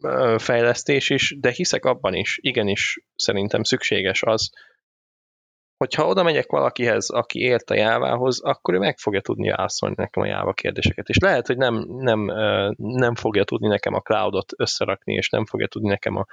ö, 0.04 0.36
fejlesztés 0.40 1.10
is, 1.10 1.36
de 1.40 1.52
hiszek 1.52 1.86
abban 1.86 2.14
is, 2.14 2.38
igenis 2.42 3.00
szerintem 3.16 3.64
szükséges 3.64 4.24
az, 4.24 4.50
hogyha 5.78 6.08
oda 6.08 6.24
megyek 6.24 6.52
valakihez, 6.52 7.10
aki 7.10 7.40
ért 7.40 7.70
a 7.70 7.76
jávához, 7.76 8.42
akkor 8.42 8.74
ő 8.74 8.78
meg 8.78 8.98
fogja 8.98 9.22
tudni 9.22 9.50
válaszolni 9.50 9.96
nekem 9.98 10.24
a 10.24 10.26
jáva 10.26 10.54
kérdéseket. 10.54 11.10
És 11.10 11.18
lehet, 11.18 11.48
hogy 11.48 11.58
nem, 11.58 11.86
nem, 11.88 12.26
nem 12.78 13.16
fogja 13.16 13.44
tudni 13.44 13.68
nekem 13.68 13.94
a 13.94 14.00
cloudot 14.00 14.52
összerakni, 14.58 15.14
és 15.14 15.30
nem 15.30 15.46
fogja 15.46 15.68
tudni 15.68 15.88
nekem 15.88 16.16
a, 16.16 16.26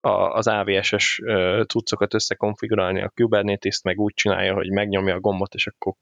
a, 0.00 0.10
az 0.10 0.46
AVS-es 0.46 1.22
cuccokat 1.66 2.14
összekonfigurálni, 2.14 3.02
a 3.02 3.12
Kubernetes-t 3.14 3.84
meg 3.84 3.98
úgy 3.98 4.14
csinálja, 4.14 4.54
hogy 4.54 4.70
megnyomja 4.70 5.14
a 5.14 5.20
gombot, 5.20 5.54
és 5.54 5.66
akkor 5.66 5.92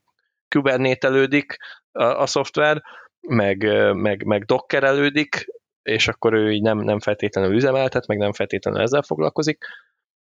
kubernételődik 0.55 1.57
a, 1.91 2.03
a 2.03 2.25
szoftver, 2.25 2.83
meg, 3.27 3.63
meg, 3.93 4.25
meg 4.25 4.43
dockerelődik, 4.43 5.45
és 5.81 6.07
akkor 6.07 6.33
ő 6.33 6.51
így 6.51 6.61
nem, 6.61 6.77
nem 6.77 6.99
feltétlenül 6.99 7.55
üzemeltet, 7.55 8.07
meg 8.07 8.17
nem 8.17 8.33
feltétlenül 8.33 8.81
ezzel 8.81 9.01
foglalkozik, 9.01 9.65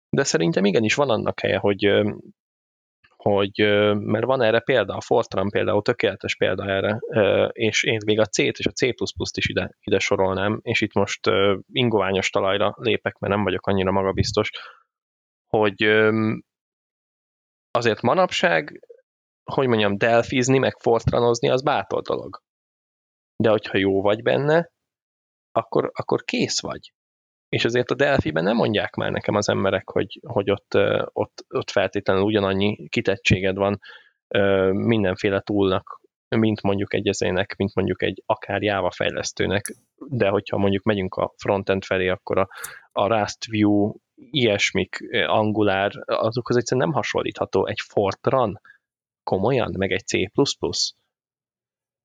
de 0.09 0.23
szerintem 0.23 0.65
igenis 0.65 0.95
van 0.95 1.09
annak 1.09 1.39
helye, 1.39 1.57
hogy, 1.57 2.03
hogy 3.15 3.51
mert 3.95 4.25
van 4.25 4.41
erre 4.41 4.59
példa, 4.59 4.95
a 4.95 5.01
Fortran 5.01 5.49
például 5.49 5.81
tökéletes 5.81 6.35
példa 6.35 6.65
erre, 6.65 6.99
és 7.51 7.83
én 7.83 7.97
még 8.05 8.19
a 8.19 8.25
C-t 8.25 8.57
és 8.57 8.65
a 8.65 8.71
C++-t 8.71 9.37
is 9.37 9.49
ide, 9.49 9.77
ide 9.79 9.99
sorolnám, 9.99 10.59
és 10.61 10.81
itt 10.81 10.93
most 10.93 11.19
ingoványos 11.71 12.29
talajra 12.29 12.75
lépek, 12.77 13.17
mert 13.17 13.33
nem 13.33 13.43
vagyok 13.43 13.67
annyira 13.67 13.91
magabiztos, 13.91 14.49
hogy 15.47 15.83
azért 17.71 18.01
manapság, 18.01 18.79
hogy 19.43 19.67
mondjam, 19.67 19.97
delfizni, 19.97 20.57
meg 20.57 20.77
fortranozni, 20.79 21.49
az 21.49 21.63
bátor 21.63 22.01
dolog 22.01 22.44
de 23.35 23.49
hogyha 23.49 23.77
jó 23.77 24.01
vagy 24.01 24.21
benne, 24.21 24.71
akkor, 25.51 25.91
akkor 25.93 26.23
kész 26.23 26.61
vagy. 26.61 26.93
És 27.49 27.65
azért 27.65 27.91
a 27.91 27.95
Delphi-ben 27.95 28.43
nem 28.43 28.55
mondják 28.55 28.95
már 28.95 29.11
nekem 29.11 29.35
az 29.35 29.49
emberek, 29.49 29.89
hogy, 29.89 30.19
hogy 30.27 30.51
ott, 30.51 30.77
ott, 31.13 31.45
ott 31.49 31.69
feltétlenül 31.69 32.23
ugyanannyi 32.23 32.87
kitettséged 32.87 33.55
van 33.55 33.79
mindenféle 34.71 35.41
túlnak, 35.41 36.01
mint 36.35 36.61
mondjuk 36.61 36.93
egy 36.93 37.07
ezének, 37.07 37.55
mint 37.55 37.75
mondjuk 37.75 38.01
egy 38.01 38.23
akár 38.25 38.61
Java 38.61 38.91
fejlesztőnek, 38.91 39.75
de 39.95 40.27
hogyha 40.29 40.57
mondjuk 40.57 40.83
megyünk 40.83 41.15
a 41.15 41.33
frontend 41.37 41.83
felé, 41.83 42.07
akkor 42.07 42.37
a, 42.37 42.47
a 42.91 43.07
Rust 43.07 43.45
View, 43.45 43.93
ilyesmik, 44.15 44.97
Angular, 45.25 45.91
azokhoz 46.05 46.57
egyszerűen 46.57 46.87
nem 46.87 46.95
hasonlítható 46.95 47.65
egy 47.65 47.79
Fortran, 47.79 48.61
komolyan, 49.23 49.73
meg 49.77 49.91
egy 49.91 50.05
C++. 50.05 50.29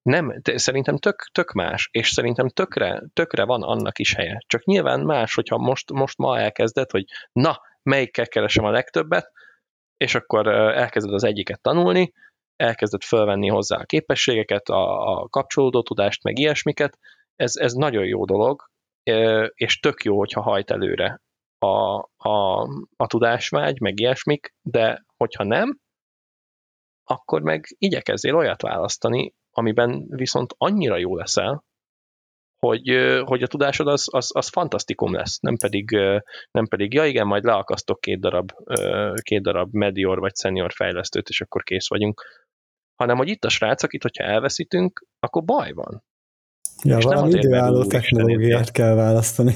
Nem, 0.03 0.40
szerintem 0.42 0.96
tök, 0.96 1.28
tök 1.32 1.53
más, 1.53 1.88
és 1.92 2.09
szerintem 2.09 2.48
tökre, 2.48 3.03
tökre 3.12 3.44
van 3.44 3.62
annak 3.62 3.98
is 3.98 4.14
helye. 4.14 4.42
Csak 4.46 4.64
nyilván 4.64 5.01
más, 5.01 5.34
hogyha 5.34 5.59
most, 5.59 5.92
most 5.92 6.18
ma 6.18 6.38
elkezded, 6.38 6.90
hogy 6.90 7.05
na, 7.32 7.61
melyikkel 7.82 8.28
keresem 8.28 8.64
a 8.64 8.70
legtöbbet, 8.70 9.32
és 9.96 10.14
akkor 10.14 10.46
elkezded 10.48 11.14
az 11.14 11.24
egyiket 11.24 11.61
tanulni, 11.61 12.12
elkezded 12.57 13.03
fölvenni 13.03 13.48
hozzá 13.48 13.76
a 13.76 13.84
képességeket, 13.84 14.68
a, 14.68 15.11
a 15.11 15.28
kapcsolódó 15.28 15.82
tudást, 15.82 16.22
meg 16.22 16.38
ilyesmiket, 16.38 16.98
ez, 17.36 17.57
ez 17.57 17.72
nagyon 17.72 18.05
jó 18.05 18.24
dolog, 18.24 18.70
és 19.55 19.80
tök 19.80 20.03
jó, 20.03 20.18
hogyha 20.18 20.40
hajt 20.40 20.70
előre 20.70 21.20
a, 21.59 21.98
a, 22.16 22.62
a 22.96 23.07
tudásvágy, 23.07 23.80
meg 23.80 24.01
ilyesmik, 24.01 24.55
de 24.62 25.05
hogyha 25.16 25.44
nem, 25.44 25.78
akkor 27.05 27.42
meg 27.42 27.64
igyekezzél 27.78 28.36
olyat 28.36 28.62
választani, 28.62 29.34
amiben 29.51 30.05
viszont 30.09 30.55
annyira 30.59 30.96
jó 30.96 31.16
leszel, 31.16 31.64
hogy, 32.59 32.96
hogy 33.24 33.42
a 33.42 33.46
tudásod 33.46 33.86
az, 33.86 34.07
az, 34.11 34.30
az 34.34 34.48
fantasztikum 34.48 35.14
lesz, 35.14 35.38
nem 35.38 35.57
pedig, 35.57 35.90
nem 36.51 36.66
pedig, 36.66 36.92
ja 36.92 37.05
igen, 37.05 37.26
majd 37.26 37.44
leakasztok 37.44 38.01
két 38.01 38.20
darab, 38.20 38.53
két 39.22 39.42
darab 39.42 39.72
medior 39.72 40.18
vagy 40.18 40.36
senior 40.36 40.72
fejlesztőt, 40.72 41.28
és 41.28 41.40
akkor 41.40 41.62
kész 41.62 41.88
vagyunk, 41.88 42.24
hanem 42.94 43.16
hogy 43.16 43.28
itt 43.28 43.44
a 43.44 43.48
srác, 43.48 43.82
akit, 43.82 44.03
hogyha 44.03 44.24
elveszítünk, 44.24 45.07
akkor 45.18 45.44
baj 45.44 45.72
van. 45.72 46.05
Ja, 46.82 46.96
és 46.96 47.05
valami 47.05 47.30
nem 47.30 47.38
időálló 47.38 47.84
technológiát 47.84 48.70
kell 48.70 48.94
választani. 48.94 49.55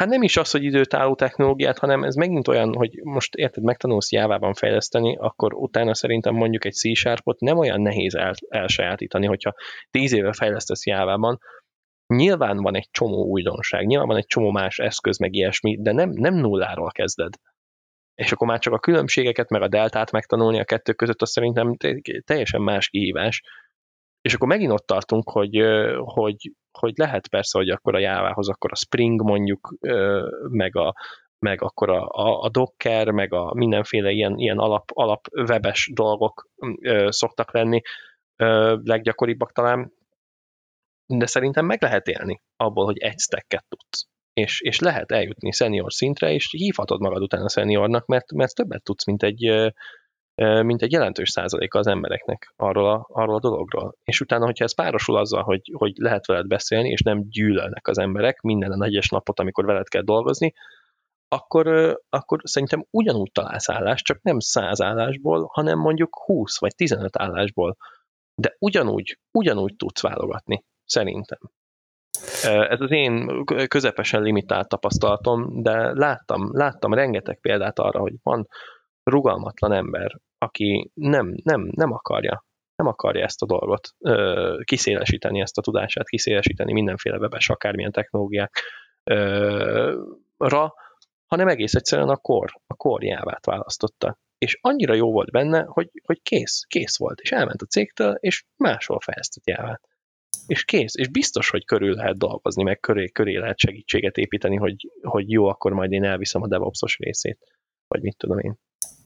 Hát 0.00 0.08
nem 0.08 0.22
is 0.22 0.36
az, 0.36 0.50
hogy 0.50 0.64
időtálló 0.64 1.14
technológiát, 1.14 1.78
hanem 1.78 2.04
ez 2.04 2.14
megint 2.14 2.48
olyan, 2.48 2.74
hogy 2.74 3.00
most 3.02 3.34
érted, 3.34 3.62
megtanulsz 3.62 4.12
Jávában 4.12 4.54
fejleszteni, 4.54 5.16
akkor 5.16 5.54
utána 5.54 5.94
szerintem 5.94 6.34
mondjuk 6.34 6.64
egy 6.64 6.72
C-sharpot 6.72 7.40
nem 7.40 7.58
olyan 7.58 7.80
nehéz 7.80 8.14
el, 8.14 8.32
elsajátítani, 8.48 9.26
hogyha 9.26 9.54
tíz 9.90 10.12
éve 10.12 10.32
fejlesztesz 10.32 10.86
Jávában, 10.86 11.38
nyilván 12.06 12.56
van 12.56 12.76
egy 12.76 12.88
csomó 12.90 13.24
újdonság, 13.24 13.86
nyilván 13.86 14.06
van 14.06 14.16
egy 14.16 14.26
csomó 14.26 14.50
más 14.50 14.78
eszköz, 14.78 15.18
meg 15.18 15.34
ilyesmi, 15.34 15.76
de 15.80 15.92
nem, 15.92 16.10
nem 16.10 16.34
nulláról 16.34 16.90
kezded. 16.90 17.34
És 18.14 18.32
akkor 18.32 18.46
már 18.46 18.58
csak 18.58 18.72
a 18.72 18.78
különbségeket, 18.78 19.48
meg 19.48 19.62
a 19.62 19.68
deltát 19.68 20.10
megtanulni 20.10 20.60
a 20.60 20.64
kettő 20.64 20.92
között, 20.92 21.22
az 21.22 21.30
szerintem 21.30 21.76
teljesen 22.24 22.62
más 22.62 22.88
kihívás. 22.88 23.42
És 24.20 24.34
akkor 24.34 24.48
megint 24.48 24.72
ott 24.72 24.86
tartunk, 24.86 25.30
hogy, 25.30 25.62
hogy 25.96 26.52
hogy 26.80 26.92
lehet 26.96 27.28
persze, 27.28 27.58
hogy 27.58 27.68
akkor 27.68 27.94
a 27.94 27.98
jávához 27.98 28.48
akkor 28.48 28.72
a 28.72 28.76
Spring 28.76 29.22
mondjuk, 29.22 29.74
meg 30.48 30.76
a, 30.76 30.94
meg 31.38 31.62
akkor 31.62 31.90
a, 31.90 32.08
a, 32.08 32.40
a 32.40 32.48
Docker, 32.48 33.10
meg 33.10 33.32
a 33.32 33.54
mindenféle 33.54 34.10
ilyen, 34.10 34.38
ilyen 34.38 34.58
alap, 34.58 34.90
alap 34.94 35.26
webes 35.32 35.90
dolgok 35.94 36.48
ö, 36.80 37.06
szoktak 37.10 37.52
lenni, 37.52 37.80
ö, 38.36 38.76
leggyakoribbak 38.82 39.52
talán, 39.52 39.92
de 41.06 41.26
szerintem 41.26 41.66
meg 41.66 41.82
lehet 41.82 42.06
élni 42.06 42.42
abból, 42.56 42.84
hogy 42.84 42.98
egy 42.98 43.18
stacket 43.18 43.64
tudsz. 43.68 44.08
És, 44.32 44.60
és 44.60 44.78
lehet 44.78 45.12
eljutni 45.12 45.50
senior 45.50 45.92
szintre, 45.92 46.32
és 46.32 46.50
hívhatod 46.50 47.00
magad 47.00 47.22
utána 47.22 47.48
seniornak, 47.48 48.06
mert, 48.06 48.32
mert 48.32 48.54
többet 48.54 48.82
tudsz, 48.82 49.06
mint 49.06 49.22
egy, 49.22 49.72
mint 50.40 50.82
egy 50.82 50.92
jelentős 50.92 51.30
százaléka 51.30 51.78
az 51.78 51.86
embereknek 51.86 52.52
arról 52.56 52.90
a, 52.90 53.06
arról 53.08 53.34
a 53.34 53.40
dologról. 53.40 53.94
És 54.04 54.20
utána, 54.20 54.44
hogyha 54.44 54.64
ez 54.64 54.74
párosul 54.74 55.16
azzal, 55.16 55.42
hogy, 55.42 55.72
hogy 55.72 55.92
lehet 55.96 56.26
veled 56.26 56.46
beszélni, 56.46 56.88
és 56.88 57.02
nem 57.02 57.28
gyűlölnek 57.28 57.88
az 57.88 57.98
emberek 57.98 58.40
minden 58.40 58.82
egyes 58.82 59.08
napot, 59.08 59.40
amikor 59.40 59.64
veled 59.64 59.88
kell 59.88 60.02
dolgozni, 60.02 60.54
akkor, 61.28 61.96
akkor 62.08 62.40
szerintem 62.42 62.86
ugyanúgy 62.90 63.32
találsz 63.32 63.68
állást, 63.68 64.04
csak 64.04 64.22
nem 64.22 64.38
száz 64.38 64.80
állásból, 64.80 65.50
hanem 65.52 65.78
mondjuk 65.78 66.16
20 66.24 66.60
vagy 66.60 66.74
15 66.74 67.16
állásból. 67.18 67.76
De 68.34 68.56
ugyanúgy, 68.58 69.18
ugyanúgy 69.30 69.76
tudsz 69.76 70.02
válogatni, 70.02 70.64
szerintem. 70.84 71.38
Ez 72.42 72.80
az 72.80 72.90
én 72.90 73.44
közepesen 73.68 74.22
limitált 74.22 74.68
tapasztalatom, 74.68 75.62
de 75.62 75.92
láttam, 75.92 76.56
láttam 76.56 76.94
rengeteg 76.94 77.40
példát 77.40 77.78
arra, 77.78 78.00
hogy 78.00 78.14
van 78.22 78.48
rugalmatlan 79.02 79.72
ember, 79.72 80.18
aki 80.38 80.90
nem, 80.94 81.34
nem, 81.42 81.70
nem 81.74 81.92
akarja 81.92 82.44
nem 82.80 82.88
akarja 82.88 83.24
ezt 83.24 83.42
a 83.42 83.46
dolgot 83.46 83.88
ö, 83.98 84.58
kiszélesíteni, 84.64 85.40
ezt 85.40 85.58
a 85.58 85.62
tudását 85.62 86.08
kiszélesíteni 86.08 86.72
mindenféle 86.72 87.18
webes, 87.18 87.48
akármilyen 87.48 87.92
technológiákra, 87.92 88.48
hanem 91.26 91.48
egész 91.48 91.74
egyszerűen 91.74 92.08
a 92.08 92.16
kor, 92.16 92.52
a 92.66 92.74
korjávát 92.74 93.46
választotta. 93.46 94.18
És 94.38 94.58
annyira 94.60 94.94
jó 94.94 95.12
volt 95.12 95.30
benne, 95.30 95.62
hogy, 95.62 95.90
hogy 96.04 96.22
kész, 96.22 96.64
kész 96.68 96.98
volt, 96.98 97.20
és 97.20 97.32
elment 97.32 97.62
a 97.62 97.66
cégtől, 97.66 98.14
és 98.14 98.44
máshol 98.56 99.00
fejeztett 99.00 99.46
jávát. 99.46 99.88
és 100.46 100.64
kész, 100.64 100.94
és 100.96 101.08
biztos, 101.08 101.50
hogy 101.50 101.64
körül 101.64 101.94
lehet 101.94 102.18
dolgozni, 102.18 102.62
meg 102.62 102.80
köré, 102.80 103.08
köré 103.08 103.36
lehet 103.36 103.58
segítséget 103.58 104.16
építeni, 104.16 104.56
hogy, 104.56 104.90
hogy 105.02 105.30
jó, 105.30 105.46
akkor 105.46 105.72
majd 105.72 105.92
én 105.92 106.04
elviszem 106.04 106.42
a 106.42 106.48
DevOps-os 106.48 106.96
részét, 106.98 107.38
vagy 107.88 108.02
mit 108.02 108.16
tudom 108.16 108.38
én. 108.38 108.58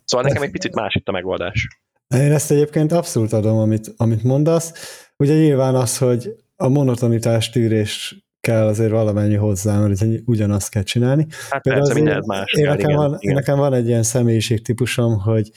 Szóval 0.05 0.26
nekem 0.26 0.42
egy 0.42 0.50
picit 0.50 0.74
más 0.74 0.94
itt 0.94 1.09
a 1.09 1.12
megoldás. 1.12 1.68
Én 2.14 2.32
ezt 2.32 2.50
egyébként 2.50 2.92
abszolút 2.92 3.32
adom, 3.32 3.59
amit, 3.59 3.94
amit 3.96 4.22
mondasz. 4.22 4.72
Ugye 5.16 5.34
nyilván 5.34 5.74
az, 5.74 5.98
hogy 5.98 6.36
a 6.57 6.68
monotonitás 6.68 7.50
tűrés 7.50 8.24
kell 8.40 8.66
azért 8.66 8.90
valamennyi 8.90 9.34
hozzá, 9.34 9.78
mert 9.78 10.05
ugyanazt 10.24 10.70
kell 10.70 10.82
csinálni. 10.82 11.26
Hát 11.50 11.62
persze, 11.62 11.94
minden 11.94 12.22
más. 12.26 12.52
Én, 12.52 12.64
nekem, 12.64 12.90
igen, 12.90 12.96
van, 12.96 13.16
igen. 13.18 13.34
nekem 13.34 13.59
van 13.59 13.72
egy 13.72 13.86
ilyen 13.86 14.02
személyiségtípusom, 14.02 15.20
hogy 15.20 15.50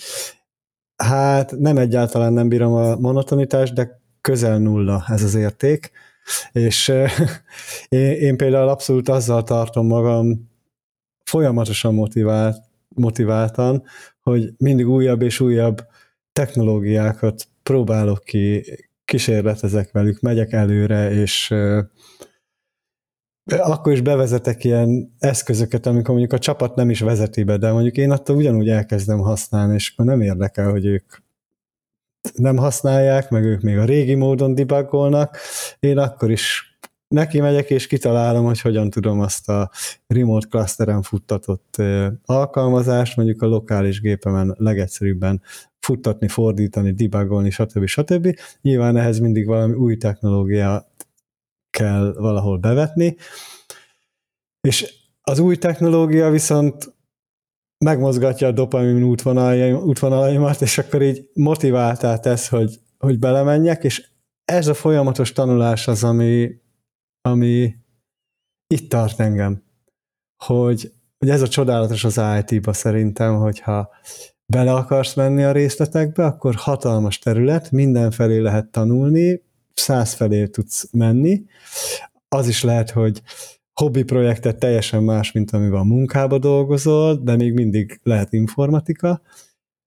hát 0.95 1.51
nem 1.51 1.77
egyáltalán 1.77 2.33
nem 2.33 2.49
bírom 2.49 2.73
a 2.73 2.95
monotonitást, 2.95 3.73
de 3.73 4.01
közel 4.21 4.57
nulla 4.57 5.03
ez 5.07 5.23
az 5.23 5.35
érték, 5.35 5.91
és 6.51 6.87
én, 7.89 8.11
én 8.11 8.37
például 8.37 8.69
abszolút 8.69 9.09
azzal 9.09 9.43
tartom 9.43 9.87
magam 9.87 10.49
folyamatosan 11.23 11.93
motivált, 11.93 12.57
motiváltan, 12.89 13.83
hogy 14.27 14.53
mindig 14.57 14.87
újabb 14.87 15.21
és 15.21 15.39
újabb 15.39 15.87
technológiákat 16.31 17.47
próbálok 17.63 18.23
ki, 18.23 18.63
kísérletezek 19.05 19.91
velük, 19.91 20.19
megyek 20.19 20.51
előre, 20.51 21.11
és 21.11 21.55
akkor 23.57 23.91
is 23.91 24.01
bevezetek 24.01 24.63
ilyen 24.63 25.15
eszközöket, 25.19 25.85
amikor 25.85 26.09
mondjuk 26.09 26.33
a 26.33 26.39
csapat 26.39 26.75
nem 26.75 26.89
is 26.89 26.99
vezeti 26.99 27.43
be, 27.43 27.57
de 27.57 27.71
mondjuk 27.71 27.97
én 27.97 28.11
attól 28.11 28.35
ugyanúgy 28.35 28.69
elkezdem 28.69 29.19
használni, 29.19 29.73
és 29.73 29.91
akkor 29.91 30.05
nem 30.05 30.21
érdekel, 30.21 30.69
hogy 30.69 30.85
ők 30.85 31.13
nem 32.33 32.57
használják, 32.57 33.29
meg 33.29 33.43
ők 33.43 33.61
még 33.61 33.77
a 33.77 33.85
régi 33.85 34.15
módon 34.15 34.55
debugolnak, 34.55 35.37
én 35.79 35.97
akkor 35.97 36.31
is 36.31 36.66
neki 37.07 37.39
megyek, 37.39 37.69
és 37.69 37.87
kitalálom, 37.87 38.45
hogy 38.45 38.61
hogyan 38.61 38.89
tudom 38.89 39.19
azt 39.19 39.49
a 39.49 39.71
remote 40.07 40.47
clusteren 40.47 41.01
futtatott 41.01 41.75
alkalmazást, 42.25 43.15
mondjuk 43.15 43.41
a 43.41 43.47
lokális 43.47 44.01
gépemen 44.01 44.55
legegyszerűbben 44.57 45.41
futtatni, 45.79 46.27
fordítani, 46.27 46.91
debugolni, 46.91 47.49
stb. 47.49 47.85
stb. 47.85 48.39
Nyilván 48.61 48.97
ehhez 48.97 49.19
mindig 49.19 49.45
valami 49.45 49.73
új 49.73 49.97
technológia 49.97 50.91
kell 51.69 52.13
valahol 52.17 52.57
bevetni, 52.57 53.15
és 54.61 54.93
az 55.21 55.39
új 55.39 55.57
technológia 55.57 56.29
viszont 56.29 56.95
megmozgatja 57.85 58.47
a 58.47 58.51
dopamin 58.51 59.03
útvonalaimat, 59.83 60.61
és 60.61 60.77
akkor 60.77 61.01
így 61.01 61.29
motiváltá 61.33 62.17
tesz, 62.17 62.49
hogy, 62.49 62.79
hogy 62.97 63.19
belemenjek, 63.19 63.83
és 63.83 64.07
ez 64.45 64.67
a 64.67 64.73
folyamatos 64.73 65.31
tanulás 65.31 65.87
az, 65.87 66.03
ami, 66.03 66.49
ami 67.29 67.75
itt 68.67 68.89
tart 68.89 69.19
engem, 69.19 69.63
hogy, 70.43 70.91
hogy 71.17 71.29
ez 71.29 71.41
a 71.41 71.47
csodálatos 71.47 72.03
az 72.03 72.21
IT-ba 72.39 72.73
szerintem, 72.73 73.35
hogyha 73.35 73.89
bele 74.45 74.73
akarsz 74.73 75.13
menni 75.13 75.43
a 75.43 75.51
részletekbe, 75.51 76.25
akkor 76.25 76.55
hatalmas 76.55 77.19
terület, 77.19 77.71
mindenfelé 77.71 78.37
lehet 78.37 78.71
tanulni, 78.71 79.41
száz 79.73 80.13
felé 80.13 80.47
tudsz 80.47 80.89
menni. 80.91 81.45
Az 82.27 82.47
is 82.47 82.63
lehet, 82.63 82.89
hogy 82.89 83.21
hobbi 83.73 84.03
projektet 84.03 84.59
teljesen 84.59 85.03
más, 85.03 85.31
mint 85.31 85.51
amivel 85.51 85.79
a 85.79 85.83
munkába 85.83 86.37
dolgozol, 86.37 87.15
de 87.15 87.35
még 87.35 87.53
mindig 87.53 87.99
lehet 88.03 88.33
informatika. 88.33 89.21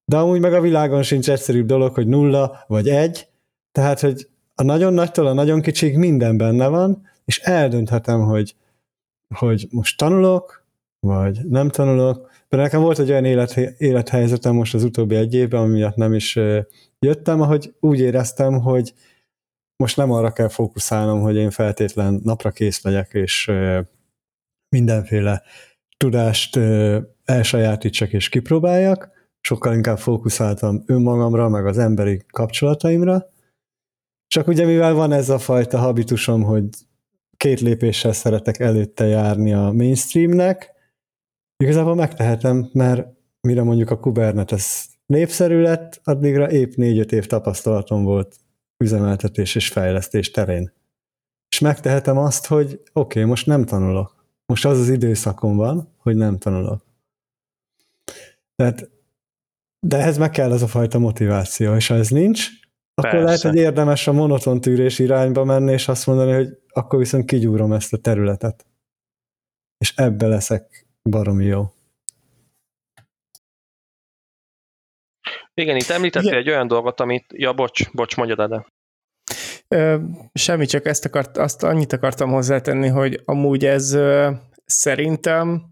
De 0.05 0.17
amúgy 0.17 0.39
meg 0.39 0.53
a 0.53 0.61
világon 0.61 1.03
sincs 1.03 1.29
egyszerűbb 1.29 1.65
dolog, 1.65 1.93
hogy 1.93 2.07
nulla 2.07 2.63
vagy 2.67 2.89
egy, 2.89 3.27
tehát, 3.71 3.99
hogy 3.99 4.29
a 4.55 4.63
nagyon 4.63 4.93
nagytól 4.93 5.27
a 5.27 5.33
nagyon 5.33 5.61
kicsik 5.61 5.97
minden 5.97 6.37
benne 6.37 6.67
van, 6.67 7.09
és 7.31 7.39
eldönthetem, 7.39 8.21
hogy, 8.21 8.55
hogy 9.35 9.67
most 9.69 9.97
tanulok, 9.97 10.65
vagy 10.99 11.39
nem 11.45 11.69
tanulok. 11.69 12.29
De 12.49 12.57
nekem 12.57 12.81
volt 12.81 12.99
egy 12.99 13.09
olyan 13.09 13.25
élet, 13.25 13.57
élethelyzetem 13.77 14.55
most 14.55 14.73
az 14.73 14.83
utóbbi 14.83 15.15
egy 15.15 15.33
évben, 15.33 15.61
ami 15.61 15.71
miatt 15.73 15.95
nem 15.95 16.13
is 16.13 16.35
jöttem, 16.99 17.41
ahogy 17.41 17.73
úgy 17.79 17.99
éreztem, 17.99 18.61
hogy 18.61 18.93
most 19.75 19.97
nem 19.97 20.11
arra 20.11 20.31
kell 20.31 20.47
fókuszálnom, 20.47 21.21
hogy 21.21 21.35
én 21.35 21.49
feltétlen 21.49 22.19
napra 22.23 22.51
kész 22.51 22.83
legyek, 22.83 23.13
és 23.13 23.51
mindenféle 24.75 25.43
tudást 25.97 26.59
elsajátítsak 27.23 28.13
és 28.13 28.29
kipróbáljak, 28.29 29.09
sokkal 29.41 29.73
inkább 29.73 29.99
fókuszáltam 29.99 30.83
önmagamra, 30.85 31.49
meg 31.49 31.65
az 31.65 31.77
emberi 31.77 32.21
kapcsolataimra, 32.27 33.29
csak 34.27 34.47
ugye 34.47 34.65
mivel 34.65 34.93
van 34.93 35.11
ez 35.11 35.29
a 35.29 35.39
fajta 35.39 35.77
habitusom, 35.77 36.43
hogy 36.43 36.67
két 37.41 37.59
lépéssel 37.59 38.13
szeretek 38.13 38.59
előtte 38.59 39.05
járni 39.05 39.53
a 39.53 39.71
mainstreamnek, 39.71 40.71
igazából 41.63 41.95
megtehetem, 41.95 42.69
mert 42.73 43.07
mire 43.41 43.63
mondjuk 43.63 43.89
a 43.89 43.99
Kubernetes 43.99 44.87
népszerű 45.05 45.61
lett, 45.61 46.01
addigra 46.03 46.51
épp 46.51 46.73
négy-öt 46.73 47.11
év 47.11 47.25
tapasztalatom 47.25 48.03
volt 48.03 48.35
üzemeltetés 48.83 49.55
és 49.55 49.67
fejlesztés 49.67 50.31
terén. 50.31 50.73
És 51.49 51.59
megtehetem 51.59 52.17
azt, 52.17 52.45
hogy 52.45 52.65
oké, 52.73 52.83
okay, 52.93 53.23
most 53.23 53.45
nem 53.45 53.65
tanulok. 53.65 54.25
Most 54.45 54.65
az 54.65 54.79
az 54.79 54.89
időszakom 54.89 55.55
van, 55.55 55.93
hogy 55.97 56.15
nem 56.15 56.37
tanulok. 56.37 56.85
Tehát, 58.55 58.89
de 59.87 59.97
ehhez 59.97 60.17
meg 60.17 60.29
kell 60.29 60.51
az 60.51 60.61
a 60.61 60.67
fajta 60.67 60.99
motiváció, 60.99 61.75
és 61.75 61.87
ha 61.87 61.95
ez 61.95 62.09
nincs, 62.09 62.47
akkor 62.93 63.09
Persze. 63.09 63.25
lehet, 63.25 63.41
hogy 63.41 63.55
érdemes 63.55 64.07
a 64.07 64.11
monoton 64.11 64.61
tűrés 64.61 64.99
irányba 64.99 65.43
menni, 65.43 65.71
és 65.71 65.87
azt 65.87 66.07
mondani, 66.07 66.31
hogy 66.31 66.47
akkor 66.67 66.99
viszont 66.99 67.25
kigyúrom 67.25 67.73
ezt 67.73 67.93
a 67.93 67.97
területet. 67.97 68.65
És 69.77 69.93
ebbe 69.95 70.27
leszek 70.27 70.87
baromi 71.03 71.45
jó. 71.45 71.73
Igen, 75.53 75.75
itt 75.75 75.89
említettél 75.89 76.33
egy 76.33 76.49
olyan 76.49 76.67
dolgot, 76.67 76.99
amit, 76.99 77.25
ja 77.35 77.53
bocs, 77.53 77.91
bocs, 77.91 78.15
mondjad 78.15 78.49
de. 78.49 78.65
Semmi, 80.33 80.65
csak 80.65 80.85
ezt 80.85 81.05
akart, 81.05 81.37
azt 81.37 81.63
annyit 81.63 81.93
akartam 81.93 82.31
hozzátenni, 82.31 82.87
hogy 82.87 83.21
amúgy 83.25 83.65
ez 83.65 83.93
ö, 83.93 84.31
szerintem, 84.65 85.65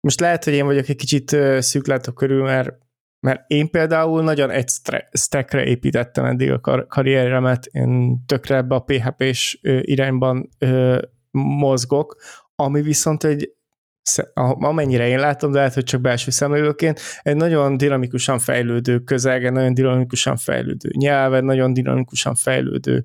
most 0.00 0.20
lehet, 0.20 0.44
hogy 0.44 0.52
én 0.52 0.64
vagyok 0.64 0.88
egy 0.88 0.96
kicsit 0.96 1.36
szűklátok 1.58 2.14
körül, 2.14 2.42
mert, 2.42 2.87
mert 3.20 3.44
én 3.46 3.70
például 3.70 4.22
nagyon 4.22 4.50
egy 4.50 4.68
stackre 5.12 5.64
építettem 5.64 6.24
eddig 6.24 6.50
a 6.50 6.60
kar- 6.60 6.88
karrieremet, 6.88 7.66
én 7.66 8.22
tökre 8.26 8.56
ebbe 8.56 8.74
a 8.74 8.80
PHP-s 8.80 9.58
irányban 9.80 10.48
ö, 10.58 11.02
mozgok, 11.30 12.16
ami 12.54 12.82
viszont 12.82 13.24
egy 13.24 13.52
amennyire 14.58 15.08
én 15.08 15.18
látom, 15.18 15.50
de 15.50 15.58
lehet, 15.58 15.74
hogy 15.74 15.84
csak 15.84 16.00
belső 16.00 16.30
szemlélőként, 16.30 17.00
egy 17.22 17.36
nagyon 17.36 17.76
dinamikusan 17.76 18.38
fejlődő 18.38 18.98
közeg, 18.98 19.44
egy 19.44 19.52
nagyon 19.52 19.74
dinamikusan 19.74 20.36
fejlődő 20.36 20.90
nyelv, 20.92 21.34
egy 21.34 21.42
nagyon 21.42 21.72
dinamikusan 21.72 22.34
fejlődő 22.34 23.04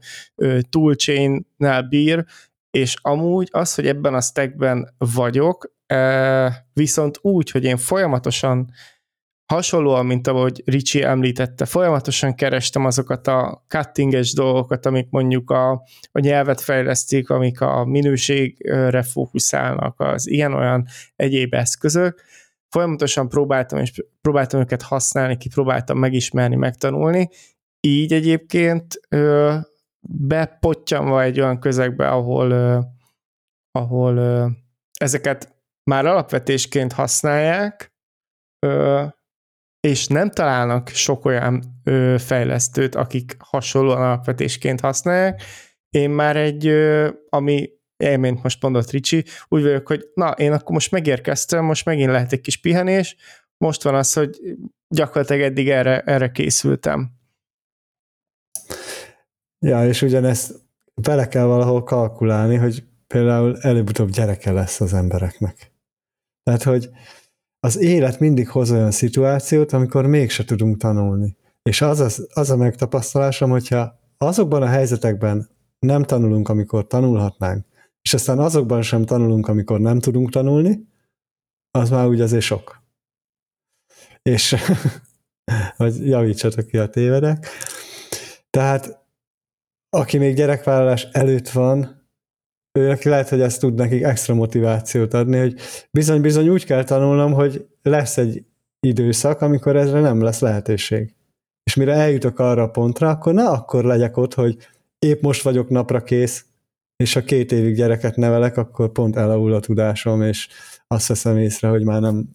toolchain-nál 0.70 1.82
bír, 1.82 2.26
és 2.72 2.96
amúgy 3.02 3.48
az, 3.52 3.76
hogy 3.76 3.88
ebben 3.88 4.14
a 4.14 4.22
stackben 4.22 4.96
vagyok, 4.98 5.74
viszont 6.74 7.18
úgy, 7.22 7.52
hogy 7.52 7.64
én 7.64 7.78
folyamatosan 7.78 8.72
hasonlóan, 9.46 10.06
mint 10.06 10.28
ahogy 10.28 10.62
Ricsi 10.66 11.04
említette, 11.04 11.66
folyamatosan 11.66 12.36
kerestem 12.36 12.86
azokat 12.86 13.28
a 13.28 13.66
cuttinges 13.68 14.34
dolgokat, 14.34 14.86
amik 14.86 15.08
mondjuk 15.10 15.52
a, 15.52 15.72
a 16.12 16.20
nyelvet 16.20 16.62
fejlesztik, 16.62 17.30
amik 17.30 17.62
a 17.62 17.86
minőségre 17.86 19.04
fókuszálnak, 19.04 20.00
az 20.00 20.28
ilyen-olyan 20.28 20.88
egyéb 21.16 21.54
eszközök. 21.54 22.22
Folyamatosan 22.70 23.30
próbáltam, 23.30 23.80
és 23.80 24.04
próbáltam 24.22 24.60
őket 24.60 24.82
használni, 24.82 25.38
kipróbáltam 25.38 25.98
megismerni, 25.98 26.56
megtanulni. 26.56 27.30
Így 27.80 28.14
egyébként 28.14 29.00
ö, 29.10 29.56
bepottyanva 30.10 31.22
egy 31.22 31.40
olyan 31.40 31.60
közegbe, 31.60 32.10
ahol, 32.10 32.52
ö, 32.52 32.80
ahol 33.72 34.18
ö, 34.18 34.48
ezeket 35.00 35.56
már 35.84 36.06
alapvetésként 36.06 36.94
használják, 36.94 37.94
ö, 38.60 39.04
és 39.88 40.08
nem 40.08 40.30
találnak 40.30 40.88
sok 40.88 41.26
olyan 41.26 41.64
ö, 41.84 42.16
fejlesztőt, 42.20 42.96
akik 42.96 43.36
hasonlóan 43.40 44.02
alapvetésként 44.02 44.80
használják. 44.80 45.44
Én 45.90 46.10
már 46.10 46.36
egy, 46.36 46.68
ö, 46.68 47.10
ami 47.30 47.70
élményt 47.98 48.44
most 48.44 48.62
mondott 48.62 48.90
Ricsi, 48.90 49.26
úgy 49.48 49.62
vagyok, 49.62 49.88
hogy 49.88 50.10
na, 50.14 50.30
én 50.30 50.52
akkor 50.52 50.72
most 50.72 50.92
megérkeztem, 50.92 51.66
most 51.66 51.86
megint 51.86 52.12
lehet 52.12 52.32
egy 52.32 52.42
kis 52.42 52.58
pihenés, 52.58 53.16
most 53.58 53.84
van 53.84 53.96
az, 53.96 54.14
hogy 54.14 54.40
gyakorlatilag 54.88 55.42
eddig 55.42 55.70
erre, 55.70 56.02
erre 56.02 56.32
készültem. 56.32 57.12
Ja, 59.66 59.88
és 59.88 60.02
ugyanezt 60.02 60.56
bele 60.94 61.28
kell 61.28 61.46
valahol 61.46 61.84
kalkulálni, 61.84 62.56
hogy 62.56 62.84
például 63.08 63.58
előbb-utóbb 63.62 64.10
gyereke 64.10 64.52
lesz 64.52 64.82
az 64.82 64.94
embereknek. 64.94 65.72
Tehát, 66.44 66.64
hogy 66.64 66.90
az 67.64 67.78
élet 67.78 68.20
mindig 68.20 68.50
hoz 68.50 68.72
olyan 68.72 68.92
szituációt, 68.92 69.74
amikor 69.74 70.06
mégse 70.06 70.46
tudunk 70.46 70.78
tanulni. 70.78 71.38
És 71.62 71.82
az, 71.82 72.00
az, 72.00 72.28
az 72.34 72.50
a 72.50 72.58
megtapasztalásom, 72.58 73.50
hogyha 73.50 74.00
azokban 74.18 74.62
a 74.62 74.68
helyzetekben 74.68 75.50
nem 75.80 76.04
tanulunk, 76.04 76.50
amikor 76.50 76.88
tanulhatnánk, 76.88 77.66
és 78.02 78.14
aztán 78.14 78.40
azokban 78.40 78.82
sem 78.82 79.06
tanulunk, 79.06 79.48
amikor 79.48 79.80
nem 79.80 80.00
tudunk 80.00 80.30
tanulni, 80.30 80.88
az 81.72 81.90
már 81.90 82.08
úgy 82.08 82.22
azért 82.22 82.44
sok. 82.44 82.82
És 84.22 84.56
hogy 85.78 86.08
javítsatok 86.08 86.68
ki 86.68 86.78
a 86.78 86.90
tévedek. 86.90 87.48
Tehát 88.50 89.06
aki 89.90 90.18
még 90.18 90.36
gyerekvállalás 90.36 91.04
előtt 91.12 91.50
van, 91.50 92.03
ő 92.80 92.98
lehet, 93.04 93.30
hogy 93.30 93.42
ezt 93.42 93.60
tud 93.60 93.74
nekik 93.74 94.04
extra 94.04 94.34
motivációt 94.34 95.14
adni, 95.14 95.38
hogy 95.38 95.60
bizony-bizony 95.92 96.50
úgy 96.50 96.66
kell 96.66 96.84
tanulnom, 96.84 97.34
hogy 97.34 97.68
lesz 97.82 98.18
egy 98.18 98.44
időszak, 98.80 99.42
amikor 99.42 99.76
ezre 99.76 100.00
nem 100.00 100.22
lesz 100.22 100.40
lehetőség. 100.40 101.16
És 101.64 101.76
mire 101.76 101.94
eljutok 101.94 102.40
arra 102.40 102.64
a 102.64 102.70
pontra, 102.70 103.10
akkor 103.10 103.34
na, 103.34 103.52
akkor 103.52 103.84
legyek 103.84 104.18
ott, 104.18 104.34
hogy 104.34 104.58
épp 105.00 105.22
most 105.22 105.42
vagyok 105.42 105.70
napra 105.70 106.04
kész, 106.04 106.46
és 106.96 107.14
ha 107.14 107.22
két 107.22 107.52
évig 107.52 107.76
gyereket 107.76 108.16
nevelek, 108.16 108.58
akkor 108.58 108.92
pont 108.92 109.16
elavul 109.16 109.54
a 109.54 109.60
tudásom, 109.60 110.22
és 110.22 110.48
azt 110.88 111.08
veszem 111.08 111.38
észre, 111.38 111.68
hogy 111.68 111.84
már 111.84 112.02
nem 112.02 112.30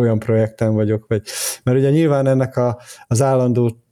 olyan 0.00 0.18
projekten 0.18 0.74
vagyok, 0.74 1.06
vagy, 1.08 1.22
mert 1.62 1.78
ugye 1.78 1.90
nyilván 1.90 2.26
ennek 2.26 2.56
a, 2.56 2.80
az 3.06 3.22
állandó 3.22 3.84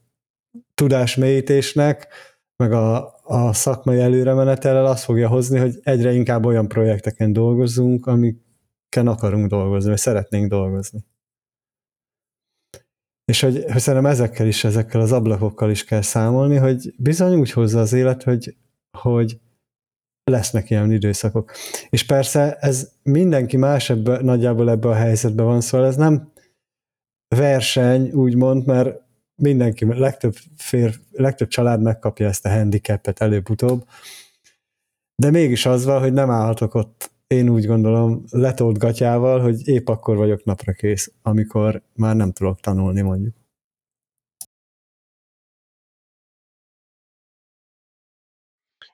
tudásmélyítésnek, 0.75 2.09
meg 2.57 2.73
a, 2.73 3.15
a 3.33 3.53
szakmai 3.53 4.01
előremenetellel 4.01 4.87
azt 4.87 5.05
fogja 5.05 5.29
hozni, 5.29 5.59
hogy 5.59 5.81
egyre 5.83 6.13
inkább 6.13 6.45
olyan 6.45 6.69
projekteken 6.69 7.33
dolgozzunk, 7.33 8.07
amiken 8.07 9.07
akarunk 9.07 9.47
dolgozni, 9.47 9.89
vagy 9.89 9.99
szeretnénk 9.99 10.49
dolgozni. 10.51 11.05
És 13.25 13.41
hogy, 13.41 13.65
hogy 13.73 13.81
szerintem 13.81 14.11
ezekkel 14.11 14.47
is, 14.47 14.65
ezekkel 14.65 15.01
az 15.01 15.13
ablakokkal 15.13 15.71
is 15.71 15.85
kell 15.85 16.03
számolni, 16.03 16.57
hogy 16.57 16.95
bizony 16.99 17.39
úgy 17.39 17.51
hozza 17.51 17.81
az 17.81 17.93
élet, 17.93 18.23
hogy, 18.23 18.57
hogy 18.99 19.41
lesznek 20.31 20.71
ilyen 20.71 20.93
időszakok. 20.93 21.53
És 21.91 22.07
persze 22.07 22.57
ez 22.57 22.93
mindenki 23.03 23.57
más 23.57 23.91
ebbe, 23.91 24.23
nagyjából 24.23 24.71
ebbe 24.71 24.89
a 24.89 24.95
helyzetbe 24.95 25.43
van, 25.43 25.61
szóval 25.61 25.87
ez 25.87 25.97
nem 25.97 26.33
verseny, 27.37 28.11
úgymond, 28.11 28.67
mert 28.67 29.02
mindenki, 29.43 29.85
legtöbb, 29.85 30.35
fér, 30.57 30.95
legtöbb 31.11 31.49
család 31.49 31.83
megkapja 31.83 32.27
ezt 32.29 32.45
a 32.45 32.51
handicapet 32.51 33.21
előbb-utóbb, 33.21 33.85
de 35.15 35.31
mégis 35.31 35.67
az 35.67 35.85
van, 35.85 36.01
hogy 36.01 36.13
nem 36.13 36.31
állhatok 36.31 36.75
ott, 36.75 37.11
én 37.27 37.49
úgy 37.49 37.67
gondolom, 37.67 38.25
letolt 38.31 38.79
gatyával, 38.79 39.41
hogy 39.41 39.69
épp 39.69 39.89
akkor 39.89 40.17
vagyok 40.17 40.45
napra 40.45 40.73
kész, 40.73 41.13
amikor 41.23 41.83
már 41.95 42.17
nem 42.17 42.33
tudok 42.33 42.61
tanulni 42.61 43.01
mondjuk. 43.01 43.35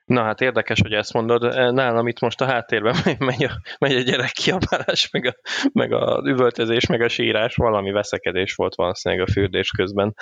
Na 0.09 0.23
hát 0.23 0.41
érdekes, 0.41 0.81
hogy 0.81 0.93
ezt 0.93 1.13
mondod. 1.13 1.73
Nálam 1.75 2.09
itt 2.09 2.21
most 2.21 2.41
a 2.41 2.47
háttérben 2.47 2.95
megy 3.19 3.45
a, 3.45 3.51
megy 3.79 3.97
a 3.97 4.01
gyerek 4.01 4.31
kiabálás, 4.31 5.11
meg 5.11 5.27
a, 5.27 5.35
meg 5.73 5.93
a 5.93 6.23
üvöltözés, 6.25 6.87
meg 6.87 7.01
a 7.01 7.09
sírás, 7.09 7.55
valami 7.55 7.91
veszekedés 7.91 8.55
volt 8.55 8.75
valószínűleg 8.75 9.29
a 9.29 9.33
fürdés 9.33 9.71
közben. 9.71 10.15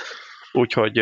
Úgyhogy 0.53 0.97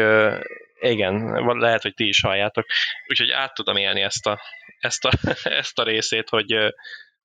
igen, 0.80 1.44
lehet, 1.58 1.82
hogy 1.82 1.94
ti 1.94 2.06
is 2.08 2.20
halljátok. 2.20 2.64
Úgyhogy 3.08 3.30
át 3.30 3.54
tudom 3.54 3.76
élni 3.76 4.00
ezt 4.00 4.26
a, 4.26 4.40
ezt 4.78 5.04
a, 5.04 5.10
ezt 5.60 5.78
a 5.78 5.84
részét, 5.84 6.28
hogy, 6.28 6.74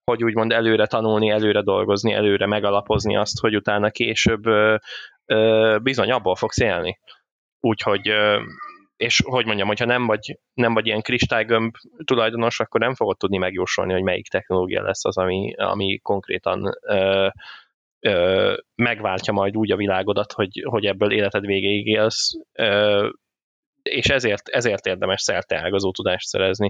hogy 0.03 0.24
úgymond 0.24 0.51
előre 0.51 0.86
tanulni, 0.86 1.30
előre 1.30 1.62
dolgozni, 1.62 2.14
előre 2.14 2.45
megalapozni 2.45 3.18
azt, 3.18 3.39
hogy 3.39 3.55
utána 3.55 3.89
később 3.89 4.43
bizony 5.82 6.12
abból 6.12 6.36
fogsz 6.36 6.60
élni. 6.60 6.99
Úgyhogy 7.60 8.14
és 8.99 9.21
hogy 9.25 9.45
mondjam, 9.45 9.67
hogyha 9.67 9.85
nem 9.85 10.05
vagy, 10.05 10.39
nem 10.53 10.73
vagy 10.73 10.85
ilyen 10.85 11.01
kristálygömb 11.01 11.75
tulajdonos, 12.03 12.59
akkor 12.59 12.79
nem 12.79 12.95
fogod 12.95 13.17
tudni 13.17 13.37
megjósolni, 13.37 13.93
hogy 13.93 14.01
melyik 14.01 14.27
technológia 14.27 14.81
lesz 14.81 15.05
az, 15.05 15.17
ami, 15.17 15.53
ami 15.55 15.97
konkrétan 15.97 16.77
ö, 16.81 17.27
ö, 17.99 18.53
megváltja 18.75 19.33
majd 19.33 19.57
úgy 19.57 19.71
a 19.71 19.75
világodat, 19.75 20.31
hogy, 20.31 20.63
hogy 20.63 20.85
ebből 20.85 21.11
életed 21.11 21.45
végéig 21.45 21.85
élsz, 21.87 22.29
ö, 22.53 23.09
és 23.81 24.05
ezért, 24.05 24.47
ezért 24.47 24.85
érdemes 24.85 25.29
ágazó 25.47 25.91
tudást 25.91 26.27
szerezni. 26.27 26.69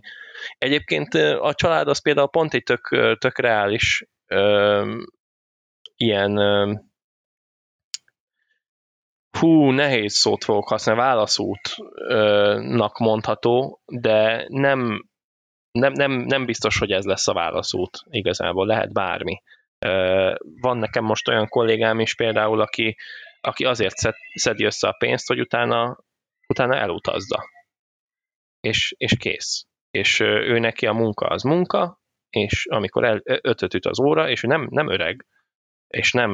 Egyébként 0.57 1.13
a 1.39 1.53
család 1.53 1.87
az 1.87 2.01
például 2.01 2.29
pont 2.29 2.53
egy 2.53 2.63
tök, 2.63 3.15
tök 3.17 3.39
reális 3.39 4.05
ö, 4.27 4.95
ilyen 5.95 6.37
hú, 9.37 9.69
nehéz 9.69 10.13
szót 10.13 10.43
fogok 10.43 10.67
használni, 10.67 11.01
válaszútnak 11.01 12.97
mondható, 12.97 13.81
de 13.85 14.45
nem, 14.47 15.09
nem, 15.71 15.93
nem, 15.93 16.11
nem 16.11 16.45
biztos, 16.45 16.77
hogy 16.79 16.91
ez 16.91 17.05
lesz 17.05 17.27
a 17.27 17.33
válaszút 17.33 17.97
igazából, 18.09 18.65
lehet 18.65 18.93
bármi. 18.93 19.41
Van 20.61 20.77
nekem 20.77 21.03
most 21.03 21.27
olyan 21.27 21.47
kollégám 21.47 21.99
is 21.99 22.15
például, 22.15 22.61
aki, 22.61 22.97
aki 23.41 23.65
azért 23.65 23.95
szedi 24.33 24.63
össze 24.63 24.87
a 24.87 24.95
pénzt, 24.99 25.27
hogy 25.27 25.39
utána, 25.39 25.97
utána 26.47 26.75
elutazza. 26.75 27.49
És, 28.59 28.93
és 28.97 29.17
kész. 29.17 29.65
És 29.91 30.19
ő 30.19 30.59
neki 30.59 30.85
a 30.85 30.93
munka 30.93 31.25
az 31.27 31.43
munka, 31.43 31.99
és 32.29 32.65
amikor 32.65 33.03
el, 33.03 33.21
ötöt 33.23 33.73
üt 33.73 33.85
az 33.85 33.99
óra, 33.99 34.29
és 34.29 34.43
ő 34.43 34.47
nem, 34.47 34.67
nem 34.69 34.89
öreg, 34.89 35.25
és 35.89 36.11
nem, 36.11 36.31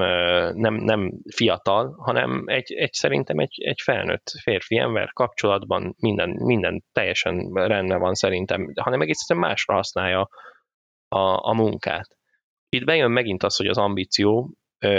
nem, 0.58 0.74
nem 0.74 1.12
fiatal, 1.36 1.96
hanem 1.98 2.44
egy, 2.46 2.74
egy 2.74 2.94
szerintem 2.94 3.40
egy, 3.40 3.62
egy 3.64 3.82
felnőtt 3.82 4.32
férfi 4.42 4.78
ember 4.78 5.14
kapcsolatban 5.14 5.96
minden, 6.00 6.30
minden 6.30 6.84
teljesen 6.92 7.52
rendben 7.54 8.00
van 8.00 8.14
szerintem, 8.14 8.72
hanem 8.76 9.02
egészen 9.02 9.38
másra 9.38 9.74
használja 9.74 10.30
a, 11.08 11.50
a 11.50 11.54
munkát. 11.54 12.08
Itt 12.70 12.86
bejön 12.86 13.12
megint 13.12 13.44
az, 13.44 13.56
hogy 13.56 13.68
az 13.68 13.78
ambíció, 13.78 14.54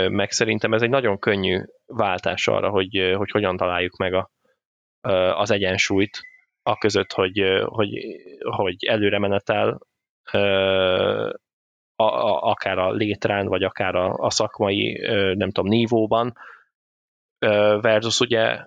meg 0.09 0.31
szerintem 0.31 0.73
ez 0.73 0.83
egy 0.83 0.91
nagyon 0.91 1.19
könnyű 1.19 1.63
váltás 1.87 2.49
arra, 2.49 2.71
hogy, 2.71 3.13
hogy 3.17 3.31
hogyan 3.31 3.57
találjuk 3.57 3.97
meg 3.97 4.15
a, 4.15 4.31
az 5.35 5.51
egyensúlyt, 5.51 6.21
a 6.63 6.77
között, 6.77 7.13
hogy, 7.13 7.63
hogy, 7.65 7.91
hogy 8.41 8.85
előre 8.85 9.19
menetel 9.19 9.79
a, 11.97 12.05
a, 12.05 12.43
akár 12.43 12.79
a 12.79 12.93
létrán, 12.93 13.47
vagy 13.47 13.63
akár 13.63 13.95
a, 13.95 14.15
a 14.15 14.31
szakmai, 14.31 15.01
nem 15.35 15.51
tudom, 15.51 15.71
nívóban, 15.71 16.33
versus 17.81 18.21
ugye 18.21 18.65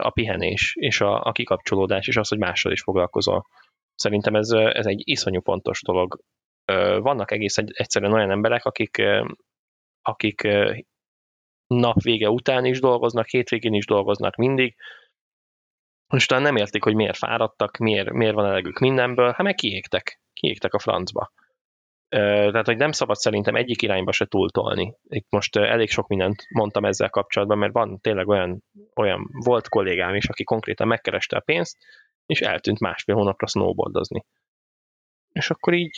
a 0.00 0.10
pihenés, 0.10 0.74
és 0.78 1.00
a, 1.00 1.22
a 1.24 1.32
kikapcsolódás, 1.32 2.06
és 2.06 2.16
az, 2.16 2.28
hogy 2.28 2.38
mással 2.38 2.72
is 2.72 2.82
foglalkozol. 2.82 3.46
Szerintem 3.94 4.34
ez, 4.34 4.50
ez 4.50 4.86
egy 4.86 5.02
iszonyú 5.04 5.40
fontos 5.40 5.82
dolog. 5.82 6.20
Vannak 7.00 7.30
egész 7.30 7.56
egyszerűen 7.56 8.12
olyan 8.12 8.30
emberek, 8.30 8.64
akik, 8.64 9.02
akik 10.02 10.48
nap 11.66 12.02
vége 12.02 12.30
után 12.30 12.64
is 12.64 12.80
dolgoznak, 12.80 13.26
hétvégén 13.26 13.74
is 13.74 13.86
dolgoznak 13.86 14.36
mindig, 14.36 14.76
és 16.16 16.26
talán 16.26 16.44
nem 16.44 16.56
értik, 16.56 16.84
hogy 16.84 16.94
miért 16.94 17.16
fáradtak, 17.16 17.76
miért, 17.76 18.10
miért 18.10 18.34
van 18.34 18.46
elegük 18.46 18.78
mindenből, 18.78 19.26
hát 19.30 19.42
meg 19.42 19.54
kiégtek, 19.54 20.20
kiégtek 20.32 20.74
a 20.74 20.78
francba. 20.78 21.32
Tehát, 22.10 22.66
hogy 22.66 22.76
nem 22.76 22.92
szabad 22.92 23.16
szerintem 23.16 23.54
egyik 23.54 23.82
irányba 23.82 24.12
se 24.12 24.24
túltolni. 24.24 24.94
Itt 25.08 25.26
most 25.30 25.56
elég 25.56 25.90
sok 25.90 26.08
mindent 26.08 26.46
mondtam 26.48 26.84
ezzel 26.84 27.10
kapcsolatban, 27.10 27.58
mert 27.58 27.72
van 27.72 28.00
tényleg 28.00 28.28
olyan, 28.28 28.62
olyan 28.94 29.28
volt 29.32 29.68
kollégám 29.68 30.14
is, 30.14 30.28
aki 30.28 30.44
konkrétan 30.44 30.86
megkereste 30.86 31.36
a 31.36 31.40
pénzt, 31.40 31.76
és 32.26 32.40
eltűnt 32.40 32.80
másfél 32.80 33.14
hónapra 33.14 33.46
snowboardozni. 33.46 34.24
És 35.32 35.50
akkor 35.50 35.74
így 35.74 35.94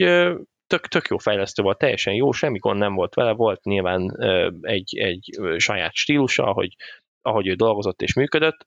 tök, 0.67 0.89
tök 0.89 1.07
jó 1.09 1.19
fejlesztő 1.19 1.63
volt, 1.63 1.79
teljesen 1.79 2.15
jó, 2.15 2.33
semmi 2.33 2.59
gond 2.59 2.79
nem 2.79 2.95
volt 2.95 3.15
vele, 3.15 3.33
volt 3.33 3.63
nyilván 3.63 4.17
egy, 4.61 4.99
egy 4.99 5.41
saját 5.57 5.95
stílusa, 5.95 6.45
ahogy, 6.45 6.77
ahogy 7.23 7.47
ő 7.47 7.55
dolgozott 7.55 8.03
és 8.03 8.15
működött, 8.15 8.67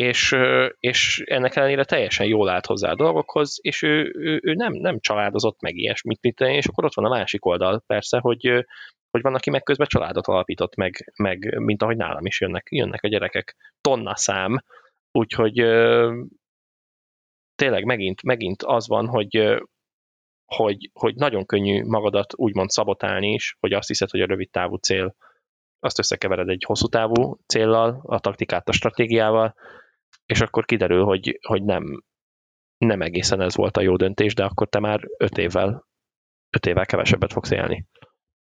és, 0.00 0.36
és 0.78 1.22
ennek 1.26 1.56
ellenére 1.56 1.84
teljesen 1.84 2.26
jól 2.26 2.48
állt 2.48 2.66
hozzá 2.66 2.90
a 2.90 2.94
dolgokhoz, 2.94 3.58
és 3.62 3.82
ő, 3.82 4.12
ő, 4.18 4.40
ő 4.42 4.52
nem, 4.54 4.72
nem 4.72 5.00
családozott 5.00 5.60
meg 5.60 5.76
ilyesmit, 5.76 6.22
mit, 6.22 6.40
és 6.40 6.66
akkor 6.66 6.84
ott 6.84 6.94
van 6.94 7.04
a 7.04 7.08
másik 7.08 7.44
oldal 7.44 7.82
persze, 7.86 8.18
hogy, 8.18 8.66
hogy 9.10 9.22
van, 9.22 9.34
aki 9.34 9.50
meg 9.50 9.62
közben 9.62 9.86
családot 9.86 10.26
alapított, 10.26 10.74
meg, 10.74 11.12
meg 11.16 11.58
mint 11.58 11.82
ahogy 11.82 11.96
nálam 11.96 12.26
is 12.26 12.40
jönnek, 12.40 12.66
jönnek 12.70 13.02
a 13.02 13.08
gyerekek. 13.08 13.56
Tonna 13.80 14.16
szám, 14.16 14.58
úgyhogy 15.12 15.54
tényleg 17.54 17.84
megint, 17.84 18.22
megint 18.22 18.62
az 18.62 18.88
van, 18.88 19.06
hogy, 19.06 19.62
hogy, 20.44 20.90
hogy 20.92 21.14
nagyon 21.14 21.46
könnyű 21.46 21.84
magadat 21.84 22.32
úgymond 22.36 22.70
szabotálni 22.70 23.32
is, 23.32 23.56
hogy 23.60 23.72
azt 23.72 23.88
hiszed, 23.88 24.10
hogy 24.10 24.20
a 24.20 24.26
rövid 24.26 24.50
távú 24.50 24.76
cél 24.76 25.14
azt 25.78 25.98
összekevered 25.98 26.48
egy 26.48 26.64
hosszú 26.66 26.86
távú 26.86 27.38
céllal, 27.46 28.00
a 28.04 28.18
taktikát 28.20 28.68
a 28.68 28.72
stratégiával, 28.72 29.54
és 30.30 30.40
akkor 30.40 30.64
kiderül, 30.64 31.04
hogy, 31.04 31.38
hogy 31.46 31.62
nem, 31.62 32.02
nem 32.78 33.02
egészen 33.02 33.40
ez 33.40 33.56
volt 33.56 33.76
a 33.76 33.80
jó 33.80 33.96
döntés, 33.96 34.34
de 34.34 34.44
akkor 34.44 34.68
te 34.68 34.78
már 34.78 35.00
öt 35.18 35.38
évvel, 35.38 35.86
öt 36.50 36.66
évvel 36.66 36.86
kevesebbet 36.86 37.32
fogsz 37.32 37.50
élni. 37.50 37.86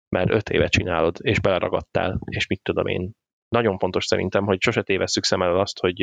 Mert 0.10 0.30
öt 0.30 0.50
éve 0.50 0.68
csinálod, 0.68 1.18
és 1.22 1.40
beleragadtál, 1.40 2.20
és 2.26 2.48
mit 2.48 2.62
tudom 2.64 2.88
én. 2.88 3.12
Nagyon 3.48 3.78
fontos 3.78 4.06
szerintem, 4.06 4.46
hogy 4.46 4.62
sose 4.62 4.82
tévesszük 4.82 5.24
szem 5.24 5.42
el 5.42 5.60
azt, 5.60 5.80
hogy 5.80 6.02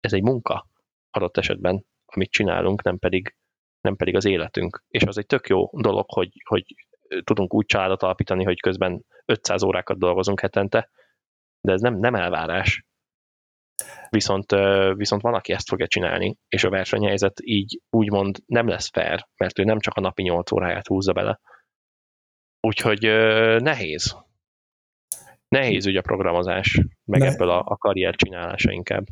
ez 0.00 0.12
egy 0.12 0.22
munka 0.22 0.66
adott 1.10 1.36
esetben, 1.36 1.84
amit 2.04 2.30
csinálunk, 2.30 2.82
nem 2.82 2.98
pedig, 2.98 3.36
nem 3.80 3.96
pedig 3.96 4.16
az 4.16 4.24
életünk. 4.24 4.84
És 4.88 5.02
az 5.02 5.18
egy 5.18 5.26
tök 5.26 5.48
jó 5.48 5.70
dolog, 5.72 6.04
hogy, 6.08 6.30
hogy 6.44 6.74
tudunk 7.24 7.54
úgy 7.54 7.66
családot 7.66 8.02
alapítani, 8.02 8.44
hogy 8.44 8.60
közben 8.60 9.04
500 9.24 9.62
órákat 9.62 9.98
dolgozunk 9.98 10.40
hetente, 10.40 10.90
de 11.60 11.72
ez 11.72 11.80
nem, 11.80 11.98
nem 11.98 12.14
elvárás. 12.14 12.84
Viszont, 14.08 14.54
viszont 14.94 15.22
van, 15.22 15.34
aki 15.34 15.52
ezt 15.52 15.68
fogja 15.68 15.86
csinálni, 15.86 16.36
és 16.48 16.64
a 16.64 16.70
versenyhelyzet 16.70 17.40
így 17.42 17.80
úgymond 17.90 18.38
nem 18.46 18.68
lesz 18.68 18.90
fair, 18.92 19.26
mert 19.36 19.58
ő 19.58 19.64
nem 19.64 19.78
csak 19.78 19.94
a 19.94 20.00
napi 20.00 20.22
8 20.22 20.52
óráját 20.52 20.86
húzza 20.86 21.12
bele. 21.12 21.40
Úgyhogy 22.60 23.00
nehéz. 23.62 24.16
Nehéz 25.48 25.86
ugye 25.86 25.98
a 25.98 26.02
programozás, 26.02 26.80
meg 27.04 27.20
ne. 27.20 27.26
ebből 27.26 27.50
a, 27.50 27.62
a 27.66 27.76
karrier 27.76 28.14
csinálása 28.14 28.72
inkább. 28.72 29.06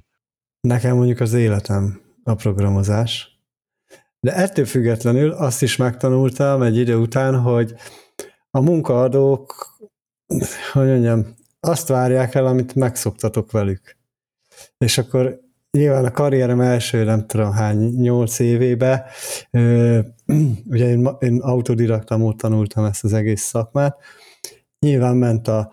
Nekem 0.61 0.97
mondjuk 0.97 1.21
az 1.21 1.35
életem 1.35 2.01
a 2.25 2.35
programozás. 2.35 3.39
De 4.21 4.35
ettől 4.35 4.65
függetlenül 4.65 5.31
azt 5.31 5.63
is 5.63 5.77
megtanultam 5.77 6.63
egy 6.63 6.77
idő 6.77 6.97
után, 6.97 7.41
hogy 7.41 7.75
a 8.51 8.61
munkaadók, 8.61 9.55
hogy 10.73 10.87
mondjam, 10.87 11.27
azt 11.61 11.89
várják 11.89 12.35
el, 12.35 12.47
amit 12.47 12.75
megszoktatok 12.75 13.51
velük. 13.51 13.98
És 14.79 14.99
akkor 14.99 15.41
nyilván 15.71 16.05
a 16.05 16.11
karrierem 16.11 16.61
első, 16.61 17.05
nem 17.05 17.27
tudom 17.27 17.53
hány, 17.53 17.79
nyolc 17.79 18.39
évébe, 18.39 19.07
ugye 20.73 20.89
én, 20.89 21.09
én 21.19 21.41
autodidakta 21.41 22.35
tanultam 22.37 22.85
ezt 22.85 23.05
az 23.05 23.13
egész 23.13 23.43
szakmát, 23.43 23.97
nyilván 24.79 25.17
ment 25.17 25.49
a 25.49 25.73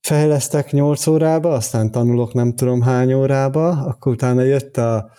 fejlesztek 0.00 0.70
8 0.70 1.06
órába, 1.06 1.52
aztán 1.52 1.90
tanulok 1.90 2.34
nem 2.34 2.54
tudom 2.54 2.80
hány 2.80 3.12
órába, 3.12 3.68
akkor 3.68 4.12
utána 4.12 4.42
jött 4.42 4.76
a, 4.76 5.10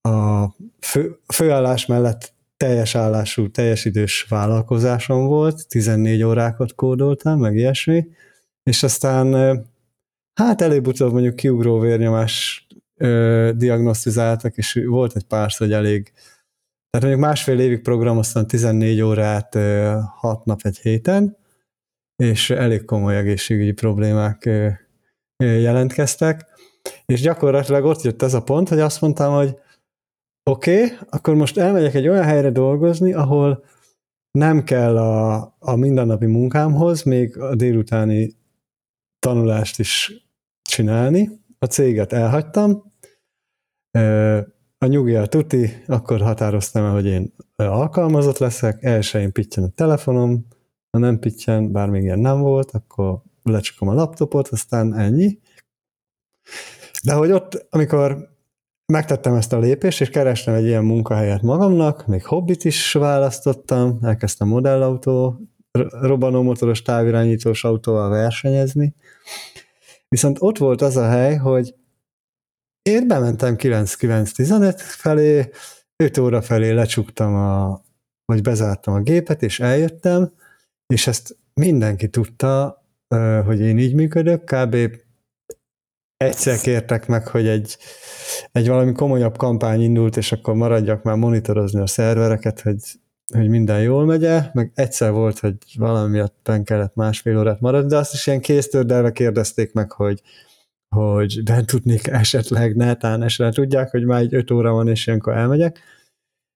a 0.00 0.46
fő, 0.80 1.18
főállás 1.34 1.86
mellett 1.86 2.34
teljes 2.56 2.94
állású, 2.94 3.50
teljes 3.50 3.84
idős 3.84 4.26
vállalkozásom 4.28 5.26
volt, 5.26 5.68
14 5.68 6.22
órákat 6.22 6.74
kódoltam, 6.74 7.38
meg 7.38 7.56
ilyesmi, 7.56 8.06
és 8.62 8.82
aztán 8.82 9.34
hát 10.36 10.60
előbb-utóbb 10.60 11.12
mondjuk 11.12 11.36
kiugró 11.36 11.78
vérnyomás 11.78 12.66
ö, 12.96 13.50
diagnosztizáltak, 13.56 14.56
és 14.56 14.82
volt 14.86 15.16
egy 15.16 15.24
pár, 15.24 15.50
hogy 15.58 15.72
elég. 15.72 16.12
Tehát 16.90 17.06
mondjuk 17.06 17.20
másfél 17.20 17.58
évig 17.58 17.82
programoztam 17.82 18.46
14 18.46 19.00
órát, 19.00 19.54
ö, 19.54 19.96
6 20.16 20.44
nap 20.44 20.60
egy 20.62 20.78
héten, 20.78 21.36
és 22.16 22.50
elég 22.50 22.84
komoly 22.84 23.16
egészségügyi 23.16 23.72
problémák 23.72 24.50
jelentkeztek, 25.36 26.46
és 27.06 27.20
gyakorlatilag 27.20 27.84
ott 27.84 28.02
jött 28.02 28.22
ez 28.22 28.34
a 28.34 28.42
pont, 28.42 28.68
hogy 28.68 28.80
azt 28.80 29.00
mondtam, 29.00 29.34
hogy 29.34 29.58
oké, 30.50 30.84
okay, 30.84 30.96
akkor 31.10 31.34
most 31.34 31.58
elmegyek 31.58 31.94
egy 31.94 32.08
olyan 32.08 32.24
helyre 32.24 32.50
dolgozni, 32.50 33.12
ahol 33.12 33.64
nem 34.30 34.64
kell 34.64 34.98
a, 34.98 35.34
a 35.58 35.76
mindennapi 35.76 36.26
munkámhoz 36.26 37.02
még 37.02 37.38
a 37.38 37.54
délutáni 37.54 38.36
tanulást 39.18 39.78
is 39.78 40.25
csinálni. 40.76 41.30
A 41.58 41.66
céget 41.66 42.12
elhagytam, 42.12 42.92
a 44.78 44.86
nyugi 44.86 45.14
a 45.14 45.26
tuti, 45.26 45.82
akkor 45.86 46.20
határoztam 46.20 46.84
el, 46.84 46.92
hogy 46.92 47.06
én 47.06 47.34
alkalmazott 47.56 48.38
leszek, 48.38 48.82
elsőjén 48.82 49.32
pittyen 49.32 49.64
a 49.64 49.68
telefonom, 49.74 50.46
ha 50.90 50.98
nem 50.98 51.18
pittyen, 51.18 51.72
bár 51.72 51.88
még 51.88 52.02
ilyen 52.02 52.18
nem 52.18 52.40
volt, 52.40 52.70
akkor 52.70 53.22
lecsukom 53.42 53.88
a 53.88 53.94
laptopot, 53.94 54.48
aztán 54.48 54.94
ennyi. 54.94 55.38
De 57.04 57.14
hogy 57.14 57.30
ott, 57.30 57.66
amikor 57.70 58.28
megtettem 58.92 59.34
ezt 59.34 59.52
a 59.52 59.58
lépést, 59.58 60.00
és 60.00 60.10
kerestem 60.10 60.54
egy 60.54 60.64
ilyen 60.64 60.84
munkahelyet 60.84 61.42
magamnak, 61.42 62.06
még 62.06 62.24
hobbit 62.24 62.64
is 62.64 62.92
választottam, 62.92 63.98
elkezdtem 64.02 64.48
modellautó, 64.48 65.40
robbanómotoros 66.00 66.82
távirányítós 66.82 67.64
autóval 67.64 68.08
versenyezni, 68.08 68.94
viszont 70.16 70.36
ott 70.40 70.58
volt 70.58 70.82
az 70.82 70.96
a 70.96 71.08
hely, 71.08 71.36
hogy 71.36 71.74
én 72.82 73.08
bementem 73.08 73.54
9-9-15 73.58 74.74
felé, 74.76 75.50
5 75.96 76.18
óra 76.18 76.42
felé 76.42 76.70
lecsuktam 76.70 77.34
a, 77.34 77.80
vagy 78.24 78.42
bezártam 78.42 78.94
a 78.94 79.00
gépet, 79.00 79.42
és 79.42 79.60
eljöttem, 79.60 80.32
és 80.86 81.06
ezt 81.06 81.36
mindenki 81.54 82.08
tudta, 82.08 82.84
hogy 83.44 83.60
én 83.60 83.78
így 83.78 83.94
működök, 83.94 84.44
kb. 84.44 84.76
egyszer 86.16 86.60
kértek 86.60 87.06
meg, 87.06 87.26
hogy 87.26 87.46
egy, 87.46 87.76
egy 88.52 88.68
valami 88.68 88.92
komolyabb 88.92 89.36
kampány 89.36 89.80
indult, 89.80 90.16
és 90.16 90.32
akkor 90.32 90.54
maradjak 90.54 91.02
már 91.02 91.16
monitorozni 91.16 91.80
a 91.80 91.86
szervereket, 91.86 92.60
hogy, 92.60 93.00
hogy 93.34 93.48
minden 93.48 93.82
jól 93.82 94.04
megye, 94.04 94.50
meg 94.52 94.72
egyszer 94.74 95.12
volt, 95.12 95.38
hogy 95.38 95.56
valami 95.76 96.10
miatt 96.10 96.50
kellett 96.64 96.94
másfél 96.94 97.38
órát 97.38 97.60
maradni, 97.60 97.88
de 97.88 97.96
azt 97.96 98.14
is 98.14 98.26
ilyen 98.26 98.40
kéztördelve 98.40 99.12
kérdezték 99.12 99.72
meg, 99.72 99.92
hogy, 99.92 100.22
hogy 100.96 101.42
bent 101.42 101.66
tudnék 101.66 102.06
esetleg 102.06 102.76
netán, 102.76 103.22
esetleg 103.22 103.54
tudják, 103.54 103.90
hogy 103.90 104.04
már 104.04 104.20
egy 104.20 104.34
öt 104.34 104.50
óra 104.50 104.72
van, 104.72 104.88
és 104.88 105.06
ilyenkor 105.06 105.36
elmegyek. 105.36 105.80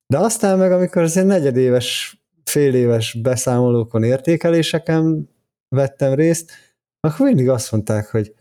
De 0.06 0.18
aztán 0.18 0.58
meg, 0.58 0.72
amikor 0.72 1.02
az 1.02 1.14
ilyen 1.14 1.26
negyedéves 1.26 2.18
fél 2.44 2.74
éves 2.74 3.14
beszámolókon, 3.22 4.02
értékeléseken 4.02 5.30
vettem 5.68 6.14
részt, 6.14 6.52
akkor 7.00 7.26
mindig 7.26 7.48
azt 7.48 7.72
mondták, 7.72 8.06
hogy, 8.06 8.34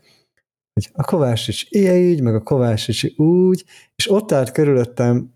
hogy 0.72 0.90
a 0.92 1.04
Kovács 1.04 1.48
is 1.48 1.66
ilyen 1.70 1.96
így, 1.96 2.22
meg 2.22 2.34
a 2.34 2.42
Kovács 2.42 2.88
is 2.88 3.18
úgy, 3.18 3.64
és 3.96 4.10
ott 4.10 4.32
állt 4.32 4.52
körülöttem 4.52 5.34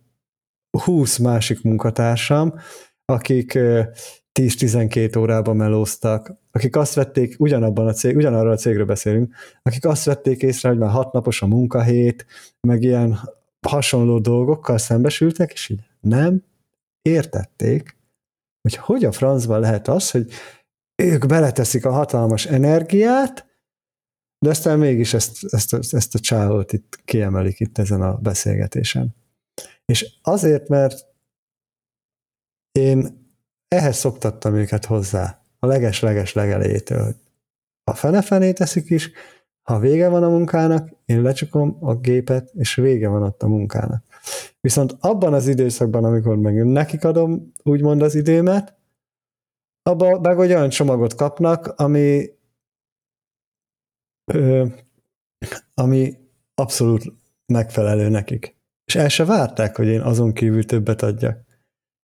20 0.82 1.18
másik 1.18 1.62
munkatársam, 1.62 2.54
akik 3.04 3.58
10-12 4.40 5.18
órában 5.18 5.56
melóztak, 5.56 6.34
akik 6.50 6.76
azt 6.76 6.94
vették, 6.94 7.34
ugyanabban 7.38 7.86
a 7.86 7.92
cég, 7.92 8.16
ugyanarról 8.16 8.52
a 8.52 8.56
cégről 8.56 8.84
beszélünk, 8.84 9.34
akik 9.62 9.84
azt 9.84 10.04
vették 10.04 10.42
észre, 10.42 10.68
hogy 10.68 10.78
már 10.78 10.90
hat 10.90 11.12
napos 11.12 11.42
a 11.42 11.46
munkahét, 11.46 12.26
meg 12.60 12.82
ilyen 12.82 13.18
hasonló 13.66 14.18
dolgokkal 14.18 14.78
szembesültek, 14.78 15.52
és 15.52 15.68
így 15.68 15.80
nem 16.00 16.44
értették, 17.02 17.96
hogy 18.60 18.76
hogy 18.76 19.04
a 19.04 19.12
francban 19.12 19.60
lehet 19.60 19.88
az, 19.88 20.10
hogy 20.10 20.30
ők 21.02 21.26
beleteszik 21.26 21.84
a 21.84 21.92
hatalmas 21.92 22.46
energiát, 22.46 23.46
de 24.38 24.50
aztán 24.50 24.78
mégis 24.78 25.14
ezt, 25.14 25.44
ezt, 25.44 25.94
ezt 25.94 26.14
a 26.14 26.18
csávót 26.18 26.72
itt 26.72 27.00
kiemelik 27.04 27.60
itt 27.60 27.78
ezen 27.78 28.02
a 28.02 28.16
beszélgetésen. 28.16 29.14
És 29.84 30.18
azért, 30.22 30.68
mert 30.68 31.06
én 32.72 33.22
ehhez 33.68 33.96
szoktattam 33.96 34.54
őket 34.54 34.84
hozzá, 34.84 35.44
a 35.58 35.66
leges-leges 35.66 36.32
legelejétől. 36.32 37.14
A 37.84 37.94
fene-fené 37.94 38.52
teszik 38.52 38.90
is, 38.90 39.10
ha 39.62 39.78
vége 39.78 40.08
van 40.08 40.22
a 40.22 40.28
munkának, 40.28 40.90
én 41.04 41.22
lecsukom 41.22 41.76
a 41.80 41.94
gépet, 41.94 42.50
és 42.54 42.74
vége 42.74 43.08
van 43.08 43.22
ott 43.22 43.42
a 43.42 43.48
munkának. 43.48 44.04
Viszont 44.60 44.96
abban 45.00 45.34
az 45.34 45.46
időszakban, 45.46 46.04
amikor 46.04 46.36
meg 46.36 46.64
nekik 46.66 47.04
adom 47.04 47.52
úgymond 47.62 48.02
az 48.02 48.14
időmet, 48.14 48.76
abban 49.82 50.20
meg 50.20 50.38
olyan 50.38 50.68
csomagot 50.68 51.14
kapnak, 51.14 51.66
ami 51.66 52.30
ö, 54.32 54.66
ami 55.74 56.14
abszolút 56.54 57.02
megfelelő 57.46 58.08
nekik. 58.08 58.56
És 58.84 58.94
el 58.94 59.08
se 59.08 59.24
várták, 59.24 59.76
hogy 59.76 59.86
én 59.86 60.00
azon 60.00 60.32
kívül 60.32 60.64
többet 60.64 61.02
adjak. 61.02 61.44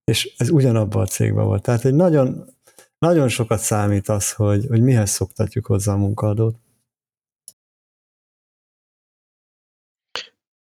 És 0.05 0.35
ez 0.37 0.51
ugyanabban 0.51 1.03
a 1.03 1.07
cégben 1.07 1.45
volt. 1.45 1.63
Tehát 1.63 1.85
egy 1.85 1.95
nagyon, 1.95 2.45
nagyon 2.99 3.29
sokat 3.29 3.59
számít 3.59 4.09
az, 4.09 4.33
hogy, 4.33 4.67
hogy 4.67 4.83
mihez 4.83 5.11
szoktatjuk 5.11 5.67
hozzá 5.67 5.93
a 5.93 5.97
munkaadót. 5.97 6.59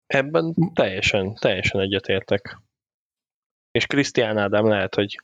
Ebben 0.06 0.54
teljesen, 0.74 1.34
teljesen 1.34 1.80
egyetértek. 1.80 2.60
És 3.70 3.86
Krisztián 3.86 4.38
Ádám 4.38 4.68
lehet, 4.68 4.94
hogy 4.94 5.22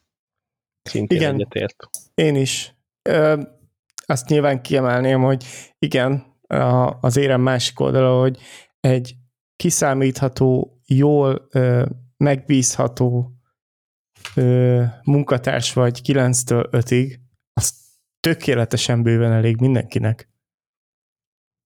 szintén 0.82 1.18
igen, 1.18 1.34
egyetért. 1.34 1.88
Én 2.14 2.36
is. 2.36 2.74
Ö, 3.02 3.42
azt 4.06 4.28
nyilván 4.28 4.62
kiemelném, 4.62 5.22
hogy 5.22 5.44
igen, 5.78 6.36
a, 6.46 6.98
az 7.00 7.16
érem 7.16 7.40
másik 7.40 7.80
oldala, 7.80 8.20
hogy 8.20 8.38
egy 8.80 9.14
kiszámítható, 9.56 10.80
jól 10.96 11.48
ö, 11.50 11.86
megbízható 12.16 13.36
munkatárs 15.04 15.72
vagy 15.72 16.00
9-től 16.04 16.66
5-ig, 16.70 17.14
az 17.52 17.74
tökéletesen 18.20 19.02
bőven 19.02 19.32
elég 19.32 19.60
mindenkinek 19.60 20.32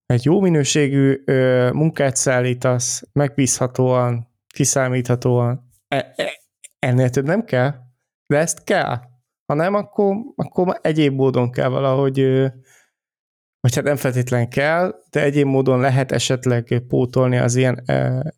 egy 0.07 0.25
jó 0.25 0.41
minőségű 0.41 1.21
ö, 1.25 1.69
munkát 1.71 2.15
szállítasz, 2.15 3.03
megbízhatóan, 3.11 4.27
kiszámíthatóan, 4.53 5.69
e, 5.87 6.13
e, 6.15 6.41
ennél 6.79 7.09
több 7.09 7.25
nem 7.25 7.43
kell, 7.43 7.73
de 8.27 8.37
ezt 8.37 8.63
kell. 8.63 8.99
Ha 9.45 9.53
nem, 9.53 9.73
akkor, 9.73 10.15
akkor 10.35 10.79
egyéb 10.81 11.13
módon 11.13 11.51
kell 11.51 11.69
valahogy, 11.69 12.19
ö, 12.19 12.47
vagy 13.67 13.75
hát 13.75 13.85
nem 13.85 13.95
feltétlen 13.95 14.49
kell, 14.49 14.95
de 15.09 15.23
egyéb 15.23 15.45
módon 15.45 15.79
lehet 15.79 16.11
esetleg 16.11 16.83
pótolni 16.87 17.37
az 17.37 17.55
ilyen 17.55 17.83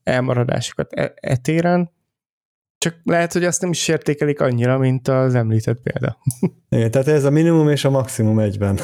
elmaradásokat 0.04 0.94
e, 0.94 1.14
etéren, 1.16 1.92
Csak 2.78 2.96
lehet, 3.04 3.34
hogy 3.34 3.44
azt 3.44 3.62
nem 3.62 3.70
is 3.70 3.88
értékelik 3.88 4.42
annyira, 4.42 4.78
mint 4.78 5.08
az 5.08 5.36
említett 5.36 5.82
példa. 5.82 6.18
Igen, 6.70 6.92
tehát 6.92 7.08
ez 7.08 7.24
a 7.24 7.30
minimum 7.30 7.70
és 7.70 7.86
a 7.86 7.90
maximum 7.90 8.40
egyben. 8.40 8.80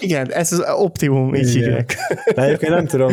Igen, 0.00 0.32
ez 0.32 0.52
az 0.52 0.64
optimum, 0.76 1.34
így 1.34 1.54
Igen. 1.54 1.62
hívják. 1.62 1.96
De 2.34 2.42
egyébként 2.42 2.72
nem 2.72 2.86
tudom, 2.86 3.12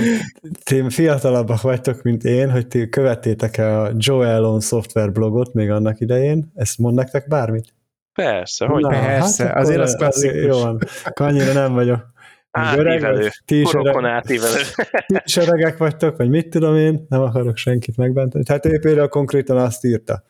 ti 0.64 0.84
fiatalabbak 0.90 1.62
vagytok, 1.62 2.02
mint 2.02 2.24
én, 2.24 2.52
hogy 2.52 2.68
ti 2.68 2.90
követtétek-e 2.90 3.80
a 3.80 3.92
Joe 3.98 4.36
Allen 4.36 4.60
Software 4.60 5.12
blogot 5.12 5.54
még 5.54 5.70
annak 5.70 6.00
idején? 6.00 6.52
Ezt 6.56 6.78
mond 6.78 6.96
nektek 6.96 7.28
bármit? 7.28 7.74
Persze, 8.14 8.66
hogy 8.66 8.82
Na, 8.82 8.90
ne. 8.90 9.00
Persze, 9.00 9.46
akkor 9.50 9.62
azért 9.62 9.80
az 9.80 9.96
klasszikus. 9.96 10.44
Jó 10.44 10.60
van, 10.60 10.80
annyira 11.14 11.54
nem 11.54 11.74
vagyok. 11.74 12.10
Átívelő. 12.52 13.30
ti 13.46 13.60
is, 13.60 13.74
öreg, 13.74 14.04
átívelő. 14.06 14.62
ti 15.08 15.16
is 15.26 15.36
öregek 15.38 15.78
vagytok, 15.78 16.18
vagy 16.18 16.30
mit 16.30 16.50
tudom 16.50 16.76
én, 16.76 17.06
nem 17.10 17.22
akarok 17.22 17.58
senkit 17.58 17.98
megbántani. 17.98 18.44
Tehát 18.44 18.66
ő 18.66 18.80
például 18.80 19.08
konkrétan 19.08 19.58
azt 19.58 19.86
írta, 19.86 20.24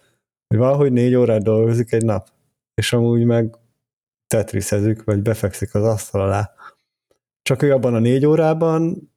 hogy 0.48 0.58
valahogy 0.58 0.92
négy 0.92 1.16
órát 1.16 1.44
dolgozik 1.44 1.92
egy 1.92 2.06
nap, 2.06 2.28
és 2.74 2.94
amúgy 2.94 3.24
meg 3.24 3.56
tetriszezik, 4.28 5.04
vagy 5.04 5.22
befekszik 5.22 5.76
az 5.76 5.84
asztal 5.84 6.22
alá. 6.22 6.52
Csak 7.42 7.62
ő 7.62 7.72
abban 7.74 7.94
a 7.94 8.00
négy 8.00 8.26
órában 8.26 9.12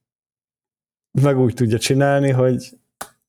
meg 1.23 1.39
úgy 1.39 1.55
tudja 1.55 1.79
csinálni, 1.79 2.31
hogy 2.31 2.69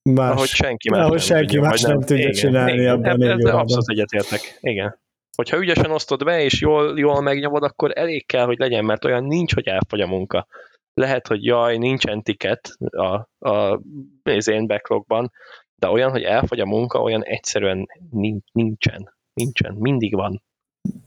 más, 0.09 0.31
Ahogy 0.31 0.47
senki 0.47 0.89
más 0.89 0.99
ahogy 0.99 1.11
nem 1.11 1.19
senki 1.19 1.45
tudja, 1.45 1.61
más 1.61 1.81
vagy 1.81 1.91
nem 1.91 2.01
tudja 2.01 2.33
csinálni 2.33 2.85
abban 2.85 3.05
a 3.05 3.09
Ebben- 3.09 3.27
négy 3.35 3.43
órában. 3.45 3.61
Abszolút 3.61 3.89
egyetértek. 3.89 4.57
Igen. 4.61 5.03
Hogyha 5.35 5.57
ügyesen 5.57 5.91
osztod 5.91 6.23
be, 6.23 6.41
és 6.41 6.61
jól, 6.61 6.99
jól 6.99 7.21
megnyomod, 7.21 7.63
akkor 7.63 7.91
elég 7.95 8.25
kell, 8.25 8.45
hogy 8.45 8.57
legyen, 8.57 8.85
mert 8.85 9.05
olyan 9.05 9.23
nincs, 9.23 9.53
hogy 9.53 9.67
elfogy 9.67 10.01
a 10.01 10.07
munka. 10.07 10.47
Lehet, 10.93 11.27
hogy 11.27 11.43
jaj, 11.43 11.77
nincsen 11.77 12.21
tiket 12.21 12.69
a, 12.79 13.27
a, 13.49 13.81
az 14.23 14.47
én 14.47 14.67
backlogban, 14.67 15.31
de 15.75 15.87
olyan, 15.87 16.11
hogy 16.11 16.23
elfogy 16.23 16.59
a 16.59 16.65
munka, 16.65 17.01
olyan 17.01 17.23
egyszerűen 17.23 17.87
nin- 18.11 18.45
nincsen. 18.51 19.13
Nincsen. 19.33 19.75
Mindig 19.79 20.15
van. 20.15 20.43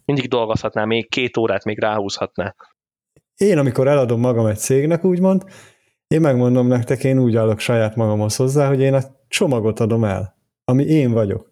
Mindig 0.05 0.29
dolgozhatná, 0.29 0.85
még 0.85 1.09
két 1.09 1.37
órát 1.37 1.65
még 1.65 1.79
ráhúzhatná. 1.81 2.55
Én, 3.37 3.59
amikor 3.59 3.89
eladom 3.89 4.21
magam 4.21 4.47
egy 4.47 4.59
cégnek, 4.59 5.05
úgymond, 5.05 5.45
én 6.07 6.21
megmondom 6.21 6.67
nektek, 6.67 7.05
én 7.05 7.19
úgy 7.19 7.37
állok 7.37 7.59
saját 7.59 7.97
magamhoz 7.97 8.37
hozzá, 8.37 8.69
hogy 8.69 8.81
én 8.81 8.95
a 8.95 9.01
csomagot 9.29 9.81
adom 9.81 10.05
el, 10.05 10.37
ami 10.65 10.85
én 10.85 11.13
vagyok. 11.13 11.51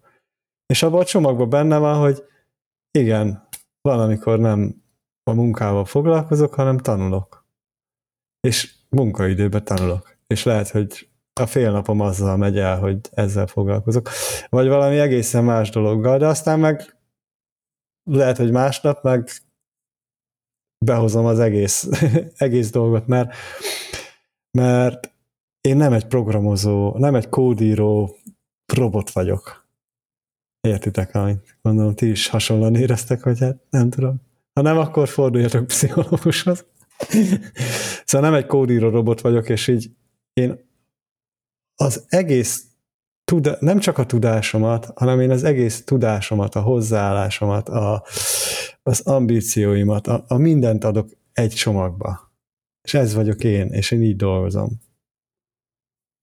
És 0.65 0.83
abban 0.83 0.99
a 0.99 1.05
csomagban 1.05 1.49
benne 1.49 1.77
van, 1.77 1.99
hogy 1.99 2.23
igen, 2.91 3.47
valamikor 3.81 4.39
nem 4.39 4.83
a 5.23 5.33
munkával 5.33 5.85
foglalkozok, 5.85 6.53
hanem 6.53 6.77
tanulok. 6.77 7.45
És 8.39 8.75
munkaidőben 8.89 9.63
tanulok. 9.63 10.17
És 10.27 10.43
lehet, 10.43 10.69
hogy 10.69 11.09
a 11.39 11.45
fél 11.45 11.71
napom 11.71 11.99
azzal 11.99 12.37
megy 12.37 12.57
el, 12.57 12.79
hogy 12.79 12.99
ezzel 13.11 13.47
foglalkozok. 13.47 14.09
Vagy 14.49 14.67
valami 14.67 14.99
egészen 14.99 15.43
más 15.43 15.69
dologgal, 15.69 16.17
de 16.17 16.27
aztán 16.27 16.59
meg 16.59 16.97
lehet, 18.03 18.37
hogy 18.37 18.51
másnap 18.51 19.03
meg 19.03 19.29
behozom 20.85 21.25
az 21.25 21.39
egész, 21.39 21.89
egész 22.37 22.71
dolgot, 22.71 23.07
mert, 23.07 23.35
mert 24.51 25.11
én 25.61 25.77
nem 25.77 25.93
egy 25.93 26.07
programozó, 26.07 26.97
nem 26.97 27.15
egy 27.15 27.29
kódíró 27.29 28.15
robot 28.73 29.11
vagyok. 29.11 29.66
Értitek, 30.67 31.15
amit 31.15 31.57
gondolom, 31.61 31.95
ti 31.95 32.09
is 32.09 32.27
hasonlóan 32.27 32.75
éreztek, 32.75 33.23
hogy 33.23 33.39
hát 33.39 33.57
nem 33.69 33.89
tudom. 33.89 34.21
Ha 34.53 34.61
nem, 34.61 34.77
akkor 34.77 35.07
forduljatok 35.07 35.67
pszichológushoz. 35.67 36.65
szóval 38.05 38.29
nem 38.29 38.39
egy 38.39 38.45
kódíró 38.45 38.89
robot 38.89 39.21
vagyok, 39.21 39.49
és 39.49 39.67
így 39.67 39.91
én 40.33 40.65
az 41.75 42.05
egész 42.07 42.65
tuda, 43.23 43.57
nem 43.59 43.79
csak 43.79 43.97
a 43.97 44.05
tudásomat, 44.05 44.91
hanem 44.95 45.19
én 45.19 45.31
az 45.31 45.43
egész 45.43 45.83
tudásomat, 45.83 46.55
a 46.55 46.61
hozzáállásomat, 46.61 47.69
a, 47.69 48.03
az 48.83 48.99
ambícióimat, 48.99 50.07
a, 50.07 50.25
a 50.27 50.37
mindent 50.37 50.83
adok 50.83 51.09
egy 51.33 51.53
csomagba. 51.53 52.31
És 52.81 52.93
ez 52.93 53.13
vagyok 53.13 53.43
én, 53.43 53.67
és 53.67 53.91
én 53.91 54.01
így 54.01 54.15
dolgozom. 54.15 54.69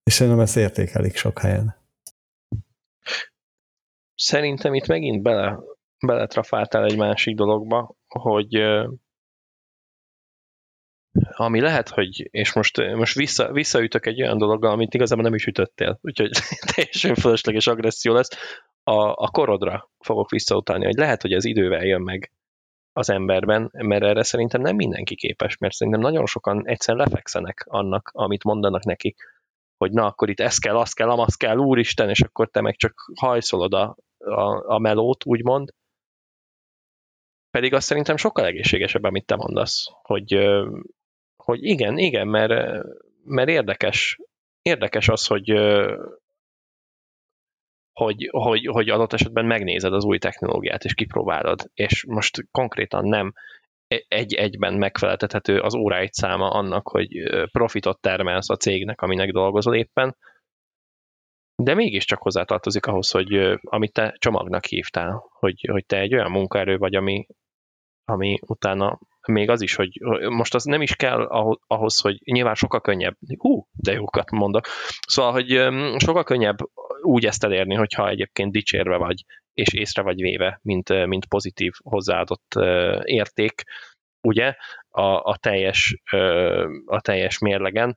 És 0.03 0.13
szerintem 0.13 0.43
ezt 0.43 0.57
értékelik 0.57 1.17
sok 1.17 1.39
helyen. 1.39 1.84
Szerintem 4.15 4.75
itt 4.75 4.87
megint 4.87 5.23
bele, 5.23 5.59
beletrafáltál 6.07 6.85
egy 6.85 6.97
másik 6.97 7.37
dologba, 7.37 7.95
hogy 8.09 8.63
ami 11.37 11.61
lehet, 11.61 11.89
hogy, 11.89 12.29
és 12.31 12.53
most, 12.53 12.95
most 12.95 13.15
vissza, 13.15 13.53
visszaütök 13.53 14.07
egy 14.07 14.23
olyan 14.23 14.39
dologgal, 14.39 14.71
amit 14.71 14.95
igazából 14.95 15.25
nem 15.25 15.35
is 15.35 15.47
ütöttél, 15.47 15.99
úgyhogy 16.03 16.31
teljesen 16.75 17.15
fölösleges 17.15 17.67
agresszió 17.67 18.13
lesz, 18.13 18.29
a, 18.83 19.25
a 19.25 19.29
korodra 19.31 19.91
fogok 19.99 20.31
visszautalni, 20.31 20.85
hogy 20.85 20.97
lehet, 20.97 21.23
hogy 21.23 21.33
ez 21.33 21.45
idővel 21.45 21.85
jön 21.85 22.01
meg 22.01 22.33
az 22.93 23.11
emberben, 23.11 23.71
mert 23.73 24.03
erre 24.03 24.23
szerintem 24.23 24.61
nem 24.61 24.77
mindenki 24.77 25.15
képes, 25.15 25.57
mert 25.57 25.75
szerintem 25.75 26.03
nagyon 26.03 26.27
sokan 26.27 26.69
egyszerűen 26.69 27.07
lefekszenek 27.07 27.65
annak, 27.69 28.11
amit 28.13 28.45
mondanak 28.45 28.85
neki, 28.85 29.15
hogy 29.77 29.93
na, 29.93 30.07
akkor 30.07 30.31
itt 30.31 30.41
ez 30.41 30.59
kell, 30.59 30.77
az 30.77 30.93
kell, 30.93 31.11
amaz 31.11 31.35
kell, 31.35 31.57
úristen, 31.57 32.09
és 32.09 32.21
akkor 32.21 32.51
te 32.51 32.61
meg 32.61 32.77
csak 32.77 32.95
hajszolod 33.15 33.75
a, 33.75 33.97
a, 34.25 34.75
a 34.75 34.79
melót, 34.79 35.25
úgymond. 35.25 35.73
Pedig 37.51 37.75
azt 37.75 37.87
szerintem 37.87 38.17
sokkal 38.17 38.45
egészségesebb, 38.45 39.03
amit 39.03 39.27
te 39.27 39.37
mondasz, 39.37 39.85
hogy, 40.03 40.39
hogy 41.37 41.65
igen, 41.65 41.99
igen, 41.99 42.29
mert, 42.29 42.85
mert 43.25 43.49
érdekes, 43.49 44.19
érdekes 44.63 45.09
az, 45.09 45.27
hogy, 45.27 45.49
hogy, 47.93 48.29
hogy, 48.31 48.67
hogy 48.67 48.89
adott 48.89 49.13
esetben 49.13 49.45
megnézed 49.45 49.93
az 49.93 50.05
új 50.05 50.19
technológiát, 50.19 50.85
és 50.85 50.95
kipróbálod, 50.95 51.71
és 51.75 52.05
most 52.07 52.47
konkrétan 52.51 53.05
nem 53.05 53.33
egy-egyben 54.09 54.75
megfeleltethető 54.75 55.59
az 55.59 55.75
óráid 55.75 56.13
száma 56.13 56.51
annak, 56.51 56.89
hogy 56.89 57.09
profitot 57.53 58.01
termelsz 58.01 58.51
a 58.51 58.57
cégnek, 58.57 59.01
aminek 59.01 59.31
dolgozol 59.31 59.75
éppen, 59.75 60.17
de 61.57 61.75
mégiscsak 61.75 62.23
hozzátartozik 62.23 62.87
ahhoz, 62.87 63.11
hogy 63.11 63.59
amit 63.61 63.93
te 63.93 64.15
csomagnak 64.19 64.65
hívtál, 64.65 65.25
hogy, 65.39 65.69
hogy 65.71 65.87
te 65.87 65.99
egy 65.99 66.15
olyan 66.15 66.31
munkaerő 66.31 66.77
vagy, 66.77 66.95
ami, 66.95 67.27
ami 68.05 68.39
utána 68.47 68.99
még 69.27 69.51
az 69.51 69.61
is, 69.61 69.75
hogy 69.75 70.01
most 70.29 70.55
az 70.55 70.65
nem 70.65 70.83
is 70.83 70.97
kell 70.97 71.23
ahhoz, 71.67 72.01
hogy 72.01 72.19
nyilván 72.25 72.55
sokkal 72.55 72.81
könnyebb, 72.81 73.17
hú, 73.39 73.67
de 73.73 73.93
jókat 73.93 74.31
mondok, 74.31 74.67
szóval, 75.07 75.33
hogy 75.33 75.49
sokkal 75.99 76.25
könnyebb 76.25 76.57
úgy 77.03 77.27
ezt 77.27 77.45
elérni, 77.45 77.75
hogyha 77.75 78.09
egyébként 78.09 78.53
dicsérve 78.53 78.97
vagy, 78.97 79.25
és 79.53 79.73
észre 79.73 80.03
vagy 80.03 80.21
véve, 80.21 80.59
mint, 80.63 81.07
mint 81.07 81.27
pozitív 81.27 81.73
hozzáadott 81.83 82.55
érték, 83.05 83.63
ugye, 84.21 84.55
a, 84.89 85.03
a, 85.03 85.37
teljes, 85.37 86.03
a 86.87 87.01
teljes 87.01 87.39
mérlegen, 87.39 87.97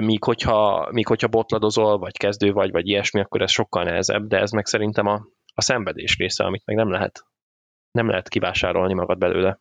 míg 0.00 0.24
hogyha, 0.24 0.88
míg 0.92 1.06
hogyha 1.06 1.28
botladozol, 1.28 1.98
vagy 1.98 2.16
kezdő 2.16 2.52
vagy, 2.52 2.70
vagy 2.70 2.88
ilyesmi, 2.88 3.20
akkor 3.20 3.42
ez 3.42 3.50
sokkal 3.50 3.84
nehezebb, 3.84 4.26
de 4.26 4.38
ez 4.38 4.50
meg 4.50 4.66
szerintem 4.66 5.06
a, 5.06 5.26
a 5.54 5.60
szenvedés 5.60 6.16
része, 6.16 6.44
amit 6.44 6.66
meg 6.66 6.76
nem 6.76 6.90
lehet, 6.90 7.24
nem 7.90 8.08
lehet 8.08 8.28
kivásárolni 8.28 8.94
magad 8.94 9.18
belőle. 9.18 9.60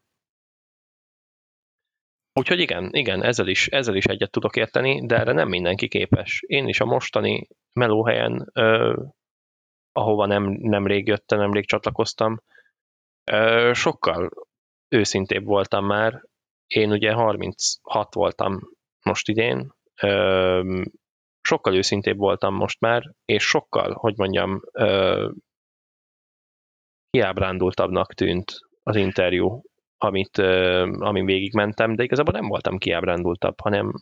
Úgyhogy 2.34 2.60
igen, 2.60 2.90
igen, 2.92 3.24
ezzel 3.24 3.48
is, 3.48 3.68
ezzel 3.68 3.96
is 3.96 4.06
egyet 4.06 4.32
tudok 4.32 4.56
érteni, 4.56 5.06
de 5.06 5.20
erre 5.20 5.32
nem 5.32 5.50
mindenki 5.50 5.88
képes. 5.88 6.44
Én 6.48 6.68
is 6.68 6.80
a 6.80 6.86
mostani 6.86 7.48
melóhelyen, 7.74 8.50
ö, 8.54 9.02
ahova 9.92 10.26
nem, 10.26 10.44
nemrég 10.44 11.08
jöttem, 11.08 11.40
nemrég 11.40 11.66
csatlakoztam, 11.66 12.42
ö, 13.32 13.72
sokkal 13.74 14.30
őszintébb 14.90 15.44
voltam 15.46 15.86
már. 15.86 16.24
Én 16.68 16.92
ugye 16.92 17.12
36 17.12 18.14
voltam 18.14 18.60
most 19.02 19.30
idén, 19.30 19.74
sokkal 21.42 21.76
őszintébb 21.76 22.18
voltam 22.18 22.54
most 22.56 22.80
már, 22.80 23.12
és 23.26 23.44
sokkal, 23.44 23.94
hogy 23.94 24.18
mondjam, 24.18 24.62
kiábrándultabbnak 27.10 28.14
tűnt 28.14 28.60
az 28.84 28.96
interjú, 28.96 29.62
amit, 29.98 30.38
amin 30.98 31.26
végigmentem, 31.26 31.96
de 31.96 32.04
igazából 32.04 32.34
nem 32.34 32.48
voltam 32.48 32.78
kiábrándultabb, 32.78 33.60
hanem 33.60 33.94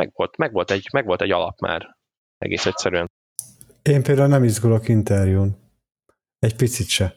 meg 0.00 0.10
volt, 0.14 0.36
meg 0.36 0.52
volt, 0.52 0.70
egy, 0.70 0.88
meg 0.92 1.04
volt 1.06 1.22
egy 1.22 1.30
alap 1.30 1.58
már, 1.60 1.96
egész 2.38 2.66
egyszerűen. 2.66 3.10
Én 3.82 4.02
például 4.02 4.28
nem 4.28 4.44
izgulok 4.44 4.88
interjún. 4.88 5.56
Egy 6.38 6.56
picit 6.56 6.88
se. 6.88 7.14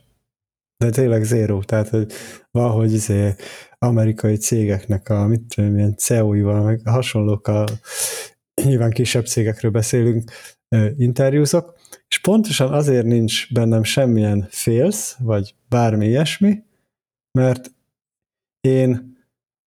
De 0.82 0.90
tényleg 0.90 1.24
zéró, 1.24 1.64
tehát 1.64 1.90
hogy 1.90 2.12
valahogy 2.52 2.94
izé 2.94 3.36
amerikai 3.78 4.36
cégeknek 4.36 5.10
a 5.10 5.28
mit 5.28 5.42
tudom, 5.56 5.78
ilyen 5.78 5.96
CEO-ival, 5.98 6.64
meg 6.64 6.82
hasonlókkal, 6.86 7.68
nyilván 8.64 8.92
kisebb 8.92 9.26
cégekről 9.26 9.72
beszélünk, 9.72 10.32
interjúzok, 10.98 11.76
és 12.08 12.20
pontosan 12.20 12.74
azért 12.74 13.06
nincs 13.06 13.54
bennem 13.54 13.84
semmilyen 13.84 14.48
félsz, 14.50 15.18
vagy 15.20 15.56
bármi 15.70 16.06
ilyesmi, 16.06 16.64
mert 17.32 17.72
én 18.62 19.18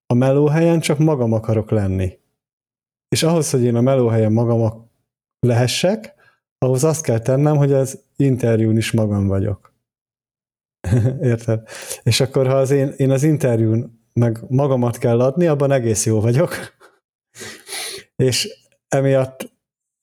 a 0.06 0.14
melóhelyen 0.14 0.80
csak 0.80 0.98
magam 0.98 1.34
akarok 1.34 1.72
lenni. 1.72 2.20
És 3.08 3.24
ahhoz, 3.24 3.50
hogy 3.50 3.64
én 3.64 3.76
a 3.76 3.82
melóhelyen 3.82 4.32
magam 4.32 4.90
lehessek, 5.40 6.14
ahhoz 6.58 6.84
azt 6.84 7.04
kell 7.04 7.20
tennem, 7.20 7.58
hogy 7.58 7.74
az 7.74 8.04
interjún 8.16 8.78
is 8.78 8.92
magam 8.92 9.28
vagyok. 9.28 9.73
Érted? 11.22 11.62
És 12.04 12.20
akkor, 12.20 12.48
ha 12.48 12.56
az 12.56 12.72
én, 12.72 12.94
én 12.98 13.12
az 13.12 13.24
interjún 13.24 14.02
meg 14.14 14.40
magamat 14.48 14.98
kell 14.98 15.22
adni, 15.22 15.48
abban 15.48 15.72
egész 15.72 16.06
jó 16.06 16.22
vagyok. 16.22 16.56
és 18.16 18.50
emiatt 18.88 19.52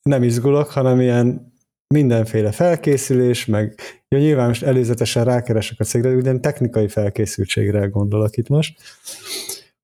nem 0.03 0.23
izgulok, 0.23 0.69
hanem 0.69 1.01
ilyen 1.01 1.53
mindenféle 1.95 2.53
felkészülés, 2.53 3.47
meg 3.47 3.75
jó, 4.09 4.19
nyilván 4.19 4.47
most 4.47 4.63
előzetesen 4.63 5.25
rákeresek 5.25 5.81
a 5.81 5.85
cégre, 5.85 6.15
de 6.15 6.39
technikai 6.39 6.89
felkészültségre 6.89 7.87
gondolok 7.87 8.37
itt 8.37 8.49
most, 8.49 8.81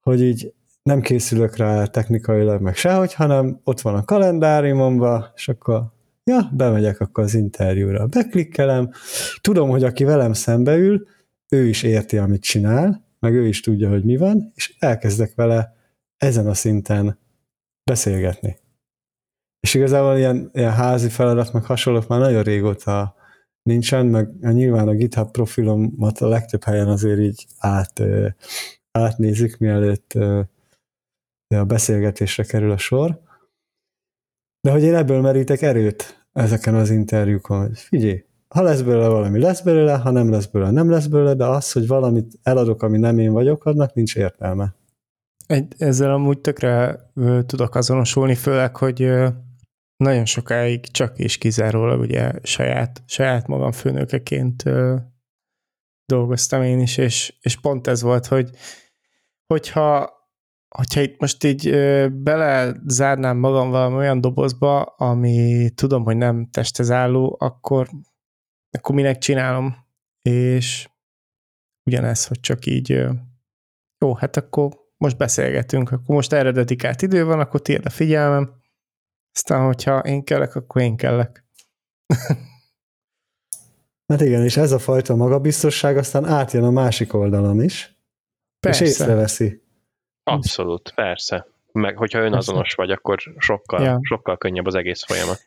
hogy 0.01 0.22
így 0.22 0.55
nem 0.82 1.01
készülök 1.01 1.57
rá 1.57 1.84
technikailag 1.84 2.61
meg 2.61 2.76
sehogy, 2.76 3.14
hanem 3.14 3.61
ott 3.64 3.80
van 3.80 3.94
a 3.94 4.05
kalendáriumomban, 4.05 5.32
és 5.34 5.49
akkor 5.49 5.82
ja, 6.31 6.51
bemegyek 6.53 7.01
akkor 7.01 7.24
az 7.24 7.35
interjúra, 7.35 8.07
beklikkelem, 8.07 8.91
tudom, 9.41 9.68
hogy 9.68 9.85
aki 9.85 10.05
velem 10.05 10.33
szembe 10.33 10.77
ül, 10.77 11.07
ő 11.49 11.66
is 11.66 11.83
érti, 11.83 12.18
amit 12.18 12.43
csinál, 12.43 13.05
meg 13.18 13.35
ő 13.35 13.47
is 13.47 13.61
tudja, 13.61 13.89
hogy 13.89 14.05
mi 14.05 14.16
van, 14.16 14.53
és 14.55 14.77
elkezdek 14.79 15.35
vele 15.35 15.77
ezen 16.16 16.47
a 16.47 16.55
szinten 16.55 17.18
beszélgetni. 17.91 18.59
És 19.61 19.74
igazából 19.74 20.16
ilyen, 20.16 20.51
ilyen 20.53 20.72
házi 20.72 21.09
feladat, 21.09 21.53
meg 21.53 21.64
hasonlók 21.64 22.07
már 22.07 22.20
nagyon 22.20 22.43
régóta 22.43 23.14
nincsen, 23.62 24.07
meg 24.07 24.39
nyilván 24.41 24.89
a 24.89 24.95
GitHub 24.95 25.31
profilomat 25.31 26.18
a 26.18 26.29
legtöbb 26.29 26.64
helyen 26.64 26.89
azért 26.89 27.18
így 27.20 27.47
át, 27.59 28.03
átnézik, 28.91 29.59
mielőtt 29.59 30.12
a 31.49 31.64
beszélgetésre 31.64 32.45
kerül 32.45 32.70
a 32.70 32.79
sor. 32.79 33.20
De 34.67 34.73
hogy 34.73 34.83
én 34.83 34.95
ebből 34.95 35.21
merítek 35.21 35.62
erőt 35.62 36.27
ezeken 36.33 36.75
az 36.75 36.91
interjúkon, 36.91 37.59
hogy 37.59 37.79
figyelj, 37.79 38.25
ha 38.49 38.62
lesz 38.62 38.81
belőle 38.81 39.09
valami, 39.09 39.39
lesz 39.39 39.61
belőle, 39.61 39.97
ha 39.97 40.11
nem 40.11 40.31
lesz 40.31 40.47
belőle, 40.47 40.71
nem 40.71 40.91
lesz 40.91 41.07
belőle, 41.07 41.35
de 41.35 41.45
az, 41.45 41.73
hogy 41.73 41.87
valamit 41.87 42.39
eladok, 42.43 42.83
ami 42.83 42.99
nem 42.99 43.19
én 43.19 43.33
vagyok, 43.33 43.64
annak 43.64 43.95
nincs 43.95 44.17
értelme. 44.17 44.75
Egy, 45.47 45.75
ezzel 45.79 46.12
amúgy 46.12 46.39
tökre 46.39 47.01
ö, 47.14 47.41
tudok 47.43 47.75
azonosulni, 47.75 48.35
főleg, 48.35 48.77
hogy 48.77 49.03
ö, 49.03 49.29
nagyon 49.97 50.25
sokáig 50.25 50.91
csak 50.91 51.19
és 51.19 51.39
kizárólag 51.39 52.01
ugye 52.01 52.33
saját, 52.43 53.03
saját 53.07 53.47
magam 53.47 53.73
főnökeként 53.73 54.67
ö, 54.67 54.97
dolgoztam 56.07 56.62
én 56.62 56.81
is, 56.81 56.97
és, 56.97 57.35
és 57.41 57.61
pont 57.61 57.87
ez 57.87 58.03
volt, 58.03 58.27
hogy 58.27 58.51
hogyha 59.47 60.16
hogyha 60.77 61.01
itt 61.01 61.20
most 61.20 61.45
így 61.45 61.70
belezárnám 62.12 63.37
magam 63.37 63.70
valami 63.70 63.97
olyan 63.97 64.20
dobozba, 64.20 64.83
ami 64.83 65.70
tudom, 65.74 66.05
hogy 66.05 66.16
nem 66.16 66.49
testhez 66.51 66.91
álló, 66.91 67.37
akkor, 67.41 67.89
akkor 68.70 68.95
minek 68.95 69.18
csinálom? 69.18 69.77
És 70.22 70.89
ugyanez, 71.91 72.27
hogy 72.27 72.41
csak 72.41 72.66
így 72.66 72.89
jó, 73.99 74.14
hát 74.14 74.37
akkor 74.37 74.68
most 74.97 75.16
beszélgetünk, 75.16 75.93
akkor 75.93 76.14
most 76.14 76.33
erre 76.33 76.51
dedikált 76.53 77.03
idő 77.03 77.24
van, 77.24 77.41
akkor 77.41 77.61
tiéd 77.61 77.87
a 77.87 77.91
figyelmem, 77.91 78.55
aztán, 79.35 79.64
hogyha 79.66 79.99
én 79.99 80.24
kellek, 80.24 80.55
akkor 80.55 80.83
én 80.83 80.97
kellek. 80.97 81.45
Hát 84.12 84.20
igen, 84.20 84.43
és 84.43 84.57
ez 84.57 84.72
a 84.72 84.79
fajta 84.79 85.14
magabiztosság 85.14 85.97
aztán 85.97 86.24
átjön 86.24 86.64
a 86.64 86.70
másik 86.70 87.14
oldalon 87.14 87.62
is, 87.62 87.99
Persze. 88.61 88.85
és 88.85 88.91
észreveszi. 88.91 89.66
Abszolút, 90.29 90.93
persze. 90.95 91.47
Meg 91.72 91.97
hogyha 91.97 92.18
önazonos 92.18 92.74
vagy, 92.74 92.91
akkor 92.91 93.18
sokkal, 93.39 93.83
ja. 93.83 93.99
sokkal 94.03 94.37
könnyebb 94.37 94.66
az 94.66 94.74
egész 94.74 95.05
folyamat. 95.05 95.47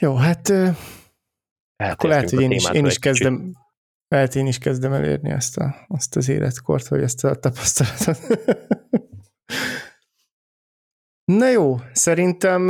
Jó, 0.00 0.14
hát 0.14 0.48
akkor 1.76 2.10
lehet, 2.10 2.30
hogy 2.30 2.40
én 2.40 2.50
is, 2.50 2.70
én 2.70 2.86
is 2.86 2.98
kezdem, 2.98 3.54
lehet 4.08 4.34
én 4.34 4.46
is 4.46 4.58
kezdem 4.58 4.92
elérni 4.92 5.30
ezt, 5.30 5.56
a, 5.56 5.74
azt 5.88 6.16
az 6.16 6.28
életkort, 6.28 6.88
vagy 6.88 7.02
ezt 7.02 7.24
a 7.24 7.34
tapasztalatot. 7.34 8.18
Na 11.38 11.48
jó, 11.48 11.76
szerintem 11.92 12.68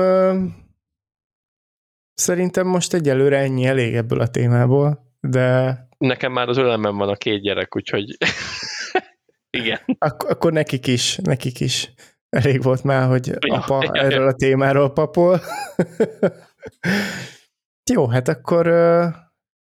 szerintem 2.15 2.67
most 2.67 2.95
egyelőre 2.95 3.39
ennyi 3.39 3.65
elég 3.65 3.95
ebből 3.95 4.21
a 4.21 4.29
témából, 4.29 5.17
de... 5.21 5.79
Nekem 5.99 6.33
már 6.33 6.49
az 6.49 6.57
ölemben 6.57 6.97
van 6.97 7.09
a 7.09 7.17
két 7.17 7.43
gyerek, 7.43 7.77
úgyhogy 7.77 8.17
igen. 9.57 9.79
Ak- 9.99 10.23
akkor 10.31 10.53
nekik 10.53 10.87
is, 10.87 11.17
nekik 11.17 11.61
is 11.61 11.95
elég 12.29 12.63
volt 12.63 12.83
már, 12.83 13.09
hogy 13.09 13.27
ja, 13.27 13.57
apa 13.57 13.85
ja, 13.85 14.03
erről 14.03 14.23
ja. 14.23 14.29
a 14.29 14.33
témáról 14.33 14.93
papol. 14.93 15.41
Jó, 17.93 18.07
hát 18.07 18.29
akkor 18.29 18.73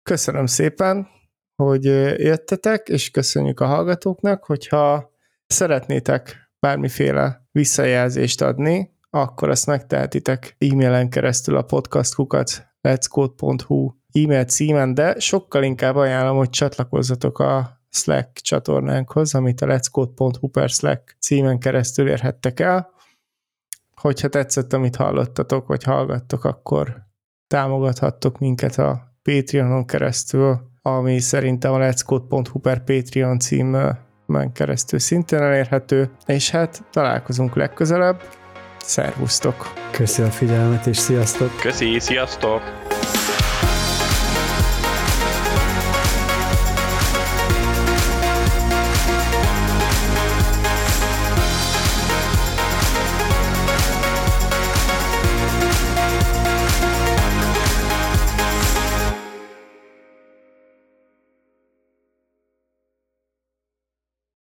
köszönöm 0.04 0.46
szépen, 0.46 1.08
hogy 1.56 1.84
jöttetek, 2.20 2.88
és 2.88 3.12
köszönjük 3.12 3.60
a 3.60 3.66
hallgatóknak, 3.66 4.44
hogyha 4.44 5.12
szeretnétek 5.48 6.52
bármiféle 6.60 7.48
visszajelzést 7.52 8.42
adni, 8.42 8.94
akkor 9.10 9.50
azt 9.50 9.66
megtehetitek 9.66 10.56
e-mailen 10.60 11.10
keresztül 11.10 11.56
a 11.56 11.62
podcastkukat 11.62 12.68
letscode.hu 12.82 13.92
e-mail 14.12 14.46
címen, 14.46 14.94
de 14.94 15.20
sokkal 15.20 15.64
inkább 15.64 15.96
ajánlom, 15.96 16.38
hogy 16.38 16.50
csatlakozzatok 16.50 17.40
a 17.40 17.75
Slack 17.96 18.40
csatornánkhoz, 18.42 19.36
amit 19.36 19.62
a 19.62 19.66
letscode.hu 19.66 20.48
per 20.48 20.70
Slack 20.70 21.16
címen 21.20 21.60
keresztül 21.60 22.10
érhettek 22.10 22.60
el. 22.60 22.90
Hogyha 23.96 24.28
tetszett, 24.28 24.74
amit 24.74 24.96
hallottatok, 24.96 25.68
vagy 25.68 25.84
hallgattok, 25.84 26.44
akkor 26.44 27.04
támogathattok 27.48 28.40
minket 28.40 28.78
a 28.78 29.14
Patreonon 29.24 29.86
keresztül, 29.86 30.60
ami 30.82 31.20
szerintem 31.20 31.74
a 31.74 31.78
letscode.hu 31.78 32.60
per 32.60 32.84
Patreon 32.84 33.40
címen 33.40 34.52
keresztül 34.54 35.00
szintén 35.00 35.40
elérhető, 35.40 36.12
és 36.26 36.50
hát 36.50 36.84
találkozunk 36.92 37.56
legközelebb. 37.56 38.22
Szervusztok! 38.78 39.74
Köszi 39.92 40.22
a 40.22 40.30
figyelmet, 40.30 40.86
és 40.86 40.98
sziasztok! 40.98 41.60
Köszi, 41.62 42.00
sziasztok! 42.00 42.85